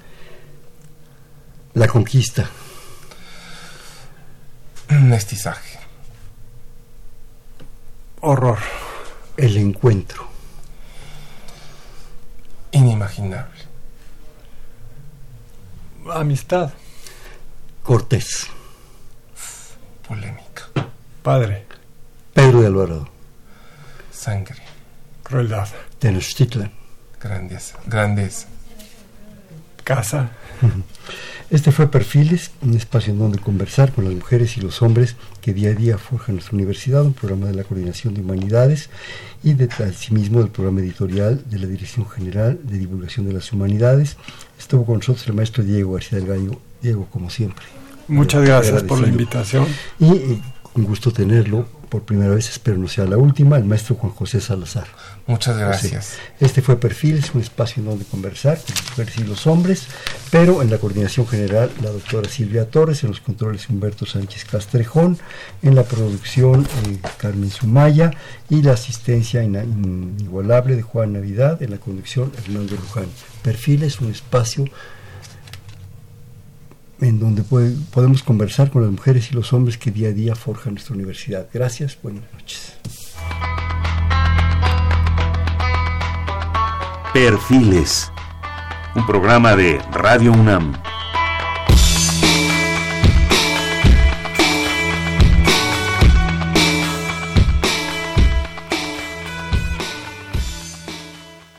La 1.74 1.88
conquista. 1.88 2.48
Mestizaje. 4.88 5.80
Horror. 8.20 8.58
El 9.36 9.56
encuentro. 9.56 10.28
Inimaginable. 12.70 13.60
Amistad. 16.12 16.72
Cortés. 17.82 18.46
Polémica. 20.06 20.68
Padre. 21.22 21.66
Pedro 22.32 22.60
de 22.60 22.66
Alvarado. 22.68 23.08
Sangre. 24.12 24.62
Crueldad. 25.24 25.68
Tenochtitlan. 26.04 26.70
Grandeza. 27.18 27.78
Grandeza. 27.86 28.46
Casa. 29.82 30.28
Este 31.50 31.72
fue 31.72 31.90
Perfiles, 31.90 32.50
un 32.62 32.74
espacio 32.74 33.12
en 33.12 33.18
donde 33.18 33.38
conversar 33.38 33.92
con 33.92 34.04
las 34.04 34.12
mujeres 34.12 34.56
y 34.56 34.60
los 34.60 34.82
hombres 34.82 35.14
que 35.40 35.54
día 35.54 35.70
a 35.70 35.72
día 35.72 35.98
forjan 35.98 36.34
nuestra 36.34 36.56
universidad, 36.56 37.04
un 37.04 37.12
programa 37.12 37.46
de 37.46 37.54
la 37.54 37.64
Coordinación 37.64 38.12
de 38.12 38.22
Humanidades 38.22 38.90
y 39.42 39.52
de 39.54 39.66
asimismo 39.66 40.40
del 40.40 40.48
programa 40.48 40.80
editorial 40.80 41.42
de 41.48 41.58
la 41.58 41.66
Dirección 41.66 42.08
General 42.08 42.58
de 42.62 42.78
Divulgación 42.78 43.26
de 43.26 43.34
las 43.34 43.52
Humanidades. 43.52 44.16
Estuvo 44.58 44.84
con 44.84 44.96
nosotros 44.96 45.26
el 45.26 45.34
maestro 45.34 45.62
Diego 45.62 45.92
García 45.92 46.18
del 46.18 46.28
Gallo. 46.28 46.60
Diego, 46.82 47.06
como 47.10 47.30
siempre. 47.30 47.64
Muchas 48.08 48.42
gracias 48.42 48.82
por 48.82 49.00
la 49.00 49.08
invitación. 49.08 49.66
Y 49.98 50.12
eh, 50.12 50.42
un 50.74 50.84
gusto 50.84 51.12
tenerlo 51.12 51.66
por 51.88 52.02
primera 52.02 52.34
vez, 52.34 52.48
espero 52.48 52.78
no 52.78 52.88
sea 52.88 53.04
la 53.04 53.16
última, 53.16 53.56
el 53.56 53.64
maestro 53.64 53.96
Juan 53.96 54.12
José 54.12 54.40
Salazar. 54.40 54.86
Muchas 55.26 55.56
gracias. 55.56 56.18
Este 56.40 56.60
fue 56.60 56.78
Perfiles, 56.78 57.34
un 57.34 57.40
espacio 57.40 57.80
en 57.80 57.88
donde 57.88 58.04
conversar 58.04 58.58
con 58.58 58.74
las 58.74 58.90
mujeres 58.90 59.18
y 59.18 59.24
los 59.24 59.46
hombres, 59.46 59.86
pero 60.30 60.62
en 60.62 60.70
la 60.70 60.78
coordinación 60.78 61.26
general 61.26 61.70
la 61.82 61.90
doctora 61.90 62.28
Silvia 62.28 62.70
Torres, 62.70 63.02
en 63.04 63.10
los 63.10 63.20
controles 63.20 63.68
Humberto 63.68 64.06
Sánchez 64.06 64.44
Castrejón, 64.44 65.18
en 65.62 65.74
la 65.74 65.84
producción 65.84 66.66
eh, 66.86 66.98
Carmen 67.16 67.50
Sumaya 67.50 68.10
y 68.50 68.62
la 68.62 68.72
asistencia 68.72 69.42
inigualable 69.42 70.76
de 70.76 70.82
Juan 70.82 71.14
Navidad, 71.14 71.62
en 71.62 71.70
la 71.70 71.78
conducción 71.78 72.32
Hernando 72.38 72.76
Luján. 72.76 73.06
Perfiles, 73.42 74.00
un 74.00 74.10
espacio 74.10 74.64
en 77.00 77.18
donde 77.18 77.42
podemos 77.42 78.22
conversar 78.22 78.70
con 78.70 78.82
las 78.82 78.90
mujeres 78.90 79.30
y 79.30 79.34
los 79.34 79.52
hombres 79.52 79.78
que 79.78 79.90
día 79.90 80.08
a 80.08 80.12
día 80.12 80.34
forjan 80.34 80.74
nuestra 80.74 80.94
universidad. 80.94 81.48
Gracias, 81.52 81.98
buenas 82.02 82.24
noches. 82.32 82.74
Perfiles, 87.12 88.10
un 88.96 89.06
programa 89.06 89.54
de 89.54 89.80
Radio 89.92 90.32
UNAM. 90.32 90.74